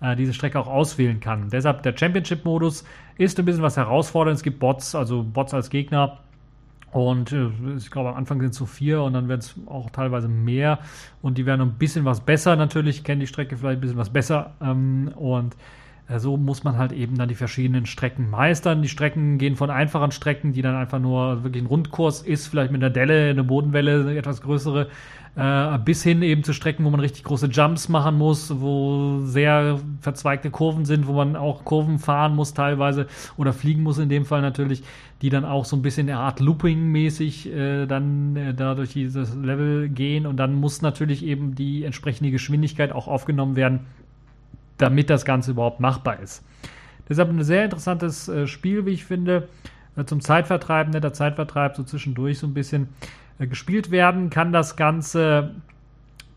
äh, 0.00 0.14
diese 0.14 0.34
Strecke 0.34 0.60
auch 0.60 0.68
auswählen 0.68 1.18
kann. 1.18 1.50
Deshalb 1.50 1.82
der 1.82 1.96
Championship-Modus 1.96 2.84
ist 3.18 3.40
ein 3.40 3.44
bisschen 3.44 3.62
was 3.62 3.76
herausfordernd. 3.76 4.36
Es 4.36 4.44
gibt 4.44 4.60
Bots, 4.60 4.94
also 4.94 5.24
Bots 5.24 5.52
als 5.52 5.68
Gegner 5.68 6.20
und 6.92 7.32
äh, 7.32 7.50
ich 7.76 7.90
glaube, 7.90 8.10
am 8.10 8.16
Anfang 8.16 8.40
sind 8.40 8.50
es 8.50 8.56
so 8.56 8.66
vier 8.66 9.02
und 9.02 9.12
dann 9.12 9.28
werden 9.28 9.40
es 9.40 9.54
auch 9.66 9.90
teilweise 9.90 10.28
mehr. 10.28 10.78
Und 11.22 11.38
die 11.38 11.46
werden 11.46 11.60
ein 11.60 11.74
bisschen 11.74 12.04
was 12.04 12.20
besser 12.20 12.56
natürlich, 12.56 13.04
kennen 13.04 13.20
die 13.20 13.26
Strecke 13.26 13.56
vielleicht 13.56 13.78
ein 13.78 13.80
bisschen 13.80 13.98
was 13.98 14.10
besser. 14.10 14.54
Ähm, 14.62 15.10
und 15.14 15.56
äh, 16.08 16.18
so 16.18 16.36
muss 16.36 16.64
man 16.64 16.78
halt 16.78 16.92
eben 16.92 17.16
dann 17.18 17.28
die 17.28 17.34
verschiedenen 17.34 17.86
Strecken 17.86 18.30
meistern. 18.30 18.82
Die 18.82 18.88
Strecken 18.88 19.38
gehen 19.38 19.56
von 19.56 19.70
einfachen 19.70 20.12
Strecken, 20.12 20.52
die 20.52 20.62
dann 20.62 20.76
einfach 20.76 20.98
nur 20.98 21.42
wirklich 21.44 21.62
ein 21.62 21.66
Rundkurs 21.66 22.22
ist, 22.22 22.46
vielleicht 22.46 22.72
mit 22.72 22.82
einer 22.82 22.90
Delle, 22.90 23.30
eine 23.30 23.44
Bodenwelle, 23.44 24.00
eine 24.00 24.16
etwas 24.16 24.40
größere, 24.40 24.88
äh, 25.36 25.78
bis 25.78 26.02
hin 26.02 26.22
eben 26.22 26.42
zu 26.42 26.54
Strecken, 26.54 26.84
wo 26.84 26.90
man 26.90 27.00
richtig 27.00 27.24
große 27.24 27.48
Jumps 27.48 27.90
machen 27.90 28.16
muss, 28.16 28.60
wo 28.60 29.20
sehr 29.20 29.78
verzweigte 30.00 30.50
Kurven 30.50 30.86
sind, 30.86 31.06
wo 31.06 31.12
man 31.12 31.36
auch 31.36 31.64
Kurven 31.64 31.98
fahren 31.98 32.34
muss 32.34 32.54
teilweise 32.54 33.06
oder 33.36 33.52
fliegen 33.52 33.82
muss 33.82 33.98
in 33.98 34.08
dem 34.08 34.24
Fall 34.24 34.40
natürlich, 34.40 34.82
die 35.20 35.28
dann 35.28 35.44
auch 35.44 35.66
so 35.66 35.76
ein 35.76 35.82
bisschen 35.82 36.08
eine 36.08 36.18
Art 36.18 36.40
Looping-mäßig 36.40 37.52
äh, 37.52 37.86
dann 37.86 38.34
äh, 38.36 38.54
da 38.54 38.74
durch 38.74 38.94
dieses 38.94 39.34
Level 39.34 39.90
gehen 39.90 40.26
und 40.26 40.38
dann 40.38 40.54
muss 40.54 40.80
natürlich 40.80 41.22
eben 41.22 41.54
die 41.54 41.84
entsprechende 41.84 42.30
Geschwindigkeit 42.30 42.90
auch 42.90 43.06
aufgenommen 43.06 43.56
werden, 43.56 43.80
damit 44.78 45.10
das 45.10 45.26
Ganze 45.26 45.50
überhaupt 45.50 45.80
machbar 45.80 46.18
ist. 46.20 46.44
Deshalb 47.10 47.28
ein 47.28 47.44
sehr 47.44 47.64
interessantes 47.64 48.28
äh, 48.28 48.46
Spiel, 48.46 48.86
wie 48.86 48.90
ich 48.90 49.04
finde, 49.04 49.48
äh, 49.96 50.04
zum 50.06 50.22
Zeitvertreib, 50.22 50.88
netter 50.88 51.12
Zeitvertreib, 51.12 51.76
so 51.76 51.82
zwischendurch 51.82 52.38
so 52.38 52.46
ein 52.46 52.54
bisschen. 52.54 52.88
Äh, 53.38 53.46
gespielt 53.46 53.90
werden 53.90 54.30
kann 54.30 54.52
das 54.52 54.76
Ganze 54.76 55.54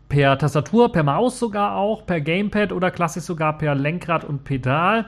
per 0.08 0.38
Tastatur, 0.38 0.92
per 0.92 1.02
Maus 1.02 1.38
sogar 1.38 1.76
auch, 1.76 2.04
per 2.04 2.20
Gamepad 2.20 2.72
oder 2.72 2.90
klassisch 2.90 3.24
sogar 3.24 3.56
per 3.58 3.74
Lenkrad 3.74 4.24
und 4.24 4.44
Pedal. 4.44 5.06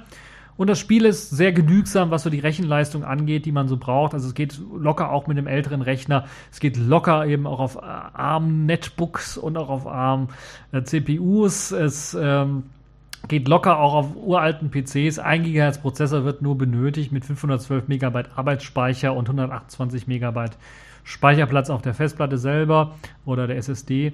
Und 0.57 0.68
das 0.68 0.78
Spiel 0.78 1.07
ist 1.07 1.30
sehr 1.30 1.53
genügsam, 1.53 2.11
was 2.11 2.22
so 2.22 2.30
die 2.30 2.38
Rechenleistung 2.38 3.05
angeht, 3.05 3.47
die 3.47 3.53
man 3.53 3.68
so 3.68 3.78
braucht. 3.78 4.14
Also 4.14 4.28
es 4.28 4.34
geht 4.34 4.61
locker 4.72 5.11
auch 5.11 5.26
mit 5.26 5.38
einem 5.38 5.47
älteren 5.47 5.82
Rechner. 5.82 6.26
Es 6.53 6.61
geht 6.61 6.76
locker 6.76 7.26
eben 7.26 7.47
auch 7.47 7.59
auf 7.59 7.82
ARM-Netbooks 7.82 9.38
und 9.38 9.57
auch 9.57 9.70
auf 9.70 9.86
ARM-CPUs. 9.86 11.72
Es 11.72 12.14
ähm, 12.14 12.64
geht 13.28 13.49
locker 13.49 13.78
auch 13.78 13.95
auf 13.95 14.14
uralten 14.14 14.70
PCs. 14.70 15.18
1 15.18 15.47
GHz 15.47 15.78
Prozessor 15.78 16.24
wird 16.24 16.43
nur 16.43 16.57
benötigt 16.57 17.12
mit 17.12 17.24
512 17.24 17.88
MB 17.88 18.28
Arbeitsspeicher 18.36 19.14
und 19.14 19.28
128 19.28 20.07
MB 20.07 20.51
Speicherplatz 21.05 21.70
auf 21.70 21.82
der 21.82 21.94
Festplatte 21.94 22.38
selber 22.38 22.94
oder 23.24 23.46
der 23.46 23.57
SSD. 23.57 24.12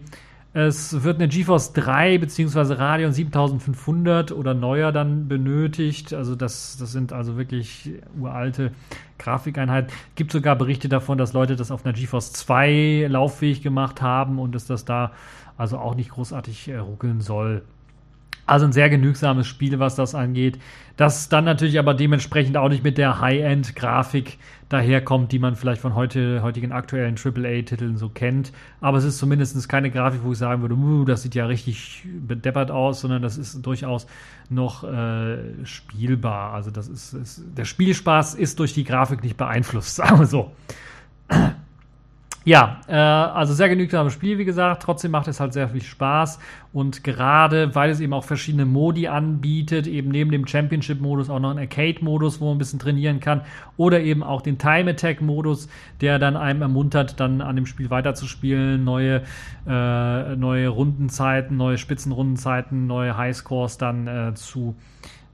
Es 0.55 1.05
wird 1.05 1.16
eine 1.16 1.28
GeForce 1.28 1.74
3 1.74 2.18
bzw. 2.18 2.74
Radeon 2.74 3.12
7500 3.12 4.32
oder 4.32 4.55
neuer 4.55 4.93
dann 4.93 5.28
benötigt. 5.28 6.14
Also 6.14 6.34
das, 6.34 6.78
das 6.80 6.91
sind 6.91 7.12
also 7.12 7.36
wirklich 7.36 7.91
uralte 8.18 8.72
Grafikeinheiten. 9.18 9.93
Gibt 10.14 10.32
sogar 10.32 10.57
Berichte 10.57 10.89
davon, 10.89 11.18
dass 11.18 11.34
Leute 11.34 11.55
das 11.55 11.70
auf 11.70 11.84
einer 11.84 11.93
GeForce 11.93 12.32
2 12.32 13.07
lauffähig 13.11 13.62
gemacht 13.62 14.01
haben 14.01 14.39
und 14.39 14.55
dass 14.55 14.66
das 14.66 14.86
da 14.86 15.12
also 15.59 15.78
auch 15.78 15.95
nicht 15.95 16.11
großartig 16.11 16.68
äh, 16.68 16.78
ruckeln 16.78 17.20
soll. 17.20 17.62
Also 18.47 18.64
ein 18.64 18.72
sehr 18.72 18.89
genügsames 18.89 19.47
Spiel, 19.47 19.78
was 19.78 19.95
das 19.97 20.14
angeht. 20.14 20.59
Das 20.97 21.28
dann 21.28 21.45
natürlich 21.45 21.78
aber 21.78 21.93
dementsprechend 21.93 22.57
auch 22.57 22.70
nicht 22.70 22.82
mit 22.82 22.97
der 22.97 23.20
High-End-Grafik 23.20 24.39
daherkommt, 24.68 25.32
die 25.32 25.38
man 25.38 25.56
vielleicht 25.56 25.80
von 25.80 25.94
heute, 25.94 26.42
heutigen 26.42 26.72
aktuellen 26.72 27.16
AAA-Titeln 27.16 27.96
so 27.96 28.08
kennt. 28.08 28.52
Aber 28.80 28.98
es 28.98 29.04
ist 29.04 29.18
zumindest 29.18 29.68
keine 29.68 29.90
Grafik, 29.90 30.20
wo 30.22 30.32
ich 30.32 30.38
sagen 30.38 30.62
würde, 30.62 30.74
uh, 30.74 31.04
das 31.04 31.22
sieht 31.22 31.34
ja 31.34 31.46
richtig 31.46 32.06
bedeppert 32.26 32.70
aus, 32.70 33.00
sondern 33.00 33.22
das 33.22 33.38
ist 33.38 33.64
durchaus 33.64 34.06
noch 34.50 34.84
äh, 34.84 35.64
spielbar. 35.64 36.52
Also 36.52 36.70
das 36.70 36.88
ist, 36.88 37.14
ist, 37.14 37.42
der 37.56 37.64
Spielspaß 37.64 38.34
ist 38.34 38.58
durch 38.58 38.74
die 38.74 38.84
Grafik 38.84 39.22
nicht 39.22 39.36
beeinflusst, 39.36 39.96
sagen 39.96 40.18
wir 40.18 40.26
so. 40.26 40.52
Ja, 42.49 42.80
äh, 42.88 42.94
also 42.94 43.53
sehr 43.53 43.68
genügsames 43.68 44.14
Spiel, 44.14 44.38
wie 44.38 44.46
gesagt. 44.46 44.82
Trotzdem 44.82 45.11
macht 45.11 45.28
es 45.28 45.38
halt 45.38 45.53
sehr 45.53 45.68
viel 45.68 45.82
Spaß. 45.82 46.38
Und 46.72 47.05
gerade 47.05 47.74
weil 47.74 47.90
es 47.90 48.01
eben 48.01 48.14
auch 48.14 48.24
verschiedene 48.24 48.64
Modi 48.64 49.07
anbietet, 49.07 49.86
eben 49.86 50.09
neben 50.09 50.30
dem 50.30 50.46
Championship-Modus 50.46 51.28
auch 51.28 51.40
noch 51.40 51.51
einen 51.51 51.59
Arcade-Modus, 51.59 52.40
wo 52.40 52.46
man 52.46 52.55
ein 52.55 52.59
bisschen 52.59 52.78
trainieren 52.78 53.20
kann. 53.20 53.42
Oder 53.76 54.01
eben 54.01 54.22
auch 54.22 54.40
den 54.40 54.57
Time-Attack-Modus, 54.57 55.68
der 56.01 56.18
dann 56.18 56.38
einem 56.38 56.62
ermuntert, 56.62 57.20
dann 57.20 57.42
an 57.42 57.55
dem 57.55 57.66
Spiel 57.66 57.90
weiterzuspielen, 57.90 58.82
neue, 58.82 59.24
äh, 59.66 60.36
neue 60.36 60.68
Rundenzeiten, 60.68 61.55
neue 61.55 61.76
Spitzenrundenzeiten, 61.76 62.86
neue 62.86 63.14
Highscores 63.14 63.76
dann 63.76 64.07
äh, 64.07 64.32
zu 64.32 64.74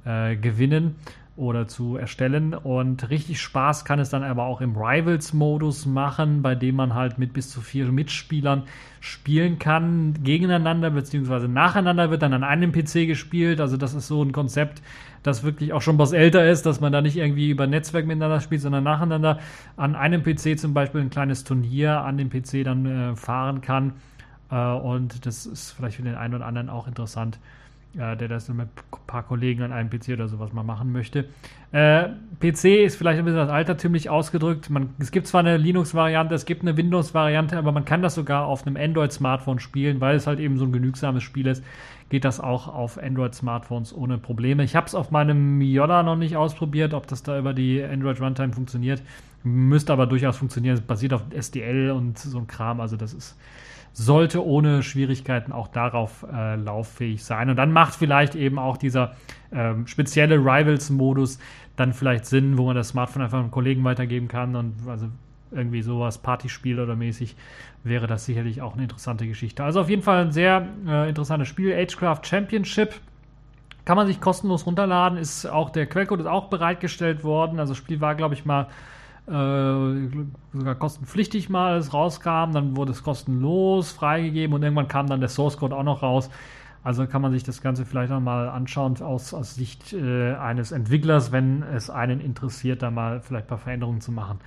äh, 0.05 0.35
gewinnen 0.35 0.97
oder 1.37 1.67
zu 1.67 1.97
erstellen. 1.97 2.55
Und 2.55 3.11
richtig 3.11 3.41
Spaß 3.41 3.85
kann 3.85 3.99
es 3.99 4.11
dann 4.11 4.23
aber 4.23 4.45
auch 4.45 4.61
im 4.61 4.77
Rivals-Modus 4.77 5.87
machen, 5.87 6.43
bei 6.43 6.55
dem 6.55 6.77
man 6.77 6.95
halt 6.95 7.19
mit 7.19 7.33
bis 7.33 7.51
zu 7.51 7.61
vier 7.61 7.91
Mitspielern 7.91 8.63
spielen 9.01 9.59
kann, 9.59 10.15
gegeneinander 10.23 10.91
bzw. 10.91 11.49
nacheinander 11.49 12.11
wird 12.11 12.23
dann 12.23 12.33
an 12.33 12.45
einem 12.45 12.73
PC 12.73 13.07
gespielt. 13.07 13.61
Also 13.61 13.77
das 13.77 13.95
ist 13.95 14.07
so 14.07 14.23
ein 14.23 14.33
Konzept, 14.33 14.81
das 15.23 15.43
wirklich 15.43 15.73
auch 15.73 15.83
schon 15.83 15.99
was 15.99 16.13
älter 16.13 16.49
ist, 16.49 16.67
dass 16.67 16.81
man 16.81 16.93
da 16.93 17.01
nicht 17.01 17.17
irgendwie 17.17 17.51
über 17.51 17.67
Netzwerk 17.67 18.07
miteinander 18.07 18.41
spielt, 18.41 18.61
sondern 18.61 18.85
nacheinander 18.85 19.41
an 19.77 19.97
einem 19.97 20.23
PC 20.23 20.59
zum 20.59 20.73
Beispiel 20.73 21.01
ein 21.01 21.11
kleines 21.11 21.45
Turnier 21.45 22.03
an 22.03 22.17
dem 22.17 22.31
PC 22.31 22.65
dann 22.65 22.87
äh, 22.87 23.17
fahren 23.17 23.61
kann. 23.61 23.95
Äh, 24.51 24.57
und 24.57 25.27
das 25.27 25.47
ist 25.47 25.73
vielleicht 25.73 25.97
für 25.97 26.03
den 26.03 26.15
einen 26.15 26.35
oder 26.35 26.47
anderen 26.47 26.71
auch 26.71 26.87
interessant 26.87 27.41
der 27.95 28.29
das 28.29 28.49
mit 28.49 28.67
ein 28.67 28.99
paar 29.07 29.23
Kollegen 29.23 29.63
an 29.63 29.73
einem 29.73 29.89
PC 29.89 30.11
oder 30.11 30.29
sowas 30.29 30.53
mal 30.53 30.63
machen 30.63 30.91
möchte. 30.93 31.29
Äh, 31.73 32.09
PC 32.41 32.85
ist 32.85 32.97
vielleicht 32.97 33.19
ein 33.19 33.25
bisschen 33.25 33.49
altertümlich 33.49 34.11
ausgedrückt. 34.11 34.71
Man, 34.71 34.91
es 34.99 35.11
gibt 35.11 35.27
zwar 35.27 35.41
eine 35.41 35.57
Linux-Variante, 35.57 36.35
es 36.35 36.45
gibt 36.45 36.63
eine 36.63 36.77
Windows-Variante, 36.77 37.57
aber 37.57 37.73
man 37.73 37.85
kann 37.85 38.03
das 38.03 38.15
sogar 38.15 38.47
auf 38.47 38.67
einem 38.67 38.77
Android-Smartphone 38.77 39.61
spielen, 39.61 40.01
weil 40.01 40.17
es 40.17 40.27
halt 40.27 40.41
eben 40.41 40.59
so 40.59 40.65
ein 40.65 40.73
genügsames 40.73 41.23
Spiel 41.23 41.47
ist. 41.47 41.65
Geht 42.11 42.25
das 42.25 42.41
auch 42.41 42.69
auf 42.69 42.99
Android-Smartphones 43.03 43.95
ohne 43.95 44.19
Probleme. 44.19 44.63
Ich 44.65 44.77
habe 44.77 44.87
es 44.87 44.95
auf 44.95 45.11
meinem 45.11 45.61
Yola 45.61 46.03
noch 46.03 46.17
nicht 46.17 46.37
ausprobiert, 46.37 46.95
ob 46.95 47.07
das 47.07 47.23
da 47.23 47.39
über 47.39 47.55
die 47.55 47.83
Android 47.83 48.21
Runtime 48.21 48.53
funktioniert. 48.53 49.03
Müsste 49.43 49.93
aber 49.93 50.07
durchaus 50.07 50.37
funktionieren. 50.37 50.75
Es 50.75 50.81
basiert 50.81 51.13
auf 51.13 51.23
SDL 51.31 51.91
und 51.91 52.19
so 52.19 52.39
ein 52.39 52.47
Kram. 52.47 52.81
Also 52.81 52.97
das 52.97 53.15
ist 53.15 53.37
sollte 53.95 54.45
ohne 54.45 54.83
Schwierigkeiten 54.83 55.53
auch 55.53 55.69
darauf 55.69 56.27
äh, 56.31 56.57
lauffähig 56.57 57.25
sein. 57.25 57.49
Und 57.49 57.57
dann 57.57 57.73
macht 57.73 57.95
vielleicht 57.95 58.35
eben 58.35 58.59
auch 58.59 58.77
dieser 58.77 59.15
ähm, 59.53 59.87
spezielle 59.87 60.37
Rivals-Modus 60.37 61.39
dann 61.77 61.93
vielleicht 61.93 62.27
Sinn, 62.27 62.59
wo 62.59 62.67
man 62.67 62.77
das 62.77 62.89
Smartphone 62.89 63.23
einfach 63.23 63.39
einem 63.39 63.53
Kollegen 63.53 63.85
weitergeben 63.85 64.29
kann 64.29 64.57
und 64.57 64.75
also 64.89 65.07
irgendwie 65.53 65.83
sowas 65.83 66.19
Partyspiel 66.19 66.81
oder 66.81 66.97
mäßig 66.97 67.37
wäre 67.85 68.09
das 68.09 68.25
sicherlich 68.25 68.63
auch 68.63 68.75
eine 68.75 68.83
interessante 68.83 69.29
Geschichte. 69.29 69.63
Also 69.63 69.81
auf 69.81 69.89
jeden 69.89 70.03
Fall 70.03 70.23
ein 70.23 70.33
sehr 70.33 70.67
äh, 70.87 71.09
interessantes 71.09 71.47
Spiel. 71.47 71.73
Agecraft 71.73 72.21
Championship 72.25 72.95
kann 73.85 73.97
man 73.97 74.09
sich 74.09 74.21
kostenlos 74.21 74.67
runterladen. 74.67 75.19
Ist 75.19 75.47
auch 75.47 75.71
der 75.71 75.87
Quellcode 75.87 76.21
ist 76.21 76.27
auch 76.27 76.49
bereitgestellt 76.49 77.23
worden. 77.23 77.61
Also 77.61 77.75
das 77.75 77.79
Spiel 77.79 78.01
war 78.01 78.17
glaube 78.17 78.35
ich 78.35 78.45
mal 78.45 78.67
sogar 79.27 80.75
kostenpflichtig 80.75 81.49
mal 81.49 81.79
es 81.79 81.95
rauskam, 81.95 82.53
dann 82.53 82.77
wurde 82.77 82.93
es 82.93 83.03
kostenlos 83.03 83.91
freigegeben 83.91 84.55
und 84.55 84.63
irgendwann 84.63 84.89
kam 84.89 85.07
dann 85.07 85.21
der 85.21 85.31
Source 85.31 85.57
Code 85.57 85.75
auch 85.75 85.83
noch 85.83 86.03
raus. 86.03 86.29
Also 86.83 87.07
kann 87.07 87.23
man 87.23 87.33
sich 87.33 87.43
das 87.43 87.63
Ganze 87.63 87.87
vielleicht 87.87 88.11
noch 88.11 88.21
mal 88.21 88.51
anschauen 88.51 89.01
aus, 89.01 89.33
aus 89.33 89.55
Sicht 89.55 89.95
äh, 89.95 90.35
eines 90.35 90.71
Entwicklers, 90.71 91.33
wenn 91.33 91.63
es 91.63 91.89
einen 91.89 92.21
interessiert, 92.21 92.83
da 92.83 92.91
mal 92.91 93.21
vielleicht 93.21 93.47
ein 93.47 93.49
paar 93.49 93.59
Veränderungen 93.59 94.03
zu 94.03 94.13
machen 94.13 94.39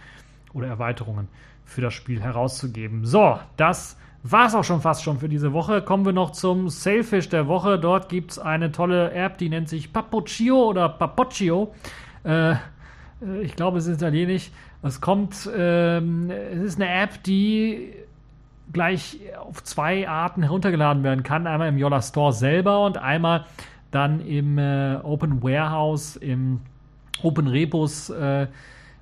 oder 0.54 0.68
Erweiterungen 0.68 1.28
für 1.66 1.82
das 1.82 1.96
Spiel 1.96 2.22
herauszugeben. 2.22 3.06
So, 3.06 3.40
das 3.58 3.98
war 4.22 4.46
es 4.46 4.54
auch 4.54 4.64
schon 4.64 4.82
fast 4.82 5.04
schon 5.04 5.18
für 5.18 5.30
diese 5.30 5.52
Woche. 5.54 5.82
Kommen 5.82 6.06
wir 6.06 6.14
noch 6.14 6.32
zum 6.32 6.70
Sailfish 6.70 7.30
der 7.30 7.48
Woche. 7.48 7.80
Dort 7.80 8.10
gibt 8.10 8.32
es 8.32 8.40
eine 8.40 8.72
tolle 8.72 9.12
App, 9.14 9.40
die 9.40 9.50
nennt 9.50 9.68
sich 9.68 9.92
Papoccio 9.92 10.70
oder 10.70 10.90
Papoccio. 10.90 11.74
Äh, 12.24 12.56
ich 13.42 13.56
glaube, 13.56 13.80
es 13.80 13.88
ist 13.88 13.98
italienisch. 13.98 14.52
Es 14.84 15.02
kommt, 15.02 15.50
ähm, 15.56 16.30
es 16.30 16.60
ist 16.60 16.82
eine 16.82 16.90
App, 16.90 17.24
die 17.24 17.94
gleich 18.74 19.20
auf 19.40 19.64
zwei 19.64 20.08
Arten 20.08 20.44
heruntergeladen 20.44 21.04
werden 21.04 21.24
kann. 21.24 21.48
Einmal 21.48 21.70
im 21.70 21.78
Yola 21.78 22.02
Store 22.02 22.34
selber 22.34 22.86
und 22.86 22.98
einmal 22.98 23.46
dann 23.92 24.20
im 24.26 24.58
äh, 24.58 24.98
Open 24.98 25.42
Warehouse, 25.42 26.16
im 26.18 26.60
Open 27.24 27.48
Repos 27.48 28.10
äh, 28.10 28.48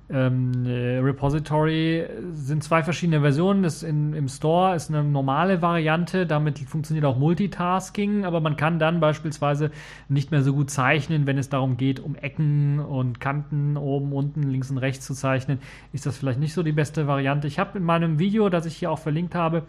ähm, 0.08 0.64
äh, 0.66 0.98
Repository 0.98 2.06
sind 2.32 2.62
zwei 2.62 2.84
verschiedene 2.84 3.20
Versionen. 3.20 3.64
Das 3.64 3.82
in, 3.82 4.12
Im 4.12 4.28
Store 4.28 4.76
ist 4.76 4.88
eine 4.88 5.02
normale 5.02 5.62
Variante, 5.62 6.26
damit 6.26 6.60
funktioniert 6.60 7.04
auch 7.04 7.18
Multitasking, 7.18 8.24
aber 8.24 8.40
man 8.40 8.56
kann 8.56 8.78
dann 8.78 9.00
beispielsweise 9.00 9.72
nicht 10.08 10.30
mehr 10.30 10.42
so 10.42 10.52
gut 10.52 10.70
zeichnen, 10.70 11.26
wenn 11.26 11.38
es 11.38 11.48
darum 11.48 11.76
geht, 11.76 11.98
um 11.98 12.14
Ecken 12.14 12.78
und 12.78 13.18
Kanten 13.18 13.76
oben, 13.76 14.12
unten, 14.12 14.44
links 14.44 14.70
und 14.70 14.78
rechts 14.78 15.06
zu 15.06 15.14
zeichnen. 15.14 15.58
Ist 15.92 16.06
das 16.06 16.16
vielleicht 16.16 16.38
nicht 16.38 16.54
so 16.54 16.62
die 16.62 16.72
beste 16.72 17.08
Variante? 17.08 17.48
Ich 17.48 17.58
habe 17.58 17.78
in 17.78 17.84
meinem 17.84 18.20
Video, 18.20 18.48
das 18.48 18.64
ich 18.64 18.76
hier 18.76 18.92
auch 18.92 19.00
verlinkt 19.00 19.34
habe, 19.34 19.64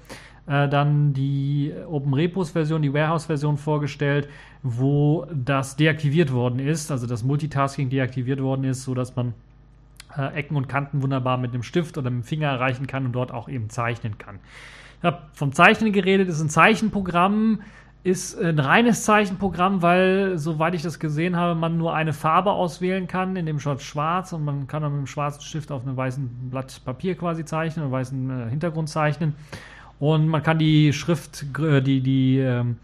äh, 0.45 0.69
dann 0.69 1.13
die 1.13 1.73
Open 1.87 2.13
Repos 2.13 2.51
Version, 2.51 2.83
die 2.83 2.93
Warehouse 2.93 3.25
Version 3.25 3.57
vorgestellt, 3.57 4.29
wo 4.61 5.25
das 5.33 5.77
deaktiviert 5.77 6.31
worden 6.31 6.59
ist, 6.59 6.91
also 6.91 7.07
das 7.07 7.23
Multitasking 7.23 7.89
deaktiviert 7.89 8.41
worden 8.41 8.65
ist, 8.65 8.83
sodass 8.83 9.15
man 9.15 9.33
äh, 10.17 10.33
Ecken 10.35 10.55
und 10.55 10.67
Kanten 10.67 11.01
wunderbar 11.01 11.37
mit 11.37 11.53
einem 11.53 11.63
Stift 11.63 11.97
oder 11.97 12.09
mit 12.09 12.23
dem 12.23 12.27
Finger 12.27 12.47
erreichen 12.47 12.87
kann 12.87 13.05
und 13.05 13.13
dort 13.13 13.31
auch 13.31 13.49
eben 13.49 13.69
zeichnen 13.69 14.17
kann. 14.17 14.39
Ich 14.99 15.03
habe 15.03 15.21
vom 15.33 15.53
Zeichnen 15.53 15.91
geredet, 15.91 16.27
ist 16.27 16.41
ein 16.41 16.49
Zeichenprogramm, 16.49 17.61
ist 18.03 18.39
ein 18.39 18.57
reines 18.57 19.03
Zeichenprogramm, 19.03 19.81
weil, 19.81 20.37
soweit 20.37 20.73
ich 20.73 20.81
das 20.81 20.99
gesehen 20.99 21.35
habe, 21.35 21.55
man 21.55 21.77
nur 21.77 21.93
eine 21.93 22.13
Farbe 22.13 22.51
auswählen 22.51 23.07
kann, 23.07 23.35
in 23.35 23.45
dem 23.45 23.59
Shot 23.59 23.81
schwarz 23.81 24.33
und 24.33 24.45
man 24.45 24.65
kann 24.67 24.81
dann 24.81 24.91
mit 24.91 24.99
einem 24.99 25.07
schwarzen 25.07 25.41
Stift 25.41 25.71
auf 25.71 25.85
einem 25.85 25.97
weißen 25.97 26.49
Blatt 26.49 26.81
Papier 26.85 27.15
quasi 27.15 27.43
zeichnen, 27.45 27.83
einen 27.83 27.91
weißen 27.91 28.29
äh, 28.29 28.49
Hintergrund 28.49 28.89
zeichnen. 28.89 29.35
Und 29.99 30.27
man 30.27 30.43
kann 30.43 30.57
die 30.57 30.93
Schrift, 30.93 31.45
äh, 31.59 31.81
die, 31.81 32.01
die, 32.01 32.39
ähm, 32.39 32.77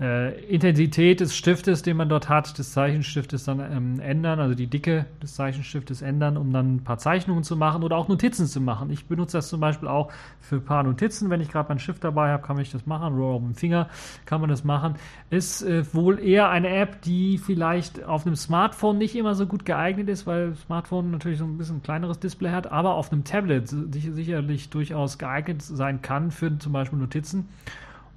äh, 0.00 0.40
Intensität 0.46 1.20
des 1.20 1.36
Stiftes, 1.36 1.82
den 1.82 1.96
man 1.96 2.08
dort 2.08 2.28
hat, 2.28 2.58
des 2.58 2.72
Zeichenstiftes 2.72 3.44
dann 3.44 3.60
ähm, 3.60 4.00
ändern, 4.00 4.40
also 4.40 4.54
die 4.54 4.66
Dicke 4.66 5.06
des 5.22 5.34
Zeichenstiftes 5.34 6.02
ändern, 6.02 6.36
um 6.36 6.52
dann 6.52 6.76
ein 6.76 6.84
paar 6.84 6.98
Zeichnungen 6.98 7.44
zu 7.44 7.56
machen 7.56 7.84
oder 7.84 7.96
auch 7.96 8.08
Notizen 8.08 8.46
zu 8.46 8.60
machen. 8.60 8.90
Ich 8.90 9.06
benutze 9.06 9.38
das 9.38 9.48
zum 9.48 9.60
Beispiel 9.60 9.88
auch 9.88 10.10
für 10.40 10.56
ein 10.56 10.64
paar 10.64 10.82
Notizen. 10.82 11.30
Wenn 11.30 11.40
ich 11.40 11.48
gerade 11.48 11.68
meinen 11.68 11.78
Stift 11.78 12.02
dabei 12.02 12.30
habe, 12.30 12.42
kann 12.42 12.58
ich 12.58 12.72
das 12.72 12.86
machen. 12.86 13.14
Oder 13.14 13.24
auf 13.24 13.42
dem 13.42 13.54
Finger 13.54 13.88
kann 14.26 14.40
man 14.40 14.50
das 14.50 14.64
machen. 14.64 14.96
Ist 15.30 15.62
äh, 15.62 15.84
wohl 15.94 16.18
eher 16.18 16.50
eine 16.50 16.70
App, 16.70 17.02
die 17.02 17.38
vielleicht 17.38 18.02
auf 18.04 18.26
einem 18.26 18.36
Smartphone 18.36 18.98
nicht 18.98 19.14
immer 19.14 19.36
so 19.36 19.46
gut 19.46 19.64
geeignet 19.64 20.08
ist, 20.08 20.26
weil 20.26 20.56
Smartphone 20.56 21.12
natürlich 21.12 21.38
so 21.38 21.44
ein 21.44 21.56
bisschen 21.56 21.82
kleineres 21.82 22.18
Display 22.18 22.50
hat, 22.50 22.70
aber 22.72 22.94
auf 22.94 23.12
einem 23.12 23.22
Tablet 23.22 23.68
sicherlich 23.68 24.70
durchaus 24.70 25.18
geeignet 25.18 25.62
sein 25.62 26.02
kann 26.02 26.32
für 26.32 26.58
zum 26.58 26.72
Beispiel 26.72 26.98
Notizen. 26.98 27.48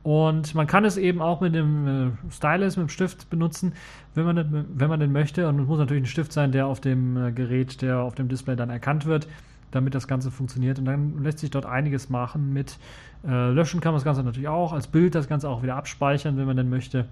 Und 0.07 0.55
man 0.55 0.67
kann 0.67 0.85
es 0.85 0.95
eben 0.95 1.21
auch 1.21 1.41
mit 1.41 1.53
dem 1.53 1.85
äh, 1.85 2.31
Stylus, 2.31 2.77
mit 2.77 2.87
dem 2.87 2.89
Stift 2.89 3.29
benutzen, 3.29 3.73
wenn 4.15 4.23
man, 4.23 4.65
wenn 4.73 4.87
man 4.87 5.01
den 5.01 5.11
möchte. 5.11 5.49
Und 5.49 5.59
es 5.59 5.67
muss 5.67 5.79
natürlich 5.79 6.03
ein 6.03 6.05
Stift 6.05 6.31
sein, 6.31 6.53
der 6.53 6.65
auf 6.65 6.79
dem 6.79 7.17
äh, 7.17 7.31
Gerät, 7.33 7.81
der 7.81 7.99
auf 7.99 8.15
dem 8.15 8.29
Display 8.29 8.55
dann 8.55 8.69
erkannt 8.69 9.05
wird, 9.05 9.27
damit 9.71 9.95
das 9.95 10.07
Ganze 10.07 10.31
funktioniert. 10.31 10.79
Und 10.79 10.85
dann 10.85 11.21
lässt 11.21 11.39
sich 11.39 11.49
dort 11.49 11.65
einiges 11.65 12.07
machen 12.09 12.53
mit 12.53 12.79
äh, 13.27 13.49
Löschen 13.49 13.81
kann 13.81 13.91
man 13.91 13.97
das 13.97 14.05
Ganze 14.05 14.23
natürlich 14.23 14.47
auch, 14.47 14.71
als 14.71 14.87
Bild 14.87 15.13
das 15.13 15.27
Ganze 15.27 15.49
auch 15.49 15.61
wieder 15.61 15.75
abspeichern, 15.75 16.37
wenn 16.37 16.45
man 16.45 16.55
denn 16.55 16.69
möchte. 16.69 17.03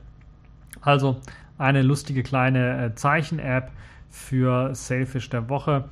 Also 0.79 1.17
eine 1.57 1.81
lustige 1.81 2.23
kleine 2.23 2.81
äh, 2.81 2.95
Zeichen-App 2.95 3.71
für 4.09 4.73
Sailfish 4.73 5.29
der 5.29 5.49
Woche. 5.49 5.83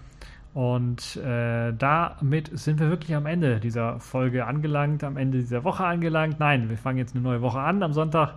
Und 0.53 1.15
äh, 1.17 1.73
damit 1.73 2.51
sind 2.57 2.79
wir 2.79 2.89
wirklich 2.89 3.15
am 3.15 3.25
Ende 3.25 3.59
dieser 3.59 3.99
Folge 3.99 4.45
angelangt, 4.45 5.03
am 5.03 5.17
Ende 5.17 5.39
dieser 5.39 5.63
Woche 5.63 5.83
angelangt. 5.83 6.39
Nein, 6.39 6.69
wir 6.69 6.77
fangen 6.77 6.99
jetzt 6.99 7.15
eine 7.15 7.23
neue 7.23 7.41
Woche 7.41 7.59
an 7.59 7.81
am 7.81 7.93
Sonntag 7.93 8.35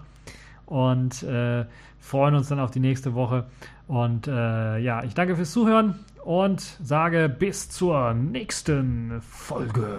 und 0.65 1.23
äh, 1.23 1.67
freuen 1.99 2.35
uns 2.35 2.49
dann 2.49 2.59
auf 2.59 2.71
die 2.71 2.81
nächste 2.81 3.15
Woche. 3.15 3.45
Und 3.87 4.29
äh, 4.29 4.79
ja, 4.79 5.05
ich 5.05 5.15
danke 5.15 5.37
fürs 5.37 5.53
Zuhören 5.53 5.97
und 6.25 6.61
sage 6.61 7.29
bis 7.29 7.69
zur 7.69 8.15
nächsten 8.15 9.21
Folge. 9.21 9.99